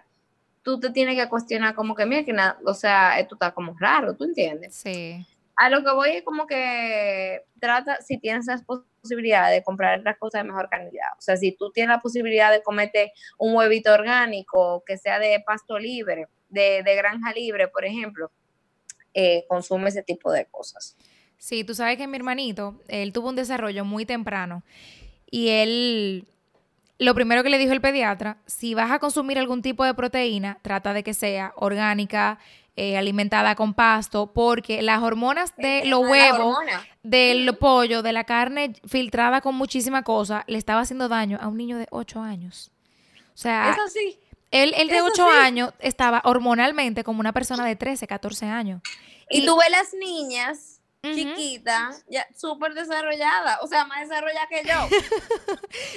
tú 0.63 0.79
te 0.79 0.89
tienes 0.89 1.15
que 1.15 1.29
cuestionar 1.29 1.75
como 1.75 1.95
que, 1.95 2.05
mira, 2.05 2.23
que 2.23 2.33
nada, 2.33 2.59
o 2.65 2.73
sea, 2.73 3.19
esto 3.19 3.35
está 3.35 3.51
como 3.51 3.75
raro, 3.79 4.15
¿tú 4.15 4.25
entiendes? 4.25 4.75
Sí. 4.75 5.25
A 5.55 5.69
lo 5.69 5.83
que 5.83 5.91
voy 5.91 6.11
es 6.11 6.23
como 6.23 6.47
que 6.47 7.43
trata, 7.59 8.01
si 8.01 8.17
tienes 8.17 8.47
esa 8.47 8.63
posibilidad 9.01 9.51
de 9.51 9.63
comprar 9.63 10.01
las 10.01 10.17
cosas 10.17 10.43
de 10.43 10.49
mejor 10.49 10.69
calidad, 10.69 11.09
o 11.17 11.21
sea, 11.21 11.35
si 11.37 11.51
tú 11.51 11.71
tienes 11.71 11.95
la 11.95 12.01
posibilidad 12.01 12.51
de 12.51 12.63
comerte 12.63 13.13
un 13.37 13.55
huevito 13.55 13.93
orgánico 13.93 14.83
que 14.85 14.97
sea 14.97 15.19
de 15.19 15.41
pasto 15.45 15.77
libre, 15.77 16.27
de, 16.49 16.81
de 16.83 16.95
granja 16.95 17.33
libre, 17.33 17.67
por 17.67 17.85
ejemplo, 17.85 18.31
eh, 19.13 19.45
consume 19.47 19.89
ese 19.89 20.03
tipo 20.03 20.31
de 20.31 20.45
cosas. 20.45 20.95
Sí, 21.37 21.63
tú 21.63 21.73
sabes 21.73 21.97
que 21.97 22.07
mi 22.07 22.17
hermanito, 22.17 22.79
él 22.87 23.13
tuvo 23.13 23.29
un 23.29 23.35
desarrollo 23.35 23.85
muy 23.85 24.05
temprano 24.05 24.63
y 25.31 25.49
él, 25.49 26.27
lo 26.99 27.15
primero 27.15 27.43
que 27.43 27.49
le 27.49 27.57
dijo 27.57 27.71
el 27.71 27.81
pediatra, 27.81 28.37
si 28.45 28.73
vas 28.75 28.91
a 28.91 28.99
consumir 28.99 29.39
algún 29.39 29.61
tipo 29.61 29.85
de 29.85 29.93
proteína, 29.93 30.59
trata 30.61 30.93
de 30.93 31.03
que 31.03 31.13
sea 31.13 31.53
orgánica, 31.55 32.39
eh, 32.75 32.97
alimentada 32.97 33.55
con 33.55 33.73
pasto, 33.73 34.31
porque 34.33 34.81
las 34.81 35.01
hormonas 35.01 35.53
de 35.57 35.85
los 35.85 36.01
huevos, 36.01 36.57
del 37.01 37.55
pollo, 37.57 38.01
de 38.01 38.13
la 38.13 38.25
carne 38.25 38.73
filtrada 38.85 39.41
con 39.41 39.55
muchísima 39.55 40.03
cosa, 40.03 40.43
le 40.47 40.57
estaba 40.57 40.81
haciendo 40.81 41.07
daño 41.07 41.37
a 41.41 41.47
un 41.47 41.57
niño 41.57 41.77
de 41.77 41.87
8 41.89 42.21
años. 42.21 42.71
O 43.33 43.37
sea, 43.37 43.71
Eso 43.71 43.87
sí. 43.87 44.19
él, 44.51 44.73
él 44.77 44.89
de 44.89 45.01
8 45.01 45.25
años 45.29 45.73
estaba 45.79 46.21
hormonalmente 46.25 47.03
como 47.05 47.21
una 47.21 47.31
persona 47.33 47.65
de 47.65 47.75
13, 47.77 48.07
14 48.07 48.45
años. 48.45 48.81
Y, 49.29 49.43
y 49.43 49.45
tú 49.45 49.57
ves 49.57 49.71
las 49.71 49.93
niñas 49.93 50.78
chiquita, 51.03 51.91
ya 52.09 52.27
súper 52.35 52.73
desarrollada, 52.73 53.59
o 53.61 53.67
sea, 53.67 53.85
más 53.85 54.01
desarrollada 54.01 54.47
que 54.47 54.63
yo. 54.67 54.97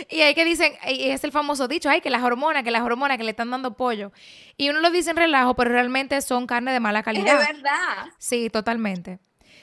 y 0.10 0.20
hay 0.20 0.34
que 0.34 0.44
dicen, 0.44 0.74
y 0.86 1.10
es 1.10 1.24
el 1.24 1.32
famoso 1.32 1.68
dicho, 1.68 1.88
ay, 1.88 2.00
que 2.00 2.10
las 2.10 2.22
hormonas, 2.22 2.62
que 2.62 2.70
las 2.70 2.82
hormonas 2.82 3.18
que 3.18 3.24
le 3.24 3.30
están 3.30 3.50
dando 3.50 3.76
pollo. 3.76 4.12
Y 4.56 4.68
uno 4.68 4.80
lo 4.80 4.90
dice 4.90 5.10
en 5.10 5.16
relajo, 5.16 5.54
pero 5.54 5.70
realmente 5.70 6.20
son 6.22 6.46
carne 6.46 6.72
de 6.72 6.80
mala 6.80 7.02
calidad. 7.02 7.42
Es 7.42 7.48
verdad. 7.48 8.06
Sí, 8.18 8.48
totalmente. 8.50 9.18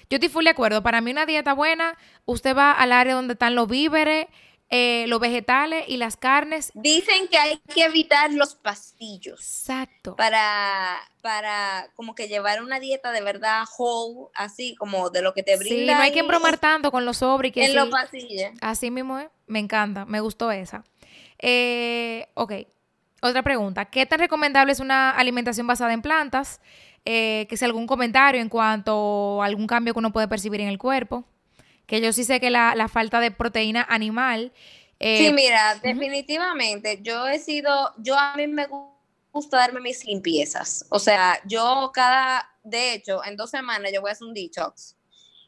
Yo 0.09 0.15
estoy 0.15 0.29
full 0.29 0.43
de 0.43 0.49
acuerdo. 0.49 0.81
Para 0.81 1.01
mí 1.01 1.11
una 1.11 1.25
dieta 1.25 1.53
buena, 1.53 1.97
usted 2.25 2.55
va 2.55 2.71
al 2.71 2.91
área 2.91 3.13
donde 3.13 3.33
están 3.33 3.55
los 3.55 3.67
víveres, 3.67 4.27
eh, 4.71 5.05
los 5.07 5.19
vegetales 5.19 5.85
y 5.87 5.97
las 5.97 6.15
carnes. 6.15 6.71
Dicen 6.75 7.27
que 7.27 7.37
hay 7.37 7.57
que 7.73 7.85
evitar 7.85 8.31
los 8.31 8.53
pastillos. 8.53 9.39
Exacto. 9.39 10.15
Para, 10.15 10.99
para 11.21 11.89
como 11.95 12.13
que 12.13 12.27
llevar 12.27 12.61
una 12.61 12.79
dieta 12.79 13.11
de 13.11 13.21
verdad 13.21 13.63
whole, 13.77 14.29
así 14.35 14.75
como 14.75 15.09
de 15.09 15.23
lo 15.23 15.33
que 15.33 15.41
te 15.41 15.57
brinda. 15.57 15.93
Sí, 15.93 15.97
no 15.97 16.03
hay 16.03 16.11
que 16.11 16.19
embromar 16.19 16.59
tanto 16.59 16.91
con 16.91 17.03
los 17.03 17.17
sobres. 17.17 17.51
Que 17.51 17.65
en 17.65 17.75
los 17.75 17.89
pasillos. 17.89 18.51
Así 18.61 18.91
mismo 18.91 19.17
es. 19.17 19.29
Me 19.47 19.57
encanta, 19.57 20.05
me 20.05 20.19
gustó 20.19 20.51
esa. 20.51 20.83
Eh, 21.39 22.27
ok, 22.35 22.53
otra 23.21 23.41
pregunta. 23.41 23.85
¿Qué 23.85 24.05
tan 24.05 24.19
recomendable 24.19 24.71
es 24.71 24.79
una 24.79 25.09
alimentación 25.09 25.65
basada 25.65 25.93
en 25.93 26.03
plantas? 26.03 26.61
Eh, 27.05 27.47
que 27.49 27.57
sea 27.57 27.65
algún 27.65 27.87
comentario 27.87 28.41
en 28.41 28.49
cuanto 28.49 29.41
a 29.41 29.45
algún 29.45 29.65
cambio 29.65 29.93
que 29.93 29.99
uno 29.99 30.11
puede 30.11 30.27
percibir 30.27 30.61
en 30.61 30.67
el 30.67 30.77
cuerpo 30.77 31.23
que 31.89 32.01
yo 32.01 32.13
sí 32.13 32.23
sé 32.23 32.39
que 32.39 32.51
la, 32.51 32.87
falta 32.87 33.19
de 33.19 33.31
proteína 33.31 33.85
animal. 33.89 34.53
Eh, 34.99 35.25
sí, 35.25 35.33
mira, 35.33 35.75
definitivamente, 35.81 36.99
yo 37.01 37.27
he 37.27 37.39
sido, 37.39 37.93
yo 37.97 38.17
a 38.17 38.35
mí 38.35 38.47
me 38.47 38.67
gusta 39.33 39.57
darme 39.57 39.81
mis 39.81 40.05
limpiezas. 40.05 40.85
O 40.89 40.99
sea, 40.99 41.41
yo 41.45 41.91
cada, 41.91 42.47
de 42.63 42.93
hecho, 42.93 43.25
en 43.25 43.35
dos 43.35 43.49
semanas 43.49 43.91
yo 43.91 44.01
voy 44.01 44.09
a 44.09 44.13
hacer 44.13 44.27
un 44.27 44.35
detox 44.35 44.95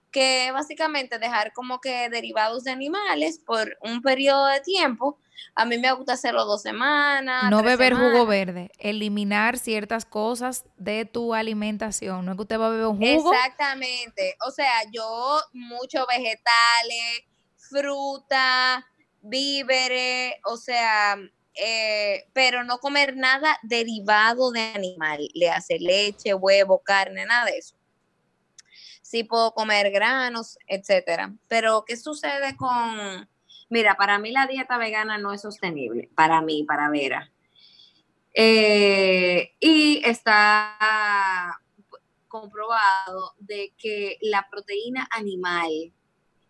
que 0.10 0.52
básicamente 0.52 1.20
dejar 1.20 1.54
como 1.54 1.80
que 1.80 2.10
derivados 2.10 2.64
de 2.66 2.72
animales 2.72 3.40
por 3.40 3.78
un 3.82 4.02
periodo 4.02 4.48
de 4.48 4.62
tiempo. 4.62 5.20
A 5.56 5.66
mí 5.66 5.78
me 5.78 5.92
gusta 5.94 6.14
hacerlo 6.14 6.46
dos 6.46 6.62
semanas. 6.62 7.50
No 7.50 7.64
beber 7.64 7.94
jugo 7.94 8.26
verde, 8.26 8.72
eliminar 8.78 9.58
ciertas 9.58 10.06
cosas 10.06 10.66
de 10.78 11.06
tu 11.06 11.34
alimentación. 11.34 12.26
No 12.26 12.32
es 12.32 12.38
que 12.38 12.42
usted 12.44 12.60
va 12.60 12.68
a 12.68 12.70
beber 12.72 12.88
un 12.88 12.98
jugo. 12.98 13.34
Exactamente. 13.34 14.36
O 14.46 14.52
sea, 14.52 14.84
yo 14.92 15.40
mucho 15.54 16.06
vegetales, 16.08 17.24
fruta, 17.58 18.88
víveres, 19.22 20.34
o 20.46 20.58
sea, 20.58 21.18
eh, 21.56 22.28
pero 22.34 22.64
no 22.64 22.80
comer 22.80 23.16
nada 23.16 23.58
derivado 23.64 24.52
de 24.52 24.62
animal, 24.74 25.28
le 25.34 25.50
hace 25.50 25.80
leche, 25.80 26.34
huevo, 26.34 26.82
carne, 26.84 27.26
nada 27.26 27.46
de 27.46 27.58
eso 27.58 27.76
sí 29.12 29.26
puedo 29.26 29.54
comer 29.54 29.92
granos, 29.92 30.58
etcétera. 30.68 31.34
Pero, 31.50 31.84
¿qué 31.86 31.98
sucede 31.98 32.56
con...? 32.56 33.30
Mira, 33.72 33.96
para 33.96 34.20
mí 34.20 34.32
la 34.32 34.48
dieta 34.48 34.78
vegana 34.78 35.18
no 35.18 35.32
es 35.32 35.42
sostenible, 35.42 36.10
para 36.14 36.42
mí, 36.42 36.66
para 36.68 36.90
Vera. 36.90 37.32
Eh, 38.34 39.54
y 39.62 40.02
está 40.04 41.58
comprobado 42.28 43.34
de 43.40 43.74
que 43.78 44.18
la 44.20 44.50
proteína 44.52 45.08
animal 45.12 45.94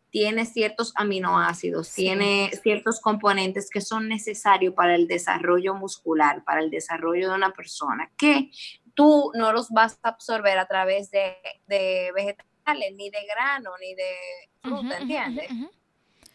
tiene 0.09 0.47
ciertos 0.47 0.93
aminoácidos, 0.95 1.93
tiene 1.93 2.49
ciertos 2.63 2.99
componentes 2.99 3.69
que 3.69 3.82
son 3.82 4.07
necesarios 4.07 4.74
para 4.74 4.95
el 4.95 5.07
desarrollo 5.07 5.76
muscular, 5.76 6.43
para 6.43 6.61
el 6.61 6.72
desarrollo 6.72 7.30
de 7.30 7.36
una 7.36 7.53
persona, 7.53 8.11
que 8.17 8.49
tú 8.95 9.32
no 9.36 9.53
los 9.53 9.69
vas 9.69 9.99
a 10.01 10.09
absorber 10.09 10.57
a 10.57 10.65
través 10.65 11.11
de, 11.11 11.36
de 11.67 12.11
vegetales 12.15 12.95
ni 12.95 13.11
de 13.11 13.26
grano, 13.28 13.72
ni 13.80 13.93
de 13.93 14.11
fruta, 14.59 14.97
¿entiendes? 14.97 15.49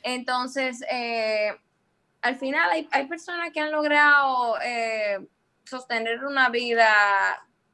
Entonces, 0.07 0.85
eh, 0.89 1.51
al 2.23 2.37
final 2.37 2.71
hay, 2.93 3.07
personas 3.09 3.51
que 3.53 3.59
han 3.59 3.73
logrado 3.73 4.57
eh, 4.63 5.19
sostener 5.65 6.25
una 6.25 6.49
vida 6.49 6.87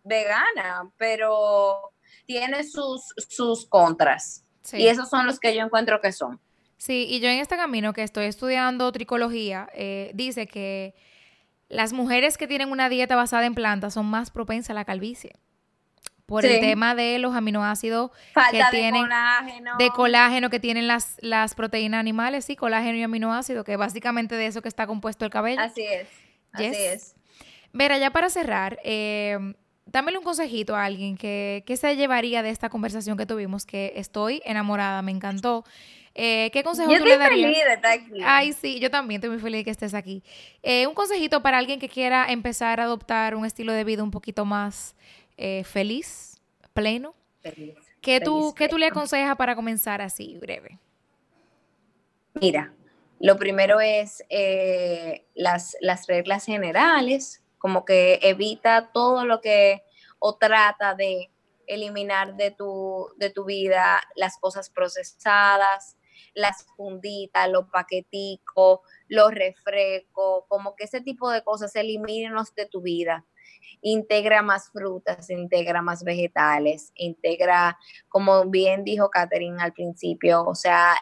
vegana, 0.03 0.91
pero 0.97 1.93
tiene 2.25 2.65
sus, 2.65 3.03
sus 3.29 3.67
contras. 3.67 4.47
Y 4.73 4.87
esos 4.87 5.11
son 5.11 5.27
los 5.27 5.39
que 5.39 5.55
yo 5.55 5.63
encuentro 5.63 6.01
que 6.01 6.11
son. 6.11 6.41
Sí, 6.79 7.07
y 7.07 7.21
yo 7.21 7.29
en 7.29 7.39
este 7.39 7.57
camino 7.57 7.93
que 7.93 8.03
estoy 8.03 8.25
estudiando 8.25 8.91
tricología, 8.93 9.69
eh, 9.75 10.11
dice 10.15 10.47
que 10.47 10.95
las 11.69 11.93
mujeres 11.93 12.39
que 12.39 12.49
tienen 12.49 12.71
una 12.71 12.89
dieta 12.89 13.15
basada 13.15 13.45
en 13.45 13.55
plantas 13.55 13.93
son 13.93 14.07
más 14.07 14.31
propensas 14.31 14.71
a 14.71 14.75
la 14.75 14.87
calvicie 14.87 15.35
por 16.33 16.47
el 16.47 16.61
tema 16.61 16.95
de 16.95 17.19
los 17.19 17.35
aminoácidos 17.35 18.11
que 18.51 18.63
tienen 18.71 19.03
colágeno. 19.03 19.77
de 19.79 19.91
colágeno 19.91 20.49
que 20.51 20.61
tienen 20.61 20.87
las, 20.87 21.17
las 21.21 21.55
proteínas 21.55 22.01
animales, 22.01 22.47
sí, 22.47 22.57
colágeno 22.57 22.97
y 22.97 23.03
aminoácidos, 23.03 23.65
que 23.65 23.77
básicamente 23.77 24.35
de 24.37 24.47
eso 24.47 24.63
que 24.63 24.69
está 24.69 24.87
compuesto 24.87 25.27
el 25.27 25.31
cabello. 25.31 25.61
Así 25.61 25.83
es. 25.83 26.09
Así 26.53 26.65
es. 26.65 27.17
Mira, 27.73 27.99
ya 27.99 28.11
para 28.11 28.31
cerrar, 28.31 28.79
eh, 28.83 29.55
dámele 29.85 30.17
un 30.17 30.25
consejito 30.25 30.75
a 30.75 30.87
alguien 30.87 31.19
que, 31.19 31.65
se 31.77 31.97
llevaría 31.97 32.43
de 32.43 32.49
esta 32.49 32.71
conversación 32.71 33.19
que 33.19 33.27
tuvimos, 33.27 33.67
que 33.67 33.93
estoy 33.97 34.41
enamorada, 34.47 35.03
me 35.03 35.13
encantó. 35.13 35.65
Eh, 36.15 36.51
¿Qué 36.53 36.63
consejo 36.63 36.91
tú 36.97 37.05
le 37.05 37.17
darías? 37.17 37.51
Feliz 37.51 37.65
de 37.65 37.75
estar 37.75 37.93
aquí. 37.93 38.21
Ay, 38.25 38.53
sí, 38.55 38.81
yo 38.81 38.91
también 38.91 39.19
estoy 39.19 39.31
muy 39.31 39.39
feliz 39.39 39.61
de 39.61 39.65
que 39.65 39.71
estés 39.71 39.95
aquí. 39.95 40.23
Eh, 40.63 40.87
un 40.87 40.95
consejito 40.95 41.43
para 41.43 41.59
alguien 41.59 41.79
que 41.79 41.89
quiera 41.89 42.27
empezar 42.31 42.81
a 42.81 42.85
adoptar 42.85 43.35
un 43.35 43.45
estilo 43.45 43.73
de 43.73 43.85
vida 43.85 44.03
un 44.03 44.11
poquito 44.11 44.47
más 44.47 44.95
eh, 45.37 45.65
feliz, 45.65 46.41
pleno. 46.73 47.15
¿Qué, 48.01 48.21
tú, 48.21 48.55
¿Qué 48.57 48.69
tú 48.69 48.79
le 48.79 48.87
aconsejas 48.87 49.37
para 49.37 49.57
comenzar 49.57 50.01
así, 50.01 50.39
breve? 50.39 50.79
Mira, 52.35 52.73
lo 53.21 53.37
primero 53.37 53.81
es 53.81 54.25
eh, 54.29 55.27
las, 55.35 55.77
las 55.81 56.07
reglas 56.07 56.45
generales, 56.45 57.43
como 57.59 57.85
que 57.85 58.19
evita 58.23 58.91
todo 58.93 59.25
lo 59.25 59.41
que 59.41 59.83
o 60.19 60.37
trata 60.37 60.95
de 60.95 61.31
eliminar 61.67 62.37
de 62.37 62.51
tu, 62.51 63.09
de 63.17 63.31
tu 63.31 63.45
vida 63.45 64.01
las 64.17 64.39
cosas 64.39 64.71
procesadas, 64.71 65.97
las 66.35 66.67
funditas, 66.77 67.49
los 67.51 67.69
paqueticos, 67.69 68.81
los 69.09 69.33
refrescos, 69.33 70.45
como 70.49 70.75
que 70.77 70.85
ese 70.85 71.01
tipo 71.01 71.31
de 71.31 71.43
cosas, 71.43 71.75
elimínenos 71.77 72.55
de 72.55 72.67
tu 72.67 72.81
vida 72.81 73.25
integra 73.81 74.43
más 74.43 74.71
frutas, 74.71 75.29
integra 75.31 75.83
más 75.83 76.05
vegetales, 76.05 76.93
integra, 76.95 77.79
como 78.09 78.47
bien 78.47 78.85
dijo 78.85 79.11
Catherine 79.11 79.63
al 79.63 79.73
principio, 79.73 80.43
o 80.45 80.55
sea, 80.55 80.95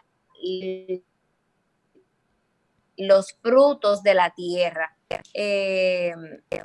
los 2.97 3.33
frutos 3.41 4.03
de 4.03 4.13
la 4.13 4.31
tierra. 4.31 4.97
Eh, 5.33 6.13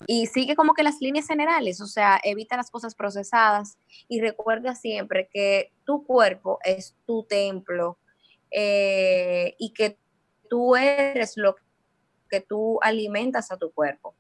y 0.06 0.26
sigue 0.26 0.54
como 0.54 0.74
que 0.74 0.84
las 0.84 1.00
líneas 1.00 1.26
generales, 1.26 1.80
o 1.80 1.86
sea, 1.86 2.20
evita 2.22 2.56
las 2.56 2.70
cosas 2.70 2.94
procesadas 2.94 3.76
y 4.06 4.20
recuerda 4.20 4.76
siempre 4.76 5.28
que 5.32 5.72
tu 5.84 6.06
cuerpo 6.06 6.60
es 6.64 6.94
tu 7.06 7.24
templo 7.24 7.98
eh, 8.52 9.56
y 9.58 9.72
que 9.72 9.98
tú 10.48 10.76
eres 10.76 11.36
lo 11.36 11.56
que 12.30 12.40
tú 12.40 12.78
alimentas 12.82 13.50
a 13.50 13.56
tu 13.56 13.72
cuerpo 13.72 14.14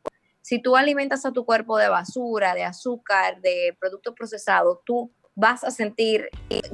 si 0.46 0.60
tú 0.60 0.76
alimentas 0.76 1.26
a 1.26 1.32
tu 1.32 1.44
cuerpo 1.44 1.76
de 1.76 1.88
basura, 1.88 2.54
de 2.54 2.62
azúcar, 2.62 3.40
de 3.40 3.76
productos 3.80 4.14
procesados, 4.14 4.78
tú 4.84 5.12
vas 5.34 5.64
a 5.64 5.72
sentir 5.72 6.28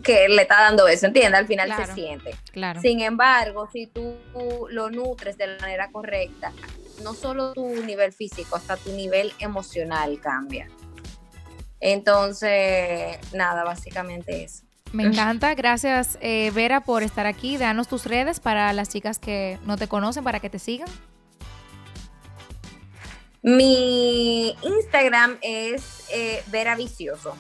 que 0.05 0.29
le 0.29 0.43
está 0.43 0.61
dando 0.61 0.87
eso, 0.89 1.07
¿entiendes? 1.07 1.41
Al 1.41 1.47
final 1.47 1.75
se 1.75 1.95
siente. 1.95 2.37
Claro. 2.53 2.83
Sin 2.83 3.01
embargo, 3.01 3.71
si 3.73 3.87
tú 3.87 4.17
lo 4.69 4.91
nutres 4.91 5.39
de 5.39 5.47
la 5.47 5.59
manera 5.59 5.91
correcta, 5.91 6.53
no 7.03 7.15
solo 7.15 7.55
tu 7.55 7.67
nivel 7.87 8.13
físico, 8.13 8.57
hasta 8.57 8.77
tu 8.77 8.93
nivel 8.93 9.33
emocional 9.39 10.21
cambia. 10.21 10.69
Entonces, 11.81 13.17
nada, 13.33 13.65
básicamente 13.65 14.45
eso. 14.45 14.65
Me 14.93 15.05
encanta, 15.05 15.55
gracias 15.55 16.19
eh, 16.21 16.51
Vera 16.55 16.83
por 16.83 17.03
estar 17.03 17.25
aquí. 17.25 17.57
Danos 17.57 17.89
tus 17.89 18.05
redes 18.05 18.39
para 18.39 18.71
las 18.75 18.91
chicas 18.91 19.19
que 19.19 19.59
no 19.65 19.79
te 19.79 19.89
conocen, 19.89 20.25
para 20.25 20.41
que 20.41 20.51
te 20.51 20.59
sigan. 20.59 20.89
Mi 23.43 24.55
Instagram 24.63 25.37
es 25.43 26.05
eh, 26.13 26.45
Vera 26.47 26.77
Vicioso. 26.77 27.37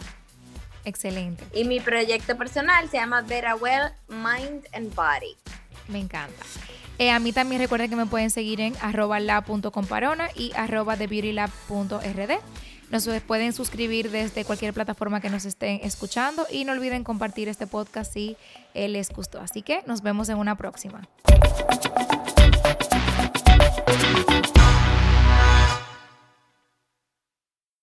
Excelente. 0.84 1.44
Y 1.54 1.64
mi 1.64 1.78
proyecto 1.78 2.36
personal 2.36 2.88
se 2.90 2.96
llama 2.96 3.22
Vera 3.22 3.54
Well 3.54 3.92
Mind 4.08 4.66
and 4.72 4.92
Body. 4.96 5.36
Me 5.86 6.00
encanta. 6.00 6.44
Eh, 6.98 7.10
a 7.10 7.20
mí 7.20 7.32
también 7.32 7.60
recuerden 7.60 7.88
que 7.88 7.94
me 7.96 8.06
pueden 8.06 8.30
seguir 8.30 8.60
en 8.60 8.74
arroba 8.80 9.20
la.comparona 9.20 10.28
y 10.34 10.52
arroba 10.56 10.96
thebeautylab.rd. 10.96 12.32
Nos 12.90 13.08
pueden 13.22 13.52
suscribir 13.52 14.10
desde 14.10 14.44
cualquier 14.44 14.74
plataforma 14.74 15.20
que 15.20 15.30
nos 15.30 15.44
estén 15.44 15.80
escuchando 15.82 16.46
y 16.50 16.64
no 16.64 16.72
olviden 16.72 17.04
compartir 17.04 17.48
este 17.48 17.66
podcast 17.66 18.12
si 18.12 18.36
les 18.74 19.08
gustó. 19.10 19.40
Así 19.40 19.62
que 19.62 19.82
nos 19.86 20.02
vemos 20.02 20.28
en 20.28 20.36
una 20.36 20.56
próxima. 20.56 21.00